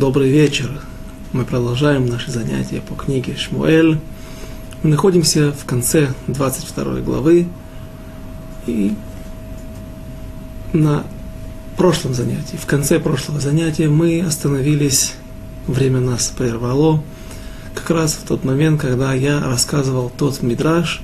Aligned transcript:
Добрый 0.00 0.30
вечер. 0.30 0.80
Мы 1.34 1.44
продолжаем 1.44 2.06
наши 2.06 2.30
занятия 2.30 2.80
по 2.80 2.94
книге 2.94 3.36
Шмуэль. 3.36 4.00
Мы 4.82 4.88
находимся 4.88 5.52
в 5.52 5.66
конце 5.66 6.14
22 6.26 7.00
главы. 7.00 7.46
И 8.66 8.94
на 10.72 11.04
прошлом 11.76 12.14
занятии, 12.14 12.56
в 12.56 12.64
конце 12.64 12.98
прошлого 12.98 13.40
занятия 13.40 13.90
мы 13.90 14.22
остановились, 14.22 15.12
время 15.66 16.00
нас 16.00 16.32
прервало, 16.34 17.04
как 17.74 17.90
раз 17.90 18.14
в 18.14 18.26
тот 18.26 18.42
момент, 18.42 18.80
когда 18.80 19.12
я 19.12 19.38
рассказывал 19.38 20.10
тот 20.16 20.40
мидраж, 20.40 21.02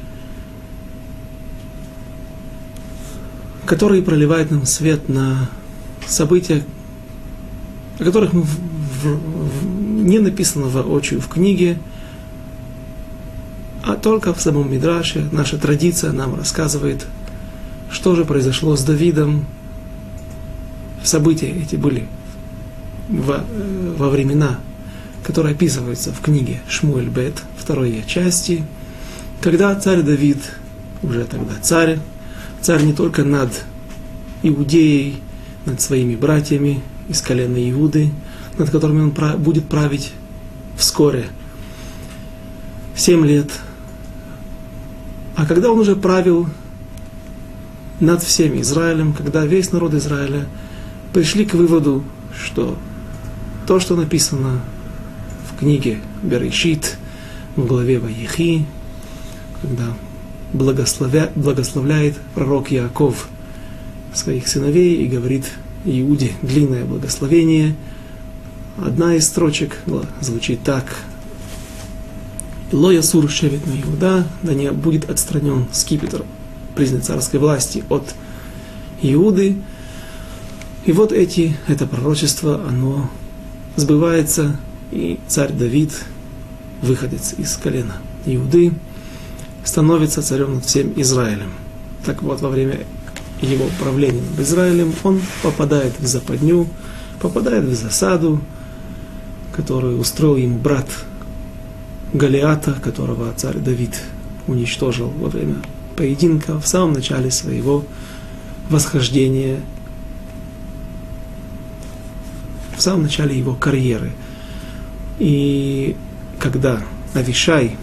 который 3.66 4.00
проливает 4.00 4.50
нам 4.50 4.64
свет 4.64 5.10
на 5.10 5.50
события, 6.06 6.64
о 7.98 8.04
которых 8.04 8.32
мы 8.32 8.46
в, 9.02 9.66
не 10.04 10.18
написано 10.18 10.66
воочию 10.66 11.20
в 11.20 11.28
книге, 11.28 11.78
а 13.82 13.94
только 13.94 14.34
в 14.34 14.40
самом 14.40 14.72
Мидраше 14.72 15.28
наша 15.30 15.58
традиция 15.58 16.12
нам 16.12 16.34
рассказывает, 16.34 17.06
что 17.90 18.16
же 18.16 18.24
произошло 18.24 18.76
с 18.76 18.82
Давидом. 18.82 19.46
События 21.04 21.50
эти 21.50 21.76
были 21.76 22.08
во, 23.08 23.44
во 23.96 24.10
времена, 24.10 24.58
которые 25.22 25.54
описываются 25.54 26.12
в 26.12 26.20
книге 26.20 26.60
Шмуэль 26.68 27.08
Бет, 27.08 27.42
второй 27.56 28.02
части, 28.06 28.64
когда 29.40 29.74
царь 29.76 30.02
Давид, 30.02 30.38
уже 31.02 31.24
тогда 31.24 31.54
царь, 31.62 31.98
царь 32.60 32.82
не 32.82 32.92
только 32.92 33.22
над 33.22 33.52
Иудеей, 34.42 35.22
над 35.64 35.80
своими 35.80 36.16
братьями 36.16 36.82
из 37.08 37.20
колена 37.20 37.70
Иуды, 37.70 38.10
над 38.58 38.70
которыми 38.70 39.02
он 39.02 39.42
будет 39.42 39.66
править 39.66 40.12
вскоре. 40.76 41.26
Семь 42.94 43.26
лет. 43.26 43.50
А 45.34 45.46
когда 45.46 45.70
он 45.70 45.78
уже 45.78 45.96
правил 45.96 46.48
над 48.00 48.22
всем 48.22 48.60
Израилем, 48.60 49.12
когда 49.12 49.44
весь 49.44 49.72
народ 49.72 49.94
Израиля 49.94 50.46
пришли 51.12 51.44
к 51.44 51.54
выводу, 51.54 52.04
что 52.38 52.76
то, 53.66 53.80
что 53.80 53.96
написано 53.96 54.60
в 55.50 55.58
книге 55.58 55.98
Берешит, 56.22 56.96
в 57.56 57.66
главе 57.66 57.98
Ваехи, 57.98 58.66
когда 59.62 59.94
благословя, 60.52 61.30
благословляет 61.34 62.16
пророк 62.34 62.70
Яков 62.70 63.28
своих 64.14 64.48
сыновей 64.48 64.96
и 65.04 65.06
говорит 65.06 65.46
Иуде 65.84 66.32
длинное 66.42 66.84
благословение. 66.84 67.74
Одна 68.78 69.14
из 69.14 69.26
строчек 69.26 69.78
звучит 70.20 70.62
так. 70.62 70.96
Лоя 72.72 73.00
сур 73.00 73.30
шевет 73.30 73.66
на 73.66 73.72
Иуда, 73.80 74.26
да 74.42 74.52
не 74.52 74.70
будет 74.70 75.08
отстранен 75.08 75.66
скипетр 75.72 76.24
признак 76.74 77.02
царской 77.02 77.40
власти 77.40 77.84
от 77.88 78.14
Иуды. 79.00 79.56
И 80.84 80.92
вот 80.92 81.12
эти, 81.12 81.56
это 81.68 81.86
пророчество, 81.86 82.62
оно 82.68 83.10
сбывается, 83.76 84.56
и 84.92 85.18
царь 85.26 85.52
Давид, 85.52 85.92
выходец 86.82 87.34
из 87.38 87.56
колена 87.56 87.96
Иуды, 88.26 88.72
становится 89.64 90.22
царем 90.22 90.56
над 90.56 90.66
всем 90.66 90.92
Израилем. 90.96 91.52
Так 92.04 92.22
вот, 92.22 92.42
во 92.42 92.50
время 92.50 92.80
его 93.40 93.66
правления 93.80 94.20
над 94.20 94.40
Израилем, 94.40 94.92
он 95.02 95.22
попадает 95.42 95.98
в 95.98 96.06
западню, 96.06 96.68
попадает 97.20 97.64
в 97.64 97.74
засаду, 97.74 98.40
которую 99.56 99.98
устроил 99.98 100.36
ему 100.36 100.58
брат 100.58 100.86
Галиата, 102.12 102.72
которого 102.74 103.32
царь 103.34 103.56
Давид 103.56 104.02
уничтожил 104.46 105.08
во 105.08 105.28
время 105.28 105.56
поединка 105.96 106.60
в 106.60 106.68
самом 106.68 106.92
начале 106.92 107.30
своего 107.30 107.84
восхождения, 108.68 109.60
в 112.76 112.82
самом 112.82 113.04
начале 113.04 113.36
его 113.36 113.54
карьеры. 113.54 114.12
И 115.18 115.96
когда 116.38 116.82
Авишай, 117.14 117.76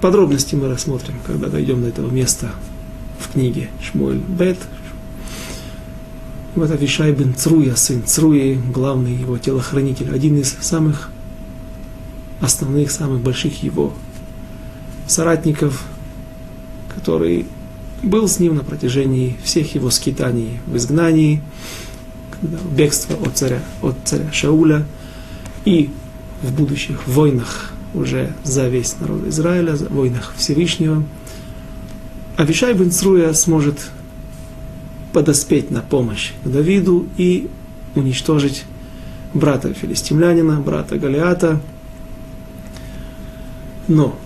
подробности 0.00 0.56
мы 0.56 0.68
рассмотрим, 0.68 1.14
когда 1.24 1.48
дойдем 1.48 1.82
до 1.82 1.88
этого 1.88 2.10
места 2.10 2.50
в 3.20 3.32
книге 3.32 3.68
Шмуэль 3.80 4.18
Бет, 4.18 4.58
вот 6.56 6.70
Авишай 6.72 7.12
бен 7.12 7.34
Цруя, 7.34 7.76
сын 7.76 8.02
Цруи, 8.04 8.54
главный 8.56 9.14
его 9.14 9.38
телохранитель, 9.38 10.12
один 10.12 10.36
из 10.38 10.56
самых 10.60 11.10
основных, 12.40 12.90
самых 12.90 13.20
больших 13.20 13.62
его 13.62 13.92
соратников, 15.06 15.84
который 16.94 17.46
был 18.02 18.28
с 18.28 18.38
ним 18.38 18.56
на 18.56 18.64
протяжении 18.64 19.36
всех 19.42 19.74
его 19.74 19.90
скитаний 19.90 20.60
в 20.66 20.76
изгнании, 20.76 21.42
бегства 22.42 23.16
от 23.16 23.36
царя, 23.36 23.62
от 23.82 23.96
царя 24.04 24.32
Шауля 24.32 24.86
и 25.64 25.90
в 26.42 26.52
будущих 26.52 27.06
войнах 27.06 27.72
уже 27.92 28.32
за 28.44 28.68
весь 28.68 28.98
народ 29.00 29.26
Израиля, 29.26 29.76
за 29.76 29.86
войнах 29.86 30.32
Всевышнего. 30.36 31.02
Авишай 32.36 32.72
бен 32.72 32.90
Цруя 32.90 33.34
сможет 33.34 33.90
подоспеть 35.12 35.70
на 35.70 35.82
помощь 35.82 36.32
Давиду 36.44 37.06
и 37.16 37.50
уничтожить 37.94 38.64
брата 39.34 39.74
филистимлянина, 39.74 40.60
брата 40.60 40.96
Галиата. 40.98 41.60
Но 43.90 44.16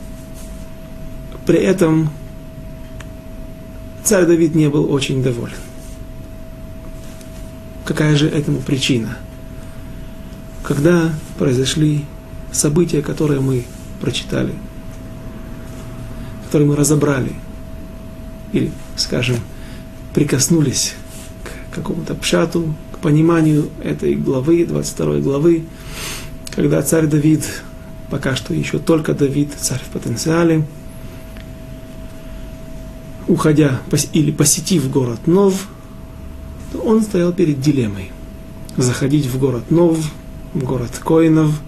при 1.46 1.58
этом 1.58 2.10
царь 4.02 4.26
Давид 4.26 4.54
не 4.54 4.68
был 4.68 4.92
очень 4.92 5.22
доволен. 5.22 5.56
Какая 7.86 8.14
же 8.14 8.28
этому 8.28 8.58
причина? 8.58 9.16
Когда 10.62 11.14
произошли 11.38 12.04
события, 12.52 13.00
которые 13.00 13.40
мы 13.40 13.64
прочитали, 14.02 14.52
которые 16.44 16.68
мы 16.68 16.76
разобрали, 16.76 17.32
или, 18.52 18.70
скажем, 18.96 19.36
прикоснулись 20.12 20.92
к 21.42 21.76
какому-то 21.76 22.14
пшату, 22.14 22.74
к 22.92 22.98
пониманию 22.98 23.70
этой 23.82 24.14
главы, 24.14 24.66
22 24.66 25.20
главы, 25.20 25.64
когда 26.54 26.82
царь 26.82 27.06
Давид, 27.06 27.62
пока 28.10 28.36
что 28.36 28.54
еще 28.54 28.78
только 28.78 29.14
Давид, 29.14 29.50
царь 29.56 29.80
в 29.80 29.92
потенциале, 29.92 30.66
уходя 33.28 33.80
или 34.12 34.30
посетив 34.30 34.90
город 34.90 35.26
Нов, 35.26 35.68
он 36.84 37.02
стоял 37.02 37.32
перед 37.32 37.60
дилеммой. 37.60 38.10
Заходить 38.76 39.26
в 39.26 39.38
город 39.38 39.70
Нов, 39.70 39.98
в 40.52 40.64
город 40.64 40.90
Коинов, 41.04 41.60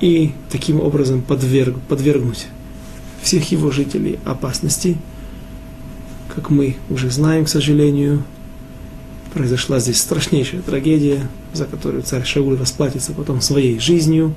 и 0.00 0.32
таким 0.50 0.80
образом 0.80 1.20
подверг, 1.20 1.76
подвергнуть 1.88 2.46
всех 3.22 3.50
его 3.50 3.70
жителей 3.70 4.18
опасности– 4.24 4.96
как 6.34 6.50
мы 6.50 6.76
уже 6.88 7.10
знаем, 7.10 7.44
к 7.44 7.48
сожалению, 7.48 8.22
произошла 9.34 9.78
здесь 9.78 10.00
страшнейшая 10.00 10.62
трагедия, 10.62 11.28
за 11.52 11.66
которую 11.66 12.02
царь 12.02 12.24
Шауль 12.24 12.56
расплатится 12.56 13.12
потом 13.12 13.40
своей 13.40 13.78
жизнью. 13.78 14.34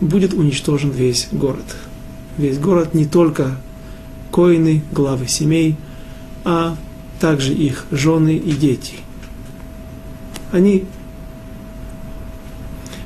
Будет 0.00 0.34
уничтожен 0.34 0.90
весь 0.90 1.28
город. 1.32 1.76
Весь 2.36 2.58
город 2.58 2.94
не 2.94 3.06
только 3.06 3.56
коины, 4.30 4.82
главы 4.92 5.26
семей, 5.26 5.76
а 6.44 6.76
также 7.20 7.54
их 7.54 7.86
жены 7.90 8.36
и 8.36 8.52
дети. 8.52 8.94
Они 10.52 10.84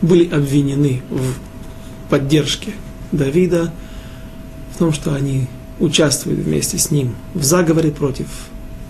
были 0.02 0.28
обвинены 0.28 1.02
в 1.10 2.10
поддержке 2.10 2.72
Давида, 3.12 3.72
в 4.74 4.78
том, 4.78 4.92
что 4.92 5.14
они 5.14 5.46
участвует 5.78 6.38
вместе 6.38 6.78
с 6.78 6.90
ним 6.90 7.14
в 7.34 7.42
заговоре 7.44 7.90
против 7.90 8.26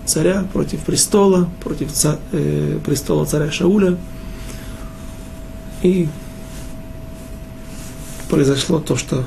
царя, 0.05 0.45
против 0.51 0.79
престола, 0.81 1.49
против 1.63 1.91
ца, 1.91 2.19
э, 2.31 2.79
престола 2.85 3.25
царя 3.25 3.51
Шауля. 3.51 3.97
И 5.83 6.07
произошло 8.31 8.79
то, 8.79 8.95
что 8.95 9.25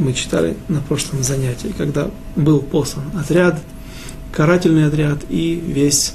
мы 0.00 0.12
читали 0.12 0.56
на 0.68 0.80
прошлом 0.80 1.22
занятии, 1.22 1.72
когда 1.78 2.10
был 2.34 2.60
послан 2.60 3.04
отряд, 3.16 3.62
карательный 4.32 4.88
отряд, 4.88 5.20
и 5.28 5.54
весь 5.54 6.14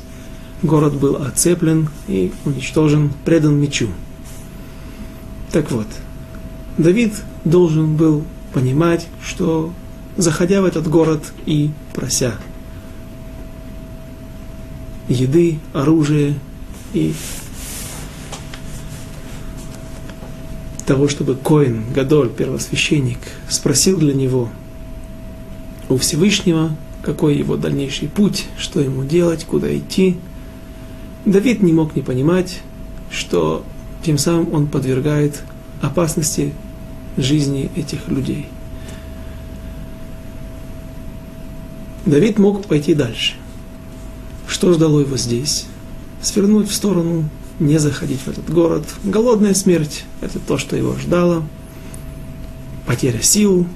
город 0.62 0.96
был 0.96 1.16
оцеплен 1.16 1.88
и 2.10 2.34
уничтожен, 2.44 3.14
предан 3.24 3.58
мечу. 3.58 3.88
Так 5.54 5.72
вот, 5.72 5.88
Давид 6.78 7.14
должен 7.46 7.96
был 7.96 8.26
понимать, 8.54 9.08
что 9.26 9.72
заходя 10.18 10.62
в 10.62 10.66
этот 10.66 10.90
город 10.90 11.32
и 11.46 11.72
прося 11.94 12.34
еды, 15.08 15.58
оружие 15.72 16.36
и 16.94 17.14
того, 20.90 21.08
чтобы 21.08 21.36
Коин, 21.36 21.84
Гадоль, 21.94 22.32
первосвященник, 22.32 23.20
спросил 23.48 24.00
для 24.00 24.16
него 24.16 24.50
у 25.88 25.98
Всевышнего, 25.98 26.72
какой 27.04 27.38
его 27.38 27.58
дальнейший 27.58 28.08
путь, 28.08 28.48
что 28.58 28.80
ему 28.80 29.04
делать, 29.04 29.46
куда 29.46 29.72
идти. 29.78 30.18
Давид 31.26 31.62
не 31.62 31.74
мог 31.74 31.96
не 31.96 32.02
понимать, 32.02 32.62
что 33.12 33.64
тем 34.04 34.18
самым 34.18 34.52
он 34.52 34.66
подвергает 34.66 35.44
опасности 35.80 36.54
жизни 37.18 37.70
этих 37.76 38.08
людей. 38.08 38.48
Давид 42.08 42.40
мог 42.40 42.66
пойти 42.66 42.96
дальше. 42.96 43.36
Что 44.48 44.74
ждало 44.74 45.02
его 45.02 45.18
здесь? 45.18 45.68
Свернуть 46.24 46.68
в 46.68 46.74
сторону, 46.74 47.30
не 47.60 47.78
заходить 47.78 48.22
в 48.22 48.28
этот 48.28 48.50
город. 48.50 48.84
Голодная 49.04 49.54
смерть– 49.54 50.06
это 50.22 50.40
то, 50.40 50.58
что 50.58 50.76
его 50.76 50.96
ждало. 50.96 51.44
Потеря 52.86 53.22
сил, 53.22 53.68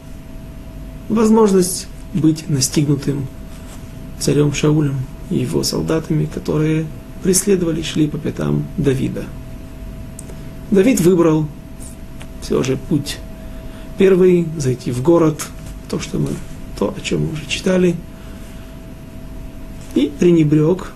возможность 1.09 1.88
быть 2.13 2.50
настигнутым 2.50 3.27
царем 4.19 4.53
Шаулем 4.53 4.95
и 5.30 5.38
его 5.38 5.63
солдатами, 5.63 6.25
которые 6.25 6.85
преследовали, 7.24 7.81
шли 7.81 8.07
по 8.07 8.18
пятам 8.18 8.65
Давида. 8.77 9.25
Давид 10.71 11.01
выбрал 11.01 11.47
все 12.41 12.63
же 12.63 12.77
путь 12.77 13.18
первый, 13.97 14.47
зайти 14.57 14.91
в 14.91 15.01
город, 15.01 15.45
то, 15.89 16.00
что 16.00 16.19
мы, 16.19 16.29
то, 16.77 16.94
о 16.95 17.01
чем 17.01 17.27
мы 17.27 17.33
уже 17.33 17.45
читали, 17.47 17.95
и 19.95 20.12
пренебрег, 20.19 20.91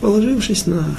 положившись 0.00 0.66
на... 0.66 0.96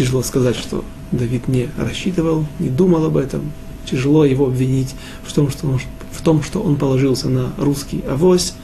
Тяжело 0.00 0.22
сказать, 0.22 0.56
что 0.56 0.82
Давид 1.12 1.46
не 1.46 1.68
рассчитывал, 1.76 2.46
не 2.58 2.70
думал 2.70 3.04
об 3.04 3.18
этом. 3.18 3.52
Тяжело 3.84 4.24
его 4.24 4.46
обвинить 4.46 4.94
в 5.22 5.30
том, 5.30 5.50
что 5.50 5.66
он, 5.66 5.78
в 6.10 6.22
том, 6.22 6.42
что 6.42 6.62
он 6.62 6.76
положился 6.76 7.28
на 7.28 7.52
русский 7.58 8.02
авось. 8.08 8.54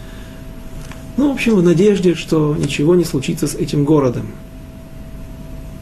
Ну, 1.19 1.29
в 1.29 1.35
общем, 1.35 1.56
в 1.56 1.62
надежде, 1.62 2.15
что 2.15 2.56
ничего 2.59 2.94
не 2.94 3.05
случится 3.05 3.47
с 3.47 3.55
этим 3.55 3.85
городом. 3.85 4.29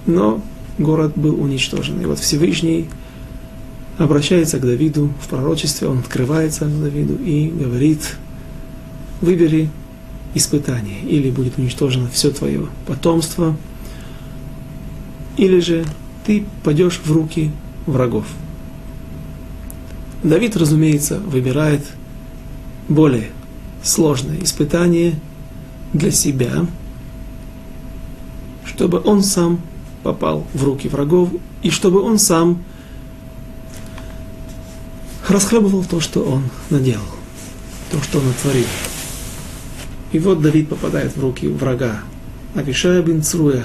Но 0.07 0.43
город 0.77 1.13
был 1.15 1.41
уничтожен. 1.41 2.01
И 2.01 2.05
вот 2.05 2.19
Всевышний 2.19 2.89
обращается 3.97 4.59
к 4.59 4.63
Давиду 4.63 5.13
в 5.23 5.29
пророчестве, 5.29 5.87
он 5.87 6.01
открывается 6.01 6.65
к 6.65 6.83
Давиду 6.83 7.15
и 7.15 7.47
говорит, 7.47 8.17
выбери 9.21 9.71
испытание, 10.35 11.01
или 11.03 11.31
будет 11.31 11.59
уничтожено 11.59 12.09
все 12.13 12.33
твое 12.33 12.67
потомство, 12.89 13.57
или 15.37 15.61
же 15.61 15.85
ты 16.27 16.45
пойдешь 16.63 17.01
в 17.05 17.11
руки 17.13 17.51
врагов. 17.87 18.27
Давид, 20.23 20.57
разумеется, 20.57 21.19
выбирает 21.19 21.85
более 22.89 23.31
сложное 23.83 24.39
испытание 24.43 25.15
для 25.93 26.11
себя, 26.11 26.67
чтобы 28.65 29.01
он 29.05 29.23
сам 29.23 29.61
попал 30.03 30.47
в 30.55 30.65
руки 30.65 30.89
врагов, 30.89 31.31
и 31.63 31.71
чтобы 31.71 32.01
он 32.01 32.19
сам 32.19 32.63
расхлебывал 35.29 35.85
то, 35.85 36.01
что 36.01 36.23
он 36.23 36.45
наделал, 36.71 37.03
то, 37.91 38.01
что 38.03 38.19
он 38.19 38.27
натворил. 38.27 38.67
И 40.13 40.19
вот 40.19 40.41
Давид 40.41 40.69
попадает 40.69 41.17
в 41.17 41.21
руки 41.21 41.49
врага. 41.49 42.01
Авишая 42.55 43.03
бин 43.03 43.23
Цруя, 43.23 43.65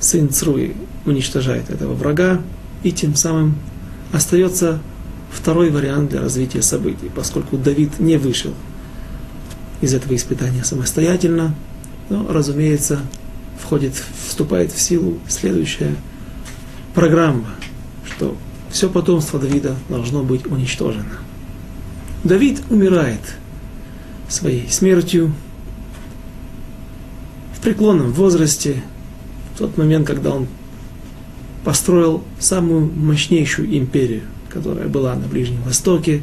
сын 0.00 0.30
Цруи, 0.30 0.74
уничтожает 1.04 1.70
этого 1.70 1.94
врага, 1.94 2.40
и 2.82 2.92
тем 2.92 3.14
самым 3.14 3.56
остается 4.12 4.80
второй 5.30 5.70
вариант 5.70 6.10
для 6.10 6.20
развития 6.20 6.62
событий, 6.62 7.10
поскольку 7.14 7.56
Давид 7.56 7.98
не 7.98 8.16
вышел 8.16 8.52
из 9.80 9.94
этого 9.94 10.14
испытания 10.14 10.64
самостоятельно, 10.64 11.54
но, 12.08 12.26
разумеется, 12.30 13.00
входит, 13.60 13.94
вступает 14.26 14.72
в 14.72 14.80
силу 14.80 15.18
следующая 15.28 15.94
программа, 16.94 17.50
что 18.06 18.36
все 18.70 18.88
потомство 18.88 19.38
Давида 19.38 19.76
должно 19.88 20.22
быть 20.22 20.46
уничтожено. 20.46 21.18
Давид 22.24 22.60
умирает 22.70 23.20
своей 24.28 24.68
смертью 24.68 25.32
в 27.54 27.60
преклонном 27.60 28.12
возрасте, 28.12 28.82
тот 29.58 29.76
момент, 29.76 30.06
когда 30.06 30.30
он 30.30 30.46
построил 31.64 32.22
самую 32.38 32.86
мощнейшую 32.86 33.76
империю, 33.76 34.22
которая 34.48 34.88
была 34.88 35.14
на 35.14 35.26
Ближнем 35.26 35.62
Востоке, 35.62 36.22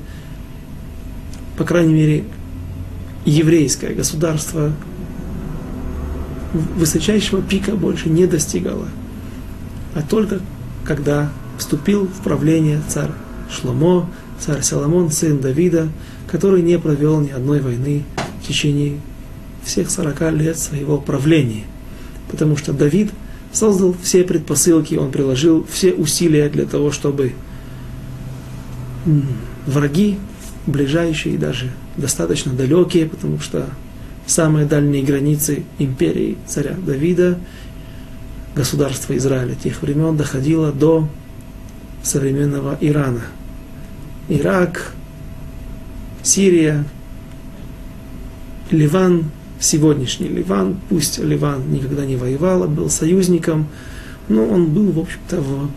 по 1.57 1.63
крайней 1.63 1.93
мере, 1.93 2.23
еврейское 3.25 3.93
государство 3.93 4.71
высочайшего 6.77 7.41
пика 7.41 7.75
больше 7.75 8.09
не 8.09 8.27
достигало, 8.27 8.87
а 9.93 10.01
только 10.01 10.39
когда 10.83 11.31
вступил 11.57 12.07
в 12.07 12.23
правление 12.23 12.81
царь 12.87 13.11
Шломо, 13.49 14.09
царь 14.39 14.61
Соломон, 14.61 15.11
сын 15.11 15.39
Давида, 15.39 15.89
который 16.29 16.61
не 16.61 16.77
провел 16.79 17.19
ни 17.21 17.29
одной 17.29 17.61
войны 17.61 18.03
в 18.41 18.47
течение 18.47 18.99
всех 19.63 19.89
40 19.89 20.31
лет 20.33 20.57
своего 20.57 20.97
правления. 20.97 21.63
Потому 22.29 22.57
что 22.57 22.73
Давид 22.73 23.11
создал 23.55 23.95
все 24.03 24.23
предпосылки, 24.23 24.95
он 24.95 25.11
приложил 25.11 25.65
все 25.69 25.93
усилия 25.93 26.49
для 26.49 26.65
того, 26.65 26.91
чтобы 26.91 27.33
враги, 29.65 30.19
ближайшие 30.67 31.35
и 31.35 31.37
даже 31.37 31.71
достаточно 31.95 32.51
далекие, 32.51 33.05
потому 33.05 33.39
что 33.39 33.69
самые 34.25 34.65
дальние 34.65 35.03
границы 35.03 35.63
империи 35.79 36.37
царя 36.45 36.75
Давида, 36.77 37.39
государства 38.55 39.15
Израиля 39.15 39.55
тех 39.55 39.81
времен 39.81 40.17
доходило 40.17 40.71
до 40.71 41.07
современного 42.03 42.77
Ирана. 42.81 43.21
Ирак, 44.27 44.93
Сирия, 46.23 46.83
Ливан, 48.71 49.25
сегодняшний 49.65 50.27
Ливан, 50.27 50.77
пусть 50.89 51.17
Ливан 51.17 51.71
никогда 51.71 52.05
не 52.05 52.15
воевал, 52.15 52.63
а 52.63 52.67
был 52.67 52.89
союзником, 52.89 53.67
но 54.29 54.45
он 54.45 54.67
был, 54.67 54.91
в 54.91 54.99
общем-то, 54.99 55.41
в, 55.41 55.69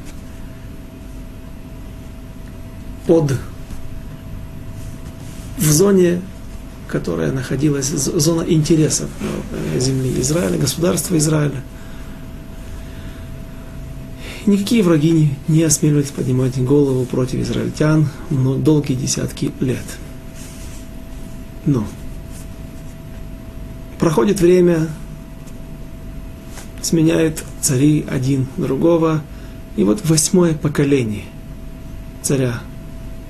под 3.07 3.35
в 5.59 5.71
зоне 5.71 6.21
которая 6.89 7.33
находилась, 7.33 7.89
зона 7.89 8.43
интересов 8.49 9.11
э, 9.21 9.79
земли 9.79 10.21
Израиля, 10.21 10.59
государства 10.59 11.17
Израиля. 11.19 11.63
Никакие 14.47 14.83
враги 14.83 15.11
не, 15.11 15.35
не 15.47 15.63
осмеливались 15.63 16.11
поднимать 16.11 16.59
голову 16.59 17.05
против 17.05 17.41
израильтян 17.41 18.09
долгие 18.31 18.95
десятки 18.95 19.53
лет. 19.61 19.85
Но 21.67 21.87
проходит 23.99 24.41
время, 24.41 24.89
сменяют 26.83 27.45
цари 27.61 28.05
один 28.09 28.47
другого, 28.57 29.23
и 29.77 29.85
вот 29.85 30.05
восьмое 30.05 30.55
поколение 30.55 31.25
царя 32.23 32.61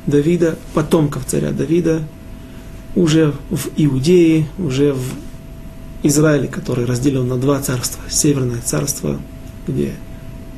Давида, 0.07 0.57
потомков 0.75 1.25
царя 1.27 1.51
Давида, 1.51 2.03
уже 2.95 3.35
в 3.51 3.69
Иудее, 3.77 4.47
уже 4.59 4.93
в 4.93 5.05
Израиле, 6.03 6.49
который 6.49 6.85
разделен 6.85 7.29
на 7.29 7.37
два 7.37 7.61
царства. 7.61 8.03
Северное 8.09 8.61
царство, 8.65 9.21
где 9.67 9.93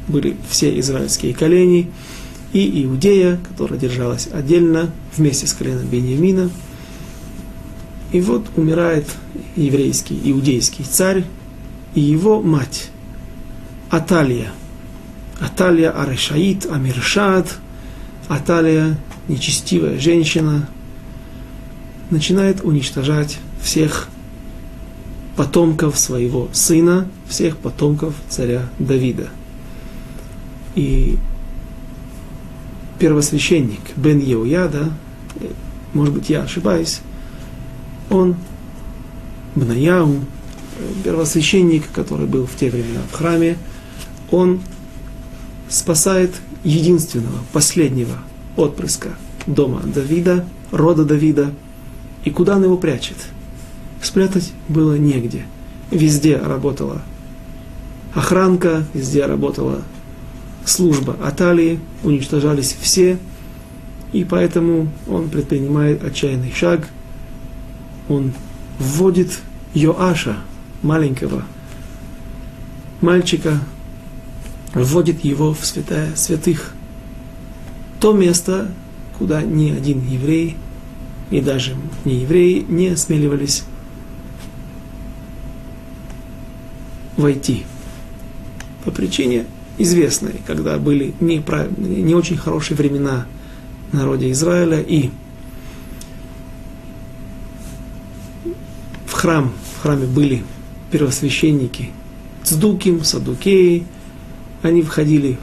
были 0.08 0.36
все 0.48 0.78
израильские 0.80 1.34
колени, 1.34 1.90
и 2.52 2.84
Иудея, 2.84 3.38
которая 3.48 3.78
держалась 3.78 4.28
отдельно 4.32 4.90
вместе 5.16 5.46
с 5.46 5.52
коленом 5.52 5.86
Бениамина. 5.86 6.50
И 8.12 8.20
вот 8.20 8.46
умирает 8.56 9.06
еврейский, 9.56 10.20
иудейский 10.24 10.84
царь 10.84 11.24
и 11.94 12.00
его 12.00 12.42
мать 12.42 12.90
Аталия. 13.88 14.52
Аталия 15.40 15.90
Арешаит, 15.90 16.66
Амиршад, 16.66 17.56
Аталия, 18.28 18.98
нечестивая 19.28 19.98
женщина, 19.98 20.68
начинает 22.10 22.62
уничтожать 22.64 23.38
всех 23.62 24.08
потомков 25.36 25.98
своего 25.98 26.48
сына, 26.52 27.08
всех 27.28 27.56
потомков 27.56 28.14
царя 28.28 28.68
Давида. 28.78 29.28
И 30.74 31.16
первосвященник 32.98 33.80
Бен 33.96 34.18
Еуяда, 34.18 34.92
может 35.94 36.12
быть, 36.14 36.28
я 36.28 36.42
ошибаюсь, 36.42 37.00
он, 38.10 38.36
Бнаяу, 39.54 40.16
первосвященник, 41.04 41.90
который 41.92 42.26
был 42.26 42.46
в 42.46 42.54
те 42.56 42.70
времена 42.70 43.00
в 43.10 43.16
храме, 43.16 43.56
он 44.30 44.60
спасает 45.68 46.32
единственного, 46.64 47.38
последнего 47.52 48.18
отпрыска 48.56 49.10
дома 49.46 49.80
Давида, 49.84 50.44
рода 50.70 51.04
Давида. 51.04 51.52
И 52.24 52.30
куда 52.30 52.56
он 52.56 52.64
его 52.64 52.76
прячет? 52.76 53.16
Спрятать 54.02 54.52
было 54.68 54.96
негде. 54.96 55.44
Везде 55.90 56.36
работала 56.36 57.02
охранка, 58.14 58.84
везде 58.94 59.26
работала 59.26 59.82
служба 60.64 61.16
Аталии, 61.22 61.80
уничтожались 62.02 62.76
все, 62.80 63.18
и 64.12 64.24
поэтому 64.24 64.88
он 65.08 65.28
предпринимает 65.28 66.04
отчаянный 66.04 66.52
шаг, 66.52 66.88
он 68.10 68.32
вводит 68.78 69.38
Йоаша, 69.72 70.36
маленького 70.82 71.44
мальчика, 73.00 73.60
вводит 74.74 75.24
его 75.24 75.54
в 75.54 75.64
святая 75.64 76.14
святых. 76.16 76.74
То 78.00 78.12
место, 78.12 78.68
куда 79.16 79.42
ни 79.42 79.70
один 79.70 80.04
еврей 80.06 80.56
и 81.30 81.40
даже 81.40 81.76
не 82.04 82.16
евреи 82.16 82.66
не 82.68 82.88
осмеливались 82.88 83.62
войти. 87.16 87.64
По 88.84 88.90
причине 88.90 89.44
известной, 89.78 90.40
когда 90.46 90.78
были 90.78 91.14
не, 91.20 92.14
очень 92.14 92.36
хорошие 92.36 92.76
времена 92.76 93.26
в 93.92 93.94
народе 93.94 94.32
Израиля 94.32 94.80
и 94.80 95.10
храм, 99.20 99.52
в 99.76 99.82
храме 99.82 100.06
были 100.06 100.42
первосвященники 100.90 101.90
Цдуким, 102.42 103.04
Садукеи, 103.04 103.84
они 104.62 104.80
входили 104.80 105.38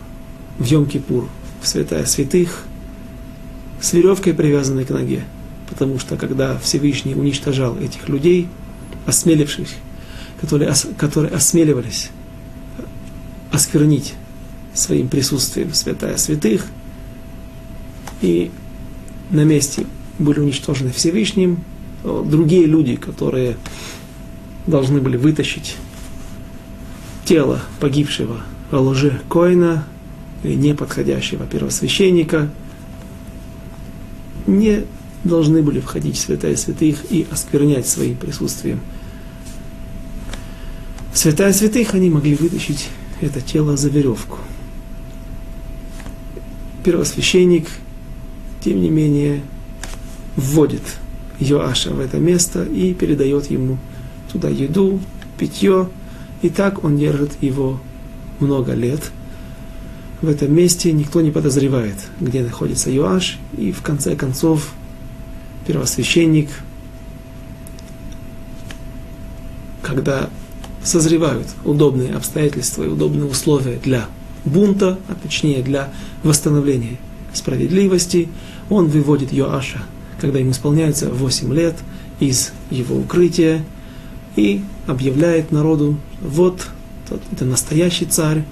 в 0.57 0.63
Йом-Кипур, 0.63 1.27
в 1.61 1.67
святая 1.67 2.05
святых, 2.05 2.63
с 3.79 3.93
веревкой, 3.93 4.33
привязанной 4.33 4.83
к 4.83 4.89
ноге. 4.89 5.23
Потому 5.69 5.99
что 5.99 6.17
когда 6.17 6.57
Всевышний 6.57 7.13
уничтожал 7.13 7.77
этих 7.77 8.09
людей, 8.09 8.47
осмеливших, 9.05 9.67
которые, 10.41 10.73
которые 10.97 11.35
осмеливались 11.35 12.09
осквернить 13.51 14.15
своим 14.73 15.07
присутствием 15.07 15.71
святая 15.75 16.17
святых, 16.17 16.65
и 18.23 18.49
на 19.29 19.43
месте 19.43 19.85
были 20.17 20.39
уничтожены 20.39 20.91
Всевышним, 20.91 21.63
другие 22.07 22.65
люди, 22.65 22.95
которые 22.95 23.57
должны 24.65 24.99
были 24.99 25.17
вытащить 25.17 25.75
тело 27.25 27.59
погибшего 27.79 28.41
лже 28.71 29.21
Коина, 29.29 29.85
неподходящего 30.43 31.45
первосвященника, 31.45 32.49
не 34.45 34.85
должны 35.23 35.61
были 35.61 35.79
входить 35.79 36.15
в 36.15 36.19
святая 36.19 36.55
святых 36.55 37.11
и 37.11 37.27
осквернять 37.29 37.87
своим 37.87 38.15
присутствием. 38.15 38.79
Святая 41.13 41.51
святых 41.51 41.93
они 41.93 42.09
могли 42.09 42.35
вытащить 42.35 42.87
это 43.19 43.41
тело 43.41 43.75
за 43.75 43.89
веревку. 43.89 44.37
Первосвященник, 46.83 47.67
тем 48.63 48.81
не 48.81 48.89
менее, 48.89 49.41
вводит 50.35 50.83
Йоаша 51.39 51.91
в 51.91 51.99
это 51.99 52.17
место 52.17 52.63
и 52.63 52.93
передает 52.93 53.49
ему 53.51 53.77
туда 54.31 54.49
еду, 54.49 54.99
питье, 55.37 55.89
и 56.41 56.49
так 56.49 56.83
он 56.83 56.97
держит 56.97 57.31
его 57.41 57.79
много 58.39 58.73
лет. 58.73 59.11
В 60.21 60.29
этом 60.29 60.53
месте 60.53 60.91
никто 60.91 61.21
не 61.21 61.31
подозревает, 61.31 61.95
где 62.19 62.41
находится 62.41 62.89
Йоаш, 62.89 63.37
и 63.57 63.71
в 63.71 63.81
конце 63.81 64.15
концов 64.15 64.73
первосвященник, 65.67 66.49
когда 69.83 70.29
созревают 70.83 71.47
удобные 71.65 72.15
обстоятельства 72.15 72.83
и 72.83 72.87
удобные 72.87 73.25
условия 73.25 73.77
для 73.77 74.07
бунта, 74.45 74.97
а 75.07 75.15
точнее 75.15 75.61
для 75.61 75.91
восстановления 76.23 76.97
справедливости, 77.33 78.29
он 78.69 78.87
выводит 78.87 79.31
Йоаша, 79.31 79.83
когда 80.19 80.39
ему 80.39 80.51
исполняется 80.51 81.09
8 81.09 81.53
лет, 81.53 81.75
из 82.19 82.51
его 82.71 82.97
укрытия 82.97 83.63
и 84.35 84.61
объявляет 84.87 85.51
народу, 85.51 85.97
вот 86.21 86.67
тот, 87.07 87.21
это 87.31 87.45
настоящий 87.45 88.05
царь, 88.05 88.43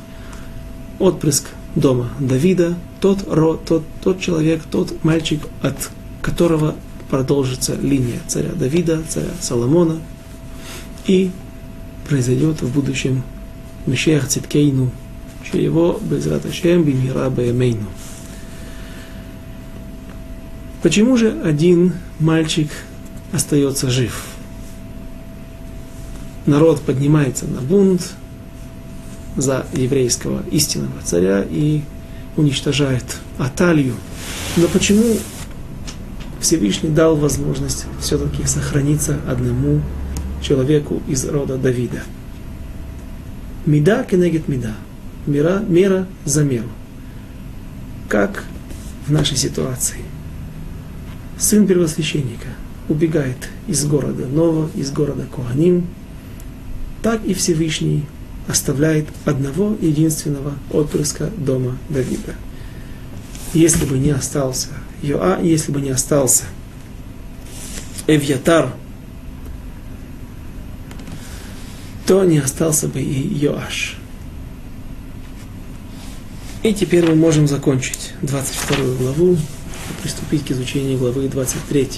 отпрыск 1.00 1.46
дома 1.76 2.10
Давида, 2.20 2.76
тот, 3.02 3.26
род, 3.28 3.66
тот, 3.66 3.84
тот 4.02 4.20
человек, 4.20 4.62
тот 4.70 5.04
мальчик, 5.04 5.42
от 5.62 5.90
которого 6.22 6.76
продолжится 7.10 7.76
линия 7.76 8.20
царя 8.28 8.52
Давида, 8.54 9.04
царя 9.08 9.32
Соломона, 9.42 10.00
и 11.06 11.32
произойдет 12.08 12.62
в 12.62 12.74
будущем 12.74 13.24
Мешех 13.86 14.28
Циткейну, 14.28 14.90
что 15.44 15.58
его 15.58 16.00
Безрат 16.02 16.46
Ашем 16.46 16.84
Бимира 16.84 17.30
Баемейну. 17.30 17.86
Почему 20.86 21.18
же 21.18 21.42
один 21.44 21.94
мальчик 22.20 22.70
остается 23.32 23.90
жив? 23.90 24.24
Народ 26.46 26.80
поднимается 26.82 27.48
на 27.48 27.60
бунт 27.60 28.14
за 29.36 29.66
еврейского 29.74 30.44
истинного 30.52 31.02
царя 31.04 31.44
и 31.50 31.82
уничтожает 32.38 33.18
Аталью. 33.40 33.96
Но 34.58 34.68
почему 34.68 35.18
Всевышний 36.40 36.92
дал 36.92 37.16
возможность 37.16 37.86
все-таки 38.00 38.46
сохраниться 38.46 39.18
одному 39.28 39.82
человеку 40.44 41.02
из 41.08 41.26
рода 41.26 41.58
Давида. 41.58 42.04
Меда 43.66 44.04
кенегет 44.04 44.48
меда. 44.48 44.76
Мера, 45.26 45.64
мера 45.68 46.08
за 46.26 46.44
меру. 46.44 46.70
Как 48.08 48.44
в 49.08 49.12
нашей 49.12 49.36
ситуации. 49.36 50.06
Сын 51.38 51.68
первосвященника 51.68 52.48
убегает 52.88 53.50
из 53.68 53.86
города 53.86 54.26
Нова, 54.26 54.70
из 54.76 54.92
города 54.92 55.26
Куаним, 55.26 55.88
так 57.02 57.24
и 57.26 57.34
Всевышний 57.34 58.06
оставляет 58.48 59.08
одного 59.26 59.76
единственного 59.82 60.54
отпрыска 60.72 61.30
дома 61.38 61.78
Давида. 61.90 62.36
Если 63.54 63.86
бы 63.86 63.98
не 63.98 64.12
остался 64.12 64.70
Йоа, 65.02 65.42
если 65.42 65.72
бы 65.72 65.82
не 65.82 65.90
остался 65.90 66.44
Эвьятар, 68.08 68.74
то 72.06 72.24
не 72.24 72.38
остался 72.38 72.88
бы 72.88 73.02
и 73.02 73.36
Йоаш. 73.38 73.98
И 76.64 76.74
теперь 76.74 77.06
мы 77.06 77.16
можем 77.16 77.48
закончить 77.48 78.14
22 78.22 78.96
главу 78.96 79.38
приступить 80.02 80.46
к 80.46 80.52
изучению 80.52 80.98
главы 80.98 81.28
23. 81.28 81.90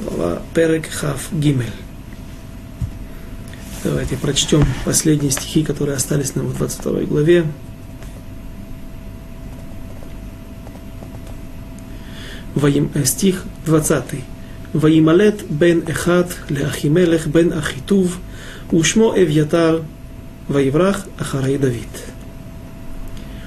Глава 0.00 0.42
Перек 0.54 0.88
Хав 0.88 1.28
Гимель. 1.32 1.72
Давайте 3.84 4.16
прочтем 4.16 4.64
последние 4.84 5.30
стихи, 5.30 5.64
которые 5.64 5.96
остались 5.96 6.34
нам 6.34 6.46
в 6.46 6.56
22 6.56 7.02
главе. 7.02 7.46
Э, 12.54 13.04
стих 13.04 13.44
20. 13.66 14.04
Ваималет 14.72 15.50
бен 15.50 15.82
Эхат 15.86 16.36
леахимелех 16.48 17.26
бен 17.26 17.52
Ахитув– 17.52 18.18
Ушмо 18.72 19.14
Эвьятар 19.16 19.82
Ваеврах 20.46 21.06
Ахарай 21.18 21.58
Давид. 21.58 21.88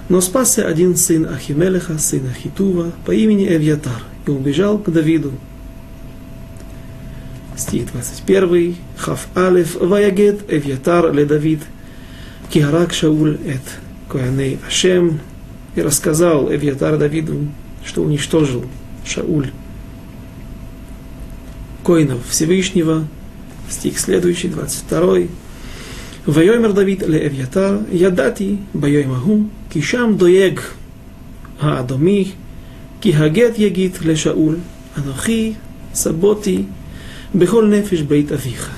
Но 0.09 0.21
спасся 0.21 0.67
один 0.67 0.95
сын 0.95 1.27
Ахимелеха, 1.27 1.97
сын 1.97 2.27
Ахитува, 2.29 2.91
по 3.05 3.11
имени 3.11 3.47
Эвьятар, 3.47 4.03
и 4.27 4.31
убежал 4.31 4.77
к 4.77 4.91
Давиду. 4.91 5.31
Стих 7.55 7.91
21. 7.91 8.75
Хав 8.97 9.27
Алеф 9.35 9.75
Ваягет 9.75 10.41
Эвьятар 10.51 11.13
ле 11.13 11.25
Давид. 11.25 11.61
Киарак 12.49 12.93
Шауль 12.93 13.37
эт 13.45 13.61
Кояней 14.09 14.59
Ашем. 14.67 15.19
И 15.75 15.81
рассказал 15.81 16.53
Эвьятар 16.53 16.97
Давиду, 16.97 17.47
что 17.85 18.03
уничтожил 18.03 18.65
Шауль. 19.05 19.51
Коинов 21.85 22.27
Всевышнего. 22.27 23.07
Стих 23.69 23.99
следующий, 23.99 24.49
22. 24.49 25.27
Вайомер 26.25 26.73
Давид 26.73 27.07
ле 27.07 27.27
Эвьятар. 27.27 27.81
Ядати 27.91 28.59
Байоймагу. 28.73 29.49
כי 29.72 29.82
שם 29.82 30.14
דויג 30.16 30.60
האדומי, 31.60 32.30
כי 33.00 33.14
הגט 33.14 33.58
יגיד 33.58 33.96
לשאול, 34.04 34.56
אנוכי 34.98 35.52
סבותי 35.94 36.62
בכל 37.34 37.66
нефиш 37.66 38.02
бейт 38.02 38.32
авиха. 38.32 38.72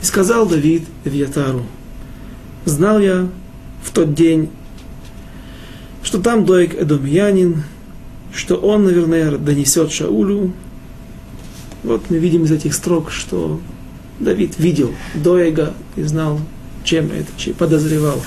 И 0.00 0.04
сказал 0.04 0.46
Давид 0.46 0.84
Эвьятару, 1.04 1.64
знал 2.64 2.98
я 2.98 3.28
в 3.82 3.90
тот 3.92 4.14
день, 4.14 4.50
что 6.02 6.20
там 6.20 6.44
Доек 6.44 6.74
Эдомиянин, 6.74 7.64
что 8.32 8.56
он, 8.56 8.84
наверное, 8.84 9.38
донесет 9.38 9.90
Шаулю. 9.90 10.52
Вот 11.82 12.10
мы 12.10 12.18
видим 12.18 12.44
из 12.44 12.52
этих 12.52 12.74
строк, 12.74 13.10
что 13.10 13.60
Давид 14.20 14.58
видел 14.58 14.94
Доега 15.14 15.74
и 15.96 16.02
знал, 16.02 16.40
чем 16.84 17.06
это, 17.06 17.30
чем 17.36 17.54
подозревал, 17.54 18.22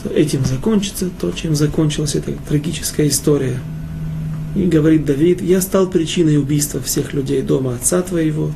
что 0.00 0.08
этим 0.08 0.46
закончится 0.46 1.10
то, 1.10 1.30
чем 1.30 1.54
закончилась 1.54 2.14
эта 2.14 2.32
трагическая 2.32 3.08
история. 3.08 3.60
И 4.56 4.64
говорит 4.64 5.04
Давид, 5.04 5.42
я 5.42 5.60
стал 5.60 5.88
причиной 5.88 6.38
убийства 6.38 6.80
всех 6.80 7.12
людей 7.12 7.42
дома 7.42 7.74
отца 7.74 8.00
твоего. 8.00 8.50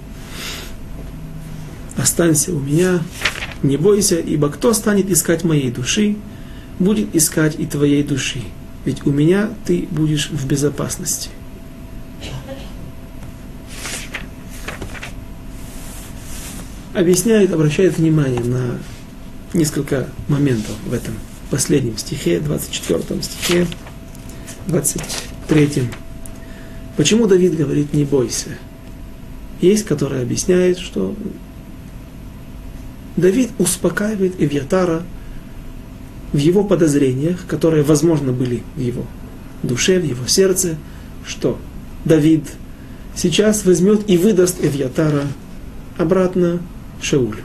Останься 1.97 2.53
у 2.53 2.59
меня, 2.59 3.03
не 3.63 3.77
бойся, 3.77 4.19
ибо 4.19 4.49
кто 4.49 4.73
станет 4.73 5.11
искать 5.11 5.45
моей 5.45 5.71
души, 5.71 6.17
будет 6.79 7.15
искать 7.15 7.57
и 7.59 7.67
твоей 7.67 8.03
души. 8.03 8.41
Ведь 8.87 9.07
у 9.07 9.13
меня 9.13 9.51
ты 9.67 9.87
будешь 9.91 10.31
в 10.31 10.47
безопасности. 10.47 11.29
Объясняет, 16.95 17.53
обращает 17.53 17.99
внимание 17.99 18.43
на 18.43 18.79
несколько 19.53 20.09
моментов 20.29 20.75
в 20.87 20.93
этом 20.93 21.15
последнем 21.55 21.97
стихе, 21.97 22.41
24 22.41 23.23
стихе, 23.23 23.69
23. 24.67 25.85
Почему 26.97 27.29
Давид 27.29 27.57
говорит 27.57 27.95
«не 27.95 28.03
бойся»? 28.03 28.49
Есть, 29.61 29.85
который 29.85 30.21
объясняет, 30.21 30.81
что 30.81 31.15
Давид 33.17 33.51
успокаивает 33.61 34.35
Эвьятара 34.43 35.05
в 36.33 36.39
его 36.39 36.65
подозрениях, 36.65 37.47
которые, 37.47 37.85
возможно, 37.85 38.33
были 38.33 38.65
в 38.75 38.81
его 38.81 39.07
душе, 39.63 40.01
в 40.01 40.05
его 40.05 40.27
сердце, 40.27 40.75
что 41.25 41.57
Давид 42.05 42.51
сейчас 43.15 43.65
возьмет 43.65 44.11
и 44.11 44.19
выдаст 44.19 44.57
Эвьятара 44.61 45.23
обратно 45.99 46.59
Шаулю. 47.01 47.45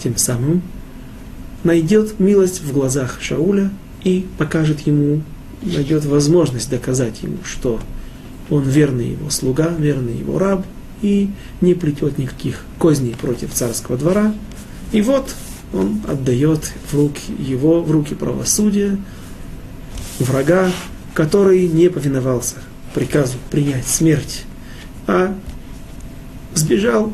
Тем 0.00 0.16
самым 0.16 0.62
найдет 1.64 2.20
милость 2.20 2.62
в 2.62 2.72
глазах 2.72 3.18
Шауля 3.20 3.70
и 4.04 4.26
покажет 4.38 4.80
ему, 4.80 5.22
найдет 5.62 6.04
возможность 6.04 6.70
доказать 6.70 7.22
ему, 7.22 7.38
что 7.44 7.80
он 8.50 8.62
верный 8.62 9.12
его 9.12 9.30
слуга, 9.30 9.68
верный 9.76 10.16
его 10.18 10.38
раб, 10.38 10.64
и 11.02 11.30
не 11.60 11.74
плетет 11.74 12.18
никаких 12.18 12.64
козней 12.78 13.14
против 13.20 13.52
царского 13.52 13.96
двора. 13.96 14.34
И 14.92 15.02
вот 15.02 15.34
он 15.72 16.00
отдает 16.06 16.72
в 16.90 16.94
руки 16.94 17.32
его, 17.38 17.82
в 17.82 17.90
руки 17.90 18.14
правосудия, 18.14 18.96
врага, 20.18 20.70
который 21.14 21.66
не 21.66 21.88
повиновался 21.88 22.56
приказу 22.94 23.38
принять 23.50 23.86
смерть, 23.86 24.44
а 25.06 25.36
сбежал 26.54 27.12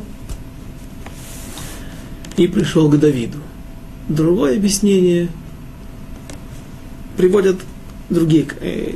и 2.37 2.47
пришел 2.47 2.89
к 2.89 2.99
Давиду. 2.99 3.39
Другое 4.11 4.57
объяснение 4.57 5.29
приводят 7.15 7.55
другие, 8.09 8.45
э, 8.59 8.95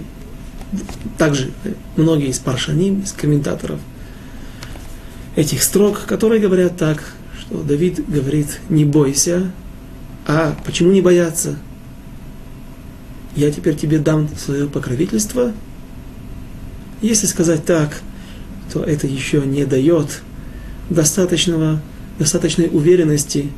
также 1.17 1.51
многие 1.95 2.27
из 2.27 2.39
паршаним, 2.39 2.99
из 2.99 3.13
комментаторов 3.13 3.79
этих 5.37 5.63
строк, 5.63 6.01
которые 6.05 6.41
говорят 6.41 6.75
так, 6.75 7.13
что 7.39 7.63
Давид 7.63 8.05
говорит, 8.09 8.59
не 8.67 8.83
бойся, 8.83 9.51
а 10.27 10.53
почему 10.65 10.91
не 10.91 10.99
бояться? 10.99 11.57
Я 13.37 13.51
теперь 13.51 13.77
тебе 13.77 13.99
дам 13.99 14.27
свое 14.37 14.67
покровительство. 14.67 15.53
Если 17.01 17.25
сказать 17.25 17.63
так, 17.63 18.01
то 18.73 18.83
это 18.83 19.07
еще 19.07 19.43
не 19.45 19.63
дает 19.63 20.23
достаточного, 20.89 21.81
достаточной 22.19 22.67
уверенности 22.69 23.49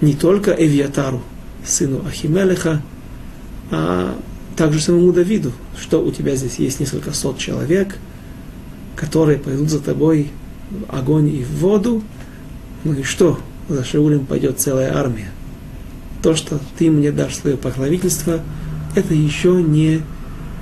не 0.00 0.14
только 0.14 0.52
Эвиатару, 0.52 1.22
сыну 1.64 2.04
Ахимелеха, 2.06 2.82
а 3.70 4.16
также 4.56 4.80
самому 4.80 5.12
Давиду, 5.12 5.52
что 5.78 6.04
у 6.04 6.10
тебя 6.10 6.36
здесь 6.36 6.58
есть 6.58 6.80
несколько 6.80 7.12
сот 7.12 7.38
человек, 7.38 7.96
которые 8.96 9.38
пойдут 9.38 9.70
за 9.70 9.80
тобой 9.80 10.30
в 10.70 10.94
огонь 10.94 11.28
и 11.28 11.42
в 11.42 11.60
воду, 11.60 12.02
ну 12.84 12.94
и 12.94 13.02
что, 13.02 13.38
за 13.68 13.84
Шаулем 13.84 14.26
пойдет 14.26 14.60
целая 14.60 14.96
армия. 14.96 15.30
То, 16.22 16.34
что 16.34 16.60
ты 16.78 16.90
мне 16.90 17.12
дашь 17.12 17.36
свое 17.36 17.56
покровительство, 17.56 18.40
это 18.94 19.14
еще 19.14 19.62
не 19.62 20.02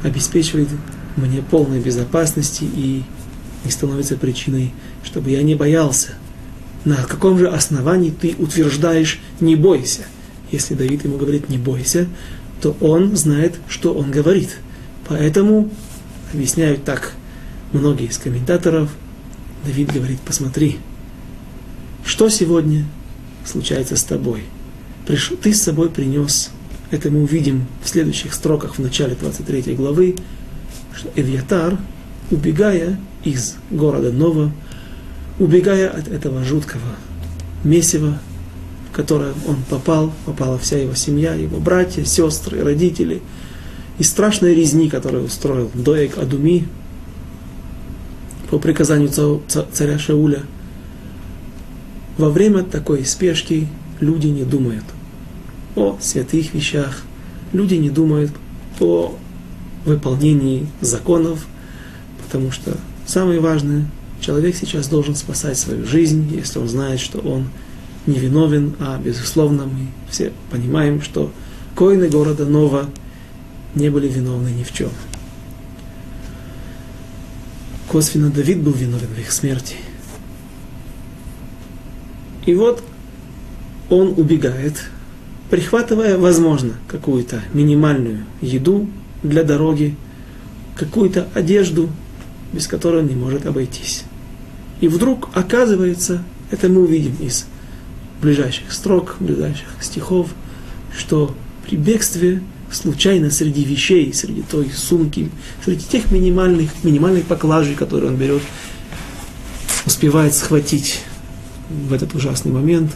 обеспечивает 0.03 0.69
мне 1.17 1.43
полной 1.43 1.81
безопасности 1.81 2.65
и 2.65 3.03
не 3.65 3.71
становится 3.71 4.17
причиной, 4.17 4.73
чтобы 5.03 5.31
я 5.31 5.43
не 5.43 5.55
боялся. 5.55 6.11
На 6.89 7.05
каком 7.05 7.39
же 7.39 7.49
основании 7.49 8.09
ты 8.09 8.35
утверждаешь 8.39 9.21
«не 9.41 9.57
бойся»? 9.57 10.07
Если 10.51 10.73
Давид 10.73 11.05
ему 11.05 11.19
говорит 11.19 11.51
«не 11.51 11.59
бойся», 11.59 12.09
то 12.63 12.75
он 12.81 13.15
знает, 13.15 13.57
что 13.69 13.93
он 13.93 14.11
говорит. 14.11 14.57
Поэтому, 15.07 15.69
объясняют 16.33 16.85
так 16.85 17.13
многие 17.75 18.07
из 18.07 18.17
комментаторов, 18.17 18.89
Давид 19.67 19.93
говорит, 19.93 20.19
посмотри, 20.21 20.79
что 22.07 22.31
сегодня 22.31 22.87
случается 23.45 23.95
с 23.95 24.05
тобой? 24.05 24.45
Ты 25.07 25.53
с 25.53 25.63
собой 25.63 25.91
принес, 25.91 26.49
это 26.91 27.11
мы 27.11 27.23
увидим 27.23 27.67
в 27.85 27.89
следующих 27.91 28.33
строках 28.33 28.77
в 28.77 28.79
начале 28.79 29.15
23 29.15 29.75
главы, 29.75 30.17
что 30.97 31.11
Эвьятар, 31.17 31.77
убегая 32.31 32.99
из 33.25 33.57
города 33.71 34.11
Нова, 34.11 34.51
убегая 35.39 35.89
от 35.91 36.09
этого 36.09 36.45
жуткого 36.45 36.97
месива, 37.65 38.19
в 38.91 38.97
которое 38.97 39.33
он 39.47 39.57
попал, 39.69 40.13
попала 40.27 40.59
вся 40.59 40.79
его 40.79 40.95
семья, 40.95 41.35
его 41.35 41.59
братья, 41.59 42.05
сестры, 42.05 42.63
родители, 42.63 43.23
и 43.99 44.03
страшной 44.03 44.55
резни, 44.55 44.89
которую 44.89 45.25
устроил 45.25 45.71
Доек 45.75 46.19
Адуми 46.19 46.67
по 48.51 48.59
приказанию 48.59 49.11
царя 49.73 49.99
Шауля– 49.99 50.43
во 52.19 52.31
время 52.31 52.65
такой 52.65 53.05
спешки 53.05 53.69
люди 54.01 54.27
не 54.27 54.43
думают 54.43 54.85
о 55.77 55.97
святых 56.01 56.53
вещах, 56.53 57.03
люди 57.53 57.75
не 57.75 57.91
думают 57.91 58.33
о 58.81 59.15
выполнении 59.85 60.67
законов, 60.81 61.47
потому 62.25 62.51
что 62.51 62.77
самое 63.07 63.39
важное, 63.39 63.89
человек 64.21 64.57
сейчас 64.57 64.89
должен 64.89 65.15
спасать 65.15 65.59
свою 65.59 65.87
жизнь, 65.87 66.31
если 66.35 66.59
он 66.59 66.69
знает, 66.69 67.01
что 67.01 67.19
он 67.19 67.49
невиновен, 68.07 68.75
а 68.81 68.99
безусловно 68.99 69.65
мы 69.65 69.89
все 70.11 70.33
понимаем, 70.51 71.03
что 71.03 71.31
коины 71.75 72.09
города 72.09 72.47
Нова 72.47 72.89
не 73.75 73.91
были 73.91 74.09
виновны 74.09 74.49
ни 74.49 74.65
в 74.65 74.73
чем. 74.73 74.91
Косвенно 77.89 78.31
Давид 78.31 78.59
был 78.59 78.73
виновен 78.73 79.09
в 79.15 79.19
их 79.19 79.33
смерти– 79.33 79.77
и 82.49 82.55
вот 82.55 82.83
он 83.91 84.15
убегает, 84.17 84.87
прихватывая, 85.51 86.17
возможно, 86.17 86.73
какую-то 86.87 87.43
минимальную 87.53 88.25
еду 88.41 88.89
для 89.23 89.45
дороги, 89.45 89.97
какую-то 90.75 91.29
одежду, 91.35 91.91
без 92.55 92.67
которой 92.67 93.03
он 93.03 93.09
не 93.09 93.17
может 93.17 93.45
обойтись. 93.45 94.05
И 94.81 94.89
вдруг 94.89 95.29
оказывается, 95.35 96.23
это 96.51 96.69
мы 96.69 96.83
увидим 96.83 97.17
из 97.21 97.47
ближайших 98.23 98.73
строк, 98.73 99.17
ближайших 99.21 99.69
стихов, 99.81 100.29
что 100.97 101.35
при 101.67 101.77
бегстве 101.77 102.43
случайно 102.71 103.31
среди 103.31 103.65
вещей, 103.65 104.13
среди 104.13 104.43
той 104.43 104.71
сумки, 104.71 105.31
среди 105.65 105.85
тех 105.85 106.11
минимальных, 106.11 106.71
минимальных 106.85 107.25
поклажей, 107.25 107.75
которые 107.75 108.11
он 108.11 108.17
берет, 108.17 108.43
успевает 109.87 110.35
схватить 110.35 111.01
в 111.71 111.93
этот 111.93 112.15
ужасный 112.15 112.53
момент 112.53 112.93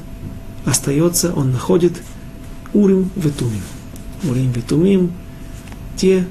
остается, 0.65 1.33
он 1.35 1.53
находит 1.53 1.95
Урим 2.73 3.11
Ветумим. 3.17 3.63
Урим 4.25 4.53
Ветумим, 4.53 5.13
те, 5.97 6.25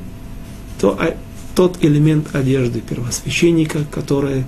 то, 0.80 0.98
а, 1.00 1.16
тот 1.56 1.84
элемент 1.84 2.34
одежды 2.36 2.82
первосвященника, 2.82 3.86
который, 3.92 4.46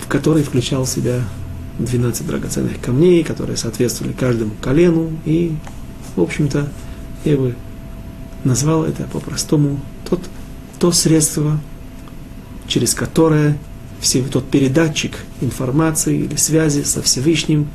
в 0.00 0.08
который 0.08 0.42
включал 0.42 0.84
в 0.84 0.88
себя 0.88 1.22
12 1.78 2.26
драгоценных 2.26 2.80
камней, 2.80 3.24
которые 3.24 3.56
соответствовали 3.56 4.12
каждому 4.12 4.52
колену. 4.60 5.10
И, 5.24 5.54
в 6.16 6.20
общем-то, 6.22 6.68
я 7.24 7.36
бы 7.36 7.54
назвал 8.44 8.84
это 8.84 9.04
по-простому 9.04 9.80
тот, 10.08 10.20
то 10.78 10.92
средство, 10.92 11.58
через 12.66 12.94
которое 12.94 13.58
все, 14.00 14.22
тот 14.22 14.48
передатчик 14.48 15.16
информации 15.40 16.20
или 16.20 16.36
связи 16.36 16.82
со 16.82 17.02
Всевышним 17.02 17.68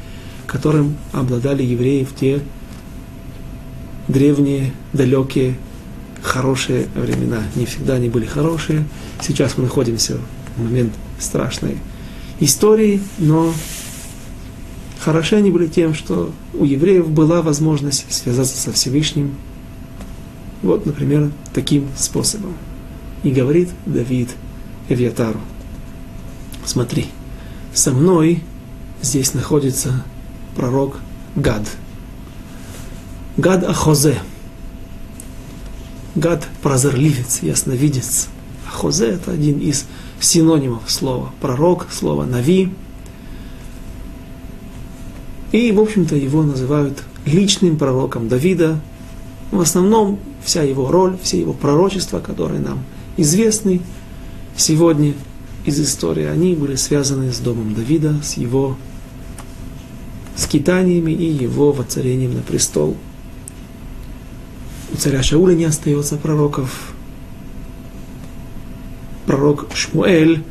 которым 0.45 0.95
обладали 1.11 1.63
евреи 1.63 2.03
в 2.03 2.15
те 2.15 2.41
древние, 4.07 4.71
далекие, 4.93 5.55
хорошие 6.21 6.87
времена. 6.95 7.43
Не 7.55 7.65
всегда 7.65 7.95
они 7.95 8.09
были 8.09 8.25
хорошие. 8.25 8.85
Сейчас 9.21 9.57
мы 9.57 9.63
находимся 9.63 10.17
момент 10.57 10.93
страшной 11.19 11.77
истории, 12.39 13.01
но 13.17 13.53
хороши 14.99 15.35
они 15.35 15.51
были 15.51 15.67
тем, 15.67 15.93
что 15.93 16.31
у 16.53 16.65
евреев 16.65 17.09
была 17.09 17.41
возможность 17.41 18.05
связаться 18.11 18.57
со 18.57 18.71
Всевышним. 18.71 19.35
Вот, 20.61 20.85
например, 20.85 21.31
таким 21.53 21.87
способом. 21.95 22.53
И 23.23 23.31
говорит 23.31 23.69
Давид 23.85 24.29
Эвиатару, 24.89 25.39
смотри, 26.65 27.07
со 27.73 27.91
мной 27.91 28.43
здесь 29.01 29.33
находится 29.33 30.03
пророк 30.55 30.97
Гад. 31.35 31.63
Гад 33.37 33.63
Ахозе. 33.63 34.17
Гад 36.15 36.47
прозорливец, 36.61 37.41
ясновидец. 37.41 38.29
Ахозе 38.67 39.07
это 39.07 39.31
один 39.31 39.59
из 39.59 39.85
синонимов 40.19 40.89
слова 40.89 41.31
пророк, 41.41 41.87
слова 41.91 42.25
нави. 42.25 42.71
И, 45.51 45.71
в 45.71 45.79
общем-то, 45.79 46.15
его 46.15 46.43
называют 46.43 47.03
личным 47.25 47.77
пророком 47.77 48.27
Давида. 48.27 48.79
В 49.51 49.61
основном 49.61 50.19
вся 50.43 50.63
его 50.63 50.91
роль, 50.91 51.17
все 51.21 51.39
его 51.39 51.53
пророчества, 51.53 52.19
которые 52.19 52.59
нам 52.59 52.83
известны 53.17 53.81
сегодня 54.57 55.13
из 55.65 55.79
истории, 55.79 56.25
они 56.25 56.55
были 56.55 56.75
связаны 56.75 57.31
с 57.31 57.39
домом 57.39 57.73
Давида, 57.73 58.21
с 58.23 58.37
его 58.37 58.77
скитаниями 60.35 61.11
и 61.11 61.25
его 61.25 61.71
воцарением 61.71 62.35
на 62.35 62.41
престол. 62.41 62.95
У 64.93 64.97
царя 64.97 65.23
Шауля 65.23 65.55
не 65.55 65.65
остается 65.65 66.17
пророков. 66.17 66.94
Пророк 69.25 69.67
Шмуэль 69.73 70.43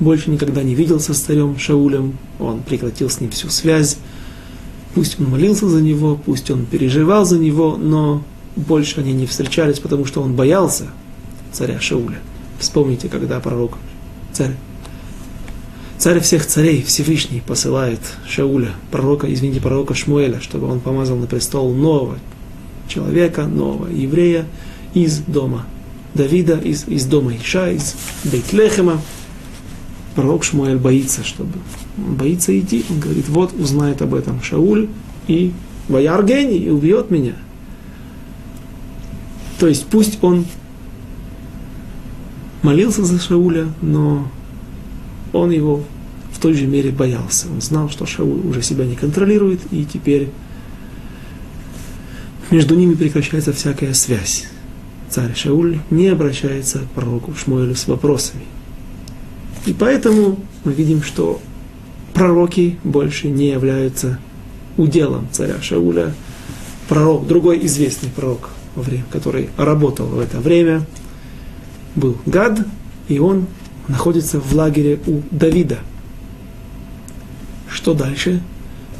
больше 0.00 0.30
никогда 0.30 0.62
не 0.62 0.74
виделся 0.74 1.14
с 1.14 1.20
царем 1.20 1.58
Шаулем, 1.58 2.16
он 2.38 2.62
прекратил 2.62 3.08
с 3.08 3.20
ним 3.20 3.30
всю 3.30 3.48
связь. 3.50 3.98
Пусть 4.94 5.20
он 5.20 5.30
молился 5.30 5.68
за 5.68 5.80
него, 5.80 6.20
пусть 6.22 6.50
он 6.50 6.66
переживал 6.66 7.24
за 7.24 7.38
него, 7.38 7.76
но 7.76 8.22
больше 8.56 9.00
они 9.00 9.12
не 9.12 9.26
встречались, 9.26 9.78
потому 9.78 10.04
что 10.04 10.22
он 10.22 10.34
боялся 10.34 10.88
царя 11.52 11.80
Шауля. 11.80 12.18
Вспомните, 12.58 13.08
когда 13.08 13.40
пророк, 13.40 13.78
царь 14.32 14.56
Царь 16.02 16.18
всех 16.18 16.44
царей, 16.44 16.82
Всевышний, 16.82 17.40
посылает 17.46 18.00
Шауля, 18.26 18.70
пророка, 18.90 19.32
извините, 19.32 19.60
пророка 19.60 19.94
Шмуэля, 19.94 20.40
чтобы 20.40 20.66
он 20.66 20.80
помазал 20.80 21.16
на 21.16 21.28
престол 21.28 21.72
нового 21.72 22.18
человека, 22.88 23.46
нового 23.46 23.86
еврея 23.86 24.46
из 24.94 25.18
дома 25.18 25.64
Давида, 26.14 26.58
из, 26.58 26.86
из 26.88 27.06
дома 27.06 27.34
Иша, 27.36 27.70
из 27.70 27.94
Бейтлехема. 28.24 29.00
Пророк 30.14 30.44
Шмуэль 30.44 30.76
боится, 30.76 31.24
чтобы 31.24 31.52
боится 31.96 32.58
идти. 32.58 32.84
Он 32.90 33.00
говорит, 33.00 33.28
вот 33.28 33.54
узнает 33.54 34.02
об 34.02 34.14
этом 34.14 34.42
Шауль 34.42 34.88
и 35.26 35.52
Ваяргени 35.88 36.58
и 36.58 36.70
убьет 36.70 37.10
меня. 37.10 37.34
То 39.58 39.68
есть 39.68 39.86
пусть 39.86 40.22
он 40.22 40.44
молился 42.62 43.04
за 43.04 43.18
Шауля, 43.18 43.68
но 43.80 44.28
он 45.32 45.50
его 45.50 45.84
в 46.32 46.40
той 46.40 46.54
же 46.54 46.66
мере 46.66 46.90
боялся. 46.90 47.46
Он 47.48 47.60
знал, 47.60 47.88
что 47.88 48.06
Шауль 48.06 48.46
уже 48.46 48.62
себя 48.62 48.84
не 48.84 48.96
контролирует, 48.96 49.60
и 49.70 49.84
теперь 49.84 50.30
между 52.50 52.74
ними 52.74 52.94
прекращается 52.94 53.52
всякая 53.52 53.94
связь. 53.94 54.46
Царь 55.12 55.34
Шауль 55.36 55.78
не 55.90 56.08
обращается 56.08 56.78
к 56.78 56.90
пророку 56.92 57.34
Шмуэлю 57.34 57.74
с 57.74 57.86
вопросами. 57.86 58.44
И 59.66 59.74
поэтому 59.74 60.38
мы 60.64 60.72
видим, 60.72 61.02
что 61.02 61.38
пророки 62.14 62.78
больше 62.82 63.28
не 63.28 63.50
являются 63.50 64.18
уделом 64.78 65.28
царя 65.30 65.60
Шауля. 65.60 66.14
Пророк, 66.88 67.26
другой 67.26 67.64
известный 67.66 68.08
пророк, 68.08 68.48
который 69.10 69.50
работал 69.58 70.06
в 70.06 70.18
это 70.18 70.40
время, 70.40 70.86
был 71.94 72.16
Гад, 72.24 72.66
и 73.08 73.18
он 73.18 73.48
находится 73.88 74.40
в 74.40 74.54
лагере 74.54 74.98
у 75.06 75.20
Давида. 75.30 75.80
Что 77.68 77.92
дальше? 77.92 78.40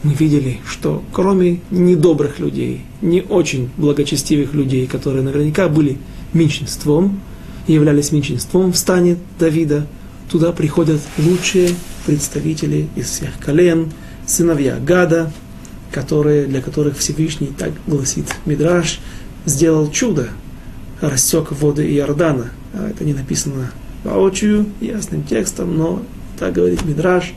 Мы 0.03 0.15
видели, 0.15 0.61
что 0.69 1.03
кроме 1.13 1.61
недобрых 1.71 2.41
людей, 2.41 2.83
не 3.01 3.21
очень 3.23 3.71
благочестивых 3.77 4.53
людей, 4.53 4.87
которые 4.87 5.23
наверняка 5.23 5.69
были 5.69 5.99
меньшинством, 6.33 7.21
являлись 7.69 8.11
меньшинством 8.11 8.73
в 8.73 8.77
стане 8.77 9.17
Давида, 9.39 9.87
туда 10.29 10.51
приходят 10.53 11.01
лучшие 11.19 11.71
представители 12.05 12.89
из 12.97 13.11
всех 13.11 13.39
колен, 13.39 13.93
сыновья 14.27 14.79
Гада, 14.79 15.33
которые, 15.93 16.47
для 16.47 16.63
которых 16.63 16.99
Всевышний, 16.99 17.51
так 17.57 17.71
гласит 17.87 18.27
Мидраш, 18.45 18.99
сделал 19.45 19.91
чудо, 19.91 20.31
рассек 21.01 21.53
воды 21.53 21.87
Иордана. 21.97 22.51
А 22.73 22.89
это 22.89 23.05
не 23.05 23.13
написано 23.13 23.71
воочию, 24.03 24.67
ясным 24.81 25.23
текстом, 25.23 25.77
но 25.77 26.03
так 26.39 26.55
говорит 26.55 26.85
Мидраш, 26.85 27.35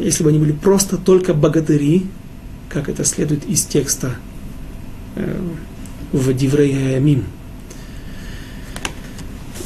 если 0.00 0.24
бы 0.24 0.30
они 0.30 0.38
были 0.38 0.52
просто 0.52 0.96
только 0.96 1.34
богатыри, 1.34 2.06
как 2.68 2.88
это 2.88 3.04
следует 3.04 3.46
из 3.46 3.64
текста 3.64 4.14
э, 5.16 5.40
в 6.12 6.32
Диврей 6.32 6.98
Мим, 7.00 7.24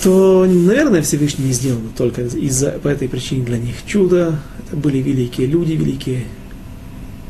то, 0.02 0.44
наверное, 0.46 1.00
Всевышний 1.00 1.46
не 1.46 1.52
сделал 1.52 1.80
только 1.96 2.22
из-за, 2.22 2.72
по 2.72 2.88
этой 2.88 3.08
причине 3.08 3.44
для 3.44 3.58
них 3.58 3.76
чудо. 3.86 4.38
Это 4.66 4.76
были 4.76 4.98
великие 4.98 5.46
люди, 5.46 5.72
великие 5.72 6.24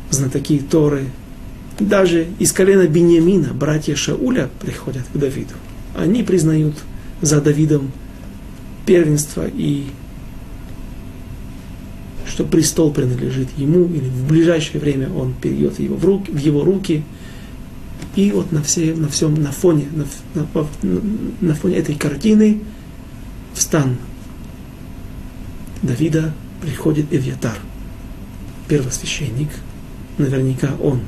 знатоки 0.09 0.61
Торы. 0.69 1.05
Даже 1.79 2.27
из 2.37 2.51
колена 2.51 2.87
Бениамина 2.87 3.53
братья 3.53 3.95
Шауля 3.95 4.49
приходят 4.59 5.03
к 5.13 5.17
Давиду. 5.17 5.53
Они 5.95 6.21
признают 6.23 6.75
за 7.21 7.39
Давидом 7.39 7.91
первенство 8.85 9.45
и 9.47 9.85
что 12.27 12.43
престол 12.43 12.91
принадлежит 12.91 13.49
ему, 13.57 13.85
или 13.85 14.07
в 14.07 14.27
ближайшее 14.27 14.79
время 14.79 15.09
он 15.11 15.33
перейдет 15.33 15.79
его 15.79 15.95
в, 15.95 16.05
руки, 16.05 16.31
в 16.31 16.37
его 16.37 16.63
руки. 16.63 17.03
И 18.15 18.31
вот 18.31 18.51
на, 18.51 18.63
все, 18.63 18.95
на 18.95 19.09
всем, 19.09 19.35
на 19.35 19.51
фоне, 19.51 19.85
на, 19.93 20.05
на, 20.41 20.67
на 21.41 21.55
фоне 21.55 21.75
этой 21.75 21.95
картины 21.95 22.61
в 23.53 23.61
стан 23.61 23.97
Давида 25.81 26.33
приходит 26.61 27.07
Эвьятар, 27.11 27.57
первосвященник. 28.67 29.49
Наверняка 30.17 30.71
он 30.81 31.01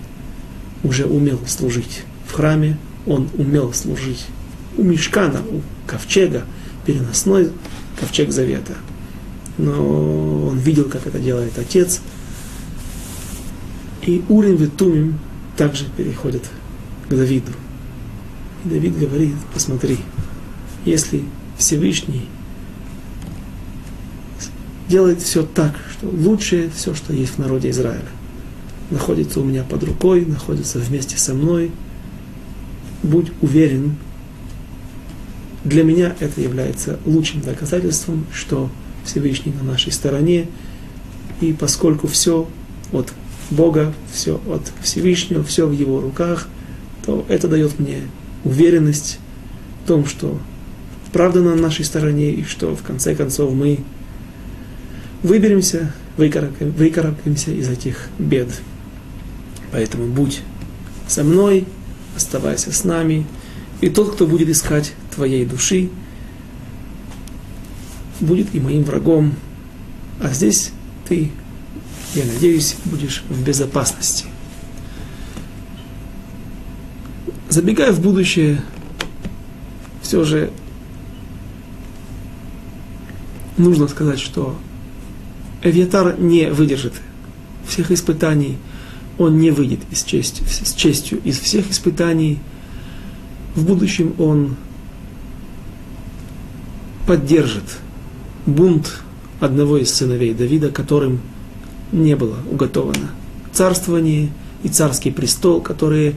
уже 0.83 1.05
умел 1.05 1.39
служить 1.47 2.03
в 2.27 2.33
храме, 2.33 2.77
он 3.05 3.29
умел 3.37 3.73
служить 3.73 4.25
у 4.77 4.83
Мешкана, 4.83 5.41
у 5.41 5.61
ковчега, 5.87 6.43
переносной 6.85 7.49
ковчег 7.99 8.31
завета. 8.31 8.73
Но 9.57 10.47
он 10.47 10.59
видел, 10.59 10.85
как 10.85 11.07
это 11.07 11.19
делает 11.19 11.57
отец. 11.57 12.01
И 14.03 14.23
Урим 14.29 14.63
и 14.63 14.67
Тумим 14.67 15.19
также 15.57 15.85
переходят 15.97 16.43
к 17.07 17.13
Давиду. 17.13 17.51
И 18.63 18.69
Давид 18.69 18.97
говорит, 18.97 19.35
посмотри, 19.53 19.97
если 20.85 21.23
Всевышний 21.57 22.27
делает 24.87 25.21
все 25.21 25.43
так, 25.43 25.75
что 25.91 26.07
лучшее 26.07 26.69
все, 26.69 26.93
что 26.93 27.13
есть 27.13 27.33
в 27.33 27.37
народе 27.39 27.69
Израиля, 27.71 28.07
находится 28.89 29.39
у 29.41 29.43
меня 29.43 29.63
под 29.63 29.83
рукой, 29.83 30.25
находится 30.25 30.79
вместе 30.79 31.17
со 31.17 31.33
мной, 31.33 31.71
будь 33.03 33.31
уверен, 33.41 33.95
для 35.63 35.83
меня 35.83 36.15
это 36.19 36.39
является 36.39 36.99
лучшим 37.05 37.41
доказательством, 37.41 38.25
что 38.31 38.69
Всевышний 39.07 39.53
на 39.53 39.63
нашей 39.63 39.91
стороне, 39.91 40.47
и 41.41 41.53
поскольку 41.53 42.07
все 42.07 42.47
от 42.91 43.11
Бога, 43.49 43.93
все 44.11 44.39
от 44.47 44.71
Всевышнего, 44.83 45.43
все 45.43 45.65
в 45.65 45.71
Его 45.71 46.01
руках, 46.01 46.47
то 47.05 47.25
это 47.29 47.47
дает 47.47 47.79
мне 47.79 48.01
уверенность 48.43 49.19
в 49.83 49.87
том, 49.87 50.05
что 50.05 50.39
правда 51.11 51.41
на 51.41 51.55
нашей 51.55 51.85
стороне, 51.85 52.31
и 52.31 52.43
что 52.43 52.75
в 52.75 52.83
конце 52.83 53.15
концов 53.15 53.53
мы 53.53 53.79
выберемся, 55.23 55.93
выкарабкаемся 56.17 57.51
из 57.51 57.69
этих 57.69 58.09
бед. 58.19 58.49
Поэтому 59.71 60.07
будь 60.07 60.41
со 61.07 61.23
мной, 61.23 61.65
оставайся 62.15 62.71
с 62.71 62.83
нами, 62.83 63.25
и 63.81 63.89
тот, 63.89 64.13
кто 64.13 64.27
будет 64.27 64.49
искать 64.49 64.93
твоей 65.13 65.45
души, 65.45 65.89
будет 68.19 68.53
и 68.53 68.59
моим 68.59 68.83
врагом. 68.83 69.33
А 70.19 70.29
здесь 70.29 70.71
ты 71.07 71.31
я 72.15 72.25
надеюсь, 72.25 72.75
будешь 72.85 73.23
в 73.29 73.43
безопасности. 73.43 74.25
Забегая 77.49 77.91
в 77.91 78.01
будущее, 78.01 78.61
все 80.01 80.23
же 80.23 80.51
нужно 83.57 83.87
сказать, 83.87 84.19
что 84.19 84.57
Эвьятар 85.61 86.19
не 86.19 86.49
выдержит 86.51 86.93
всех 87.67 87.91
испытаний, 87.91 88.57
он 89.17 89.37
не 89.37 89.51
выйдет 89.51 89.79
из 89.91 90.03
чести, 90.03 90.43
с 90.43 90.73
честью 90.73 91.21
из 91.23 91.39
всех 91.39 91.69
испытаний. 91.69 92.39
В 93.55 93.65
будущем 93.65 94.13
он 94.17 94.55
поддержит 97.05 97.63
бунт 98.47 99.01
одного 99.39 99.77
из 99.77 99.93
сыновей 99.93 100.33
Давида, 100.33 100.71
которым 100.71 101.19
не 101.91 102.15
было 102.15 102.37
уготовано 102.49 103.11
царствование 103.53 104.29
и 104.63 104.69
царский 104.69 105.11
престол, 105.11 105.61
которые 105.61 106.15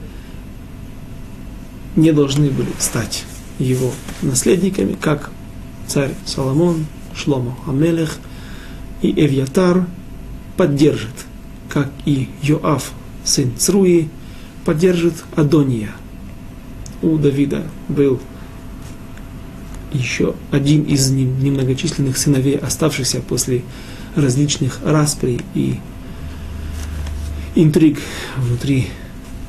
не 1.96 2.12
должны 2.12 2.50
были 2.50 2.70
стать 2.78 3.24
его 3.58 3.92
наследниками, 4.22 4.96
как 4.98 5.30
царь 5.86 6.14
Соломон, 6.24 6.86
Шломо 7.14 7.56
Амелех 7.66 8.16
и 9.02 9.10
Эвьятар 9.10 9.86
поддержит, 10.56 11.26
как 11.68 11.90
и 12.04 12.28
Йоав, 12.42 12.92
сын 13.24 13.52
Цруи, 13.58 14.08
поддержит 14.64 15.14
Адония. 15.34 15.90
У 17.02 17.16
Давида 17.16 17.64
был 17.88 18.20
еще 19.92 20.34
один 20.50 20.82
из 20.84 21.10
немногочисленных 21.10 22.16
сыновей, 22.16 22.56
оставшихся 22.56 23.20
после 23.20 23.62
различных 24.16 24.80
расприй 24.84 25.40
и 25.54 25.78
интриг 27.54 27.98
внутри 28.36 28.88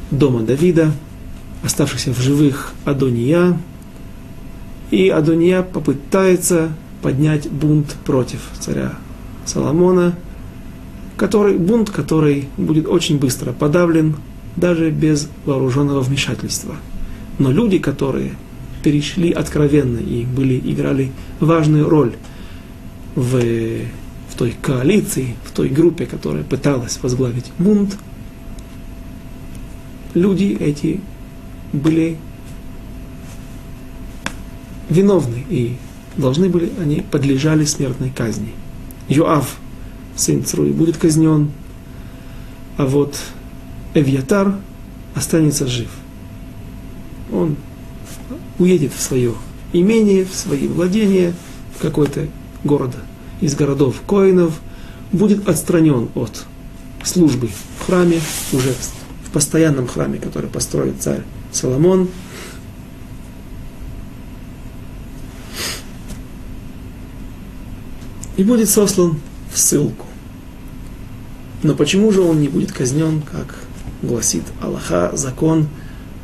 дома 0.10 0.42
Давида, 0.42 0.92
оставшихся 1.64 2.14
в 2.14 2.20
живых 2.20 2.74
Адония. 2.86 3.58
И 4.90 5.10
Адония 5.10 5.64
попытается 5.64 6.72
поднять 7.02 7.50
бунт 7.50 7.96
против 8.06 8.40
царя 8.60 8.94
Соломона, 9.46 10.16
который, 11.18 11.58
бунт, 11.58 11.90
который 11.90 12.48
будет 12.58 12.88
очень 12.88 13.20
быстро 13.20 13.54
подавлен, 13.54 14.16
даже 14.56 14.90
без 14.90 15.30
вооруженного 15.46 16.02
вмешательства. 16.02 16.76
Но 17.40 17.52
люди, 17.52 17.78
которые 17.78 18.34
перешли 18.84 19.32
откровенно 19.32 20.00
и 20.00 20.26
были, 20.26 20.60
играли 20.60 21.12
важную 21.40 21.90
роль 21.90 22.14
в, 23.16 23.40
в 24.30 24.38
той 24.38 24.56
коалиции, 24.62 25.36
в 25.44 25.52
той 25.52 25.70
группе, 25.70 26.06
которая 26.06 26.44
пыталась 26.44 27.00
возглавить 27.02 27.52
бунт, 27.58 27.98
люди 30.14 30.58
эти 30.60 31.02
были 31.74 32.18
виновны 34.90 35.46
и 35.50 35.78
должны 36.18 36.50
были, 36.50 36.72
они 36.80 37.02
подлежали 37.02 37.66
смертной 37.66 38.10
казни. 38.10 38.54
Йоав, 39.08 39.58
сын 40.16 40.44
Цруи, 40.44 40.72
будет 40.72 40.98
казнен, 40.98 41.52
а 42.78 42.86
вот 42.86 43.18
Эвьятар 43.94 44.56
останется 45.16 45.68
жив. 45.68 45.90
Он 47.32 47.56
уедет 48.62 48.94
в 48.94 49.02
свое 49.02 49.34
имение, 49.74 50.24
в 50.24 50.36
свои 50.36 50.68
владения, 50.68 51.34
в 51.76 51.82
какой-то 51.82 52.28
город 52.64 52.96
из 53.42 53.56
городов 53.56 54.02
Коинов, 54.08 54.60
будет 55.12 55.48
отстранен 55.50 56.10
от 56.14 56.46
службы 57.04 57.50
в 57.80 57.86
храме, 57.86 58.20
уже 58.54 58.74
в 59.26 59.32
постоянном 59.32 59.88
храме, 59.88 60.20
который 60.20 60.50
построит 60.50 61.02
царь 61.02 61.22
Соломон. 61.52 62.08
И 68.38 68.44
будет 68.44 68.70
сослан 68.70 69.20
в 69.52 69.58
ссылку. 69.58 70.06
Но 71.64 71.76
почему 71.76 72.12
же 72.12 72.22
он 72.22 72.42
не 72.42 72.48
будет 72.48 72.72
казнен, 72.72 73.22
как 73.22 73.56
гласит 74.02 74.44
Аллаха, 74.62 75.12
закон, 75.14 75.68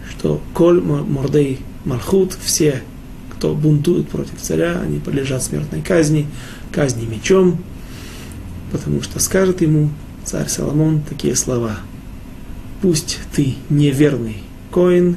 что 0.10 0.42
коль 0.54 0.82
мордей 0.82 1.60
Мархут, 1.88 2.38
все, 2.44 2.84
кто 3.32 3.54
бунтует 3.54 4.10
против 4.10 4.42
царя, 4.42 4.82
они 4.82 5.00
подлежат 5.00 5.42
смертной 5.42 5.82
казни, 5.82 6.28
казни 6.72 7.06
мечом, 7.06 7.64
потому 8.74 9.02
что 9.02 9.20
скажет 9.20 9.62
ему 9.62 9.90
царь 10.26 10.50
Соломон 10.50 11.02
такие 11.02 11.34
слова. 11.36 11.78
Пусть 12.82 13.20
ты 13.34 13.56
неверный 13.70 14.44
коин, 14.70 15.16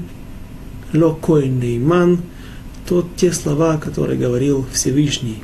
ло 0.94 1.12
коин 1.12 1.58
нейман, 1.58 2.20
то 2.88 3.04
те 3.16 3.32
слова, 3.32 3.76
которые 3.76 4.16
говорил 4.16 4.64
Всевышний, 4.72 5.42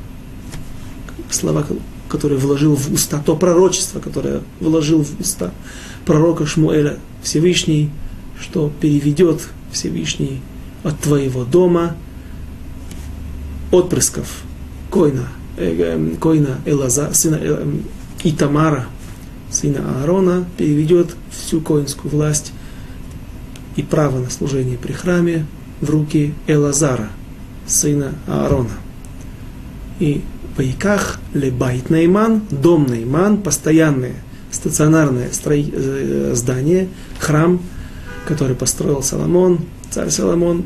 слова, 1.29 1.65
которые 2.07 2.39
вложил 2.39 2.77
в 2.77 2.89
уста, 2.89 3.21
то 3.25 3.35
пророчество, 3.35 3.99
которое 3.99 4.43
вложил 4.61 5.03
в 5.03 5.19
уста 5.19 5.51
пророка 6.05 6.45
Шмуэля 6.45 6.99
Всевышний, 7.21 7.89
что 8.39 8.71
переведет 8.79 9.49
Всевышний 9.73 10.41
от 10.87 10.99
твоего 10.99 11.43
дома 11.43 11.95
отпрысков 13.71 14.43
Коина, 14.89 15.27
э, 15.57 15.75
э, 15.77 16.15
Коина 16.19 16.59
Элаза, 16.65 17.13
сына 17.13 17.37
э, 17.41 17.65
Итамара, 18.23 18.85
сына 19.51 19.99
Аарона, 19.99 20.45
переведет 20.57 21.15
всю 21.29 21.59
коинскую 21.59 22.09
власть 22.09 22.53
и 23.75 23.83
право 23.83 24.19
на 24.19 24.29
служение 24.29 24.77
при 24.77 24.93
храме 24.93 25.45
в 25.81 25.89
руки 25.89 26.33
Элазара, 26.47 27.09
сына 27.65 28.13
Аарона. 28.25 28.71
И 29.99 30.21
Вайках 30.55 31.19
Лебайт 31.33 31.89
Найман, 31.89 32.43
дом 32.49 32.85
Найман, 32.85 33.41
постоянное 33.41 34.15
стационарное 34.51 35.29
э, 35.29 36.31
здание, 36.33 36.87
храм, 37.19 37.61
который 38.25 38.55
построил 38.55 39.03
Соломон, 39.03 39.59
царь 39.91 40.09
Соломон, 40.09 40.63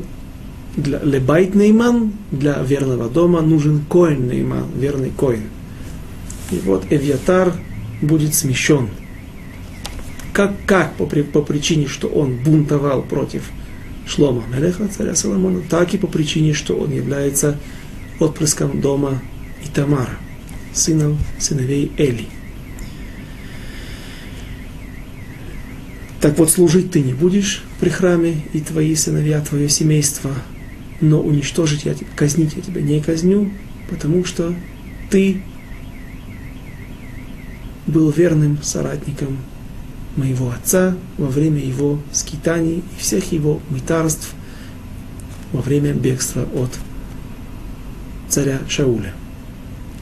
для 0.76 1.00
Лебайт 1.00 1.54
Нейман, 1.54 2.12
для 2.30 2.62
верного 2.62 3.08
дома 3.08 3.40
нужен 3.42 3.84
Коин 3.88 4.28
Нейман, 4.28 4.66
верный 4.74 5.10
Коин. 5.10 5.44
И 6.50 6.56
вот 6.64 6.84
Эвьятар 6.90 7.54
будет 8.00 8.34
смещен. 8.34 8.88
Как, 10.32 10.52
как 10.66 10.94
по, 10.94 11.04
по 11.06 11.42
причине, 11.42 11.86
что 11.86 12.08
он 12.08 12.36
бунтовал 12.36 13.02
против 13.02 13.44
Шлома 14.06 14.44
Мелеха, 14.52 14.88
царя 14.88 15.14
Соломона, 15.14 15.60
так 15.68 15.92
и 15.94 15.98
по 15.98 16.06
причине, 16.06 16.54
что 16.54 16.74
он 16.74 16.90
является 16.90 17.58
отпрыском 18.18 18.80
дома 18.80 19.22
Итамара, 19.64 20.18
сыном 20.72 21.18
сыновей 21.38 21.92
Эли. 21.98 22.28
Так 26.20 26.38
вот, 26.38 26.50
служить 26.50 26.92
ты 26.92 27.00
не 27.00 27.14
будешь 27.14 27.62
при 27.80 27.90
храме, 27.90 28.42
и 28.52 28.60
твои 28.60 28.94
сыновья, 28.94 29.40
твое 29.40 29.68
семейство, 29.68 30.30
но 31.02 31.20
уничтожить 31.20 31.84
я 31.84 31.94
тебя, 31.94 32.08
казнить 32.16 32.54
я 32.54 32.62
тебя 32.62 32.80
не 32.80 33.00
казню, 33.00 33.50
потому 33.90 34.24
что 34.24 34.54
ты 35.10 35.42
был 37.86 38.10
верным 38.10 38.58
соратником 38.62 39.36
моего 40.16 40.50
отца 40.50 40.96
во 41.18 41.26
время 41.26 41.58
его 41.58 41.98
скитаний 42.12 42.84
и 42.96 43.00
всех 43.00 43.32
его 43.32 43.60
мытарств 43.68 44.32
во 45.52 45.60
время 45.60 45.92
бегства 45.92 46.46
от 46.54 46.70
царя 48.28 48.60
Шауля. 48.68 49.12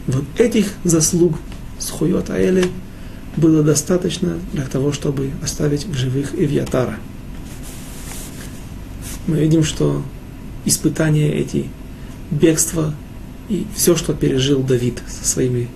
Вот 0.07 0.25
этих 0.39 0.67
заслуг 0.85 1.39
с 1.79 1.89
Хуйот 1.91 2.31
было 3.37 3.63
достаточно 3.63 4.39
для 4.53 4.67
того, 4.67 4.93
чтобы 4.93 5.31
оставить 5.43 5.87
в 5.87 5.95
живых 5.95 6.35
Ивьятара. 6.35 6.97
Мы 9.27 9.39
видим, 9.39 9.65
что 9.65 10.03
испытания 10.65 11.33
эти, 11.33 11.67
бегство 12.31 12.95
и 13.49 13.67
все, 13.75 13.97
что 13.97 14.15
пережил 14.15 14.63
Давид 14.63 15.03
со 15.09 15.27
своими 15.27 15.69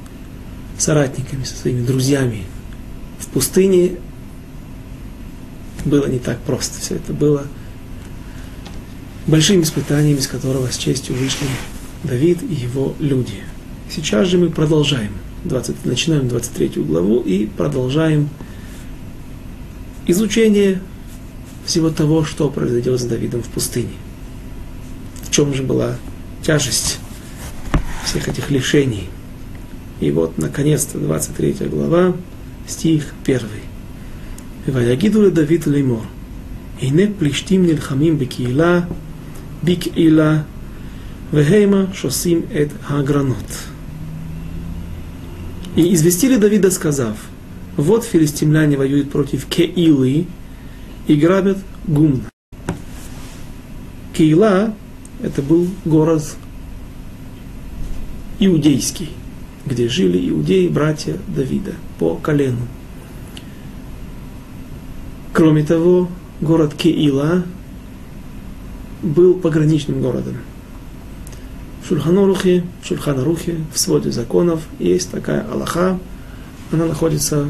соратниками, 0.78 1.44
со 1.44 1.56
своими 1.56 1.84
друзьями 1.84 2.44
в 3.18 3.26
пустыне, 3.28 3.96
было 5.84 6.06
не 6.06 6.18
так 6.18 6.38
просто. 6.40 6.80
Все 6.80 6.96
это 6.96 7.12
было 7.12 7.46
большим 9.26 9.62
испытанием, 9.62 10.18
из 10.18 10.26
которого 10.26 10.70
с 10.70 10.76
честью 10.76 11.16
вышли 11.16 11.46
Давид 12.04 12.42
и 12.42 12.54
его 12.54 12.94
люди. 13.00 13.42
Сейчас 13.90 14.28
же 14.28 14.38
мы 14.38 14.50
продолжаем. 14.50 15.12
20, 15.44 15.84
начинаем 15.84 16.28
23 16.28 16.82
главу 16.82 17.20
и 17.20 17.46
продолжаем 17.46 18.30
изучение 20.06 20.80
всего 21.66 21.90
того, 21.90 22.24
что 22.24 22.48
произойдет 22.48 22.98
с 22.98 23.04
Давидом 23.04 23.42
в 23.42 23.48
пустыне 23.48 23.90
чем 25.34 25.52
же 25.52 25.64
была 25.64 25.96
тяжесть 26.42 27.00
всех 28.04 28.28
этих 28.28 28.52
лишений. 28.52 29.08
И 29.98 30.12
вот, 30.12 30.38
наконец-то, 30.38 30.98
23 30.98 31.66
глава, 31.66 32.14
стих 32.68 33.12
1. 33.26 33.40
«Ваягиду 34.68 35.32
Давид 35.32 35.66
леймор, 35.66 36.04
ине 36.80 37.08
плештим 37.08 37.66
нельхамим 37.66 38.16
бекиила, 38.16 38.88
бикиила, 39.60 40.46
вегейма 41.32 41.92
шосим 41.92 42.46
эт 42.52 42.70
агранот». 42.88 43.36
И 45.74 45.92
известили 45.94 46.36
Давида, 46.36 46.70
сказав, 46.70 47.16
«Вот 47.76 48.04
филистимляне 48.04 48.76
воюют 48.76 49.10
против 49.10 49.46
Кеилы 49.46 50.26
и 51.08 51.16
грабят 51.16 51.58
гум. 51.88 52.22
Кеила 54.16 54.72
это 55.22 55.42
был 55.42 55.68
город 55.84 56.22
иудейский, 58.38 59.10
где 59.66 59.88
жили 59.88 60.30
иудеи, 60.30 60.68
братья 60.68 61.16
Давида, 61.28 61.74
по 61.98 62.16
колену. 62.16 62.66
Кроме 65.32 65.64
того, 65.64 66.08
город 66.40 66.74
Кеила 66.74 67.44
был 69.02 69.34
пограничным 69.34 70.00
городом. 70.00 70.38
В 71.82 71.88
Шульханорухе, 71.88 72.64
Шульханарухе, 72.82 73.58
в 73.72 73.78
своде 73.78 74.10
законов 74.10 74.62
есть 74.78 75.10
такая 75.10 75.46
Аллаха. 75.50 75.98
Она 76.72 76.86
находится 76.86 77.46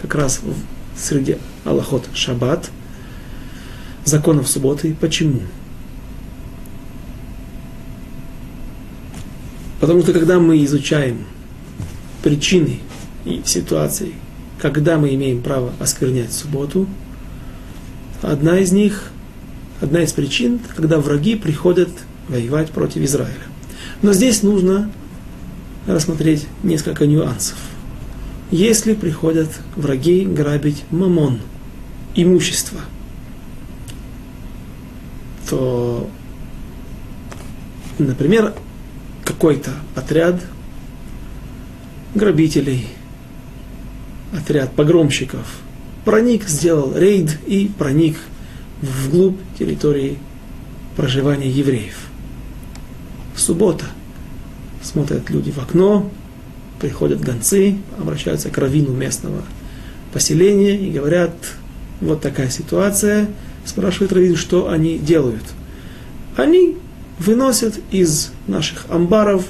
как 0.00 0.14
раз 0.14 0.40
в, 0.42 0.54
среди 0.98 1.38
Аллахот 1.64 2.08
Шаббат, 2.12 2.70
законов 4.04 4.48
субботы. 4.48 4.94
Почему? 5.00 5.40
Потому 9.80 10.02
что 10.02 10.12
когда 10.12 10.38
мы 10.38 10.64
изучаем 10.64 11.26
причины 12.22 12.80
и 13.24 13.42
ситуации, 13.44 14.14
когда 14.58 14.98
мы 14.98 15.14
имеем 15.14 15.42
право 15.42 15.72
осквернять 15.78 16.32
субботу, 16.32 16.86
одна 18.22 18.58
из 18.58 18.72
них, 18.72 19.10
одна 19.80 20.02
из 20.02 20.12
причин, 20.12 20.60
когда 20.74 20.98
враги 20.98 21.36
приходят 21.36 21.90
воевать 22.28 22.70
против 22.70 23.02
Израиля. 23.02 23.34
Но 24.02 24.12
здесь 24.12 24.42
нужно 24.42 24.90
рассмотреть 25.86 26.46
несколько 26.62 27.06
нюансов. 27.06 27.58
Если 28.50 28.94
приходят 28.94 29.48
враги 29.74 30.24
грабить 30.24 30.84
мамон, 30.90 31.40
имущество, 32.14 32.80
то, 35.50 36.08
например, 37.98 38.54
какой-то 39.36 39.72
отряд 39.94 40.40
грабителей, 42.14 42.88
отряд 44.32 44.72
погромщиков 44.72 45.46
проник, 46.06 46.48
сделал 46.48 46.96
рейд 46.96 47.38
и 47.46 47.70
проник 47.78 48.16
вглубь 48.80 49.36
территории 49.58 50.18
проживания 50.96 51.50
евреев. 51.50 51.98
Суббота. 53.36 53.84
Смотрят 54.82 55.28
люди 55.28 55.50
в 55.50 55.58
окно, 55.58 56.10
приходят 56.80 57.20
гонцы, 57.20 57.76
обращаются 57.98 58.48
к 58.48 58.56
раввину 58.56 58.94
местного 58.94 59.42
поселения 60.14 60.78
и 60.78 60.90
говорят, 60.90 61.34
вот 62.00 62.22
такая 62.22 62.48
ситуация. 62.48 63.28
Спрашивают 63.66 64.12
раввин, 64.12 64.36
что 64.36 64.70
они 64.70 64.96
делают. 64.96 65.44
Они 66.36 66.76
выносят 67.18 67.80
из 67.90 68.30
наших 68.46 68.86
амбаров 68.90 69.44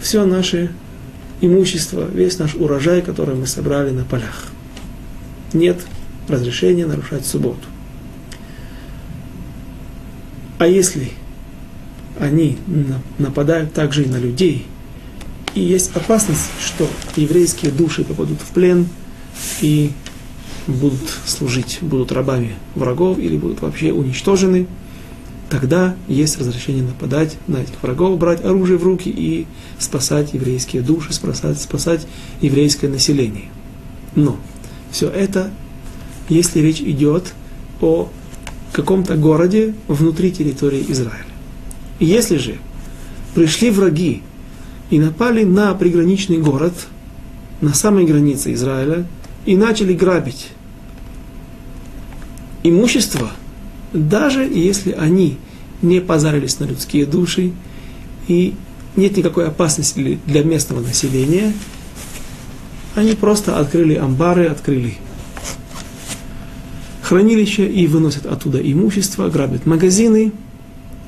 все 0.00 0.24
наше 0.24 0.72
имущество, 1.40 2.06
весь 2.12 2.38
наш 2.38 2.54
урожай, 2.54 3.02
который 3.02 3.34
мы 3.34 3.46
собрали 3.46 3.90
на 3.90 4.04
полях. 4.04 4.46
Нет 5.52 5.78
разрешения 6.28 6.86
нарушать 6.86 7.26
субботу. 7.26 7.60
А 10.58 10.66
если 10.66 11.10
они 12.18 12.58
нападают 13.18 13.72
также 13.72 14.04
и 14.04 14.08
на 14.08 14.18
людей, 14.18 14.66
и 15.54 15.60
есть 15.60 15.96
опасность, 15.96 16.50
что 16.60 16.88
еврейские 17.16 17.72
души 17.72 18.04
попадут 18.04 18.40
в 18.40 18.52
плен 18.52 18.86
и 19.62 19.90
будут 20.66 21.00
служить, 21.26 21.78
будут 21.80 22.12
рабами 22.12 22.54
врагов 22.74 23.18
или 23.18 23.36
будут 23.36 23.62
вообще 23.62 23.92
уничтожены– 23.92 24.66
тогда 25.50 25.96
есть 26.08 26.38
разрешение 26.38 26.84
нападать 26.84 27.36
на 27.48 27.58
этих 27.58 27.82
врагов, 27.82 28.18
брать 28.18 28.42
оружие 28.44 28.78
в 28.78 28.84
руки 28.84 29.10
и 29.10 29.46
спасать 29.78 30.32
еврейские 30.32 30.80
души, 30.80 31.12
спасать, 31.12 31.60
спасать 31.60 32.06
еврейское 32.40 32.88
население. 32.88 33.50
Но 34.14 34.38
все 34.90 35.08
это, 35.10 35.50
если 36.28 36.60
речь 36.60 36.80
идет 36.80 37.34
о 37.80 38.08
каком-то 38.72 39.16
городе 39.16 39.74
внутри 39.88 40.30
территории 40.30 40.84
Израиля. 40.88 41.26
Если 41.98 42.36
же 42.38 42.56
пришли 43.34 43.70
враги 43.70 44.22
и 44.90 44.98
напали 45.00 45.42
на 45.44 45.74
приграничный 45.74 46.38
город, 46.38 46.74
на 47.60 47.74
самой 47.74 48.06
границе 48.06 48.54
Израиля, 48.54 49.06
и 49.44 49.56
начали 49.56 49.94
грабить 49.94 50.48
имущество– 52.62 53.32
даже 53.92 54.42
если 54.42 54.92
они 54.92 55.38
не 55.82 56.00
позарились 56.00 56.58
на 56.60 56.64
людские 56.64 57.06
души 57.06 57.52
и 58.28 58.54
нет 58.96 59.16
никакой 59.16 59.46
опасности 59.46 60.18
для 60.26 60.42
местного 60.42 60.80
населения, 60.80 61.52
они 62.94 63.14
просто 63.14 63.58
открыли 63.58 63.94
амбары, 63.94 64.46
открыли 64.46 64.98
хранилища 67.02 67.64
и 67.64 67.86
выносят 67.86 68.26
оттуда 68.26 68.58
имущество, 68.58 69.28
грабят 69.28 69.66
магазины, 69.66 70.32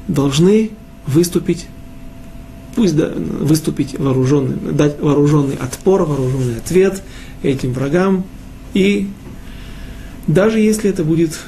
должны 0.09 0.71
выступить, 1.07 1.66
пусть 2.75 2.97
да, 2.97 3.12
выступить 3.14 3.99
вооруженный, 3.99 4.73
дать 4.73 5.01
вооруженный 5.01 5.57
отпор, 5.57 6.05
вооруженный 6.05 6.57
ответ 6.57 7.03
этим 7.42 7.73
врагам. 7.73 8.25
И 8.75 9.09
даже 10.27 10.59
если 10.59 10.90
это 10.90 11.05
будет 11.05 11.38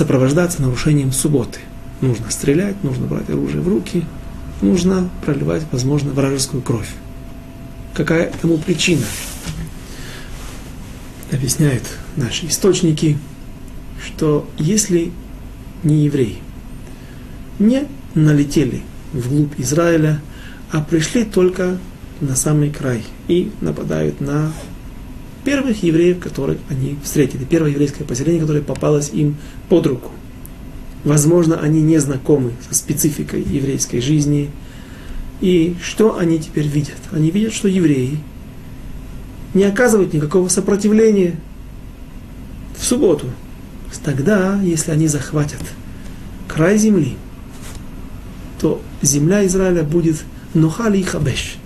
сопровождаться 0.00 0.62
нарушением 0.62 1.12
субботы. 1.12 1.58
Нужно 2.00 2.30
стрелять, 2.30 2.82
нужно 2.82 3.06
брать 3.06 3.28
оружие 3.28 3.60
в 3.60 3.68
руки, 3.68 4.06
нужно 4.62 5.10
проливать, 5.26 5.62
возможно, 5.70 6.12
вражескую 6.12 6.62
кровь. 6.62 6.88
Какая 7.92 8.32
тому 8.40 8.56
причина? 8.56 9.04
Объясняют 11.30 11.82
наши 12.16 12.46
источники, 12.46 13.18
что 14.02 14.48
если 14.56 15.12
не 15.82 16.06
евреи 16.06 16.38
не 17.58 17.86
налетели 18.14 18.80
вглубь 19.12 19.52
Израиля, 19.58 20.22
а 20.70 20.80
пришли 20.80 21.24
только 21.26 21.76
на 22.22 22.36
самый 22.36 22.70
край 22.70 23.04
и 23.28 23.52
нападают 23.60 24.22
на 24.22 24.50
первых 25.44 25.82
евреев, 25.82 26.18
которых 26.18 26.58
они 26.68 26.96
встретили, 27.02 27.44
первое 27.44 27.70
еврейское 27.70 28.04
поселение, 28.04 28.40
которое 28.40 28.62
попалось 28.62 29.10
им 29.12 29.36
под 29.68 29.86
руку. 29.86 30.10
Возможно, 31.04 31.58
они 31.58 31.80
не 31.80 31.98
знакомы 31.98 32.52
со 32.68 32.74
спецификой 32.74 33.42
еврейской 33.42 34.00
жизни. 34.00 34.50
И 35.40 35.76
что 35.82 36.18
они 36.18 36.38
теперь 36.38 36.66
видят? 36.66 36.98
Они 37.10 37.30
видят, 37.30 37.54
что 37.54 37.68
евреи 37.68 38.18
не 39.54 39.64
оказывают 39.64 40.12
никакого 40.12 40.48
сопротивления 40.48 41.36
в 42.78 42.84
субботу. 42.84 43.26
Тогда, 44.04 44.60
если 44.62 44.92
они 44.92 45.08
захватят 45.08 45.60
край 46.48 46.78
земли, 46.78 47.16
то 48.60 48.80
земля 49.02 49.46
Израиля 49.46 49.82
будет 49.82 50.22
нохали 50.54 50.98
и 50.98 51.02
хабеш, 51.02 51.56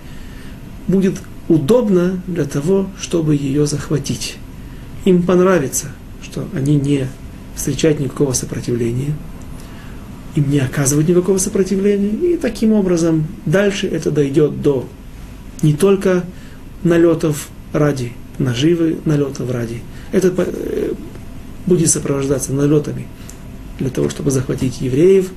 будет 0.87 1.15
удобно 1.47 2.21
для 2.27 2.45
того, 2.45 2.87
чтобы 2.99 3.35
ее 3.35 3.67
захватить. 3.67 4.37
Им 5.05 5.23
понравится, 5.23 5.87
что 6.21 6.47
они 6.53 6.75
не 6.75 7.07
встречают 7.55 7.99
никакого 7.99 8.33
сопротивления, 8.33 9.13
им 10.35 10.49
не 10.49 10.59
оказывают 10.59 11.07
никакого 11.07 11.37
сопротивления, 11.37 12.33
и 12.33 12.37
таким 12.37 12.73
образом 12.73 13.27
дальше 13.45 13.87
это 13.87 14.11
дойдет 14.11 14.61
до 14.61 14.87
не 15.61 15.73
только 15.73 16.25
налетов 16.83 17.49
ради 17.71 18.13
наживы, 18.39 18.97
налетов 19.05 19.49
ради. 19.51 19.81
Это 20.11 20.33
э, 20.37 20.93
будет 21.65 21.89
сопровождаться 21.89 22.53
налетами 22.53 23.07
для 23.79 23.89
того, 23.89 24.09
чтобы 24.09 24.31
захватить 24.31 24.81
евреев. 24.81 25.31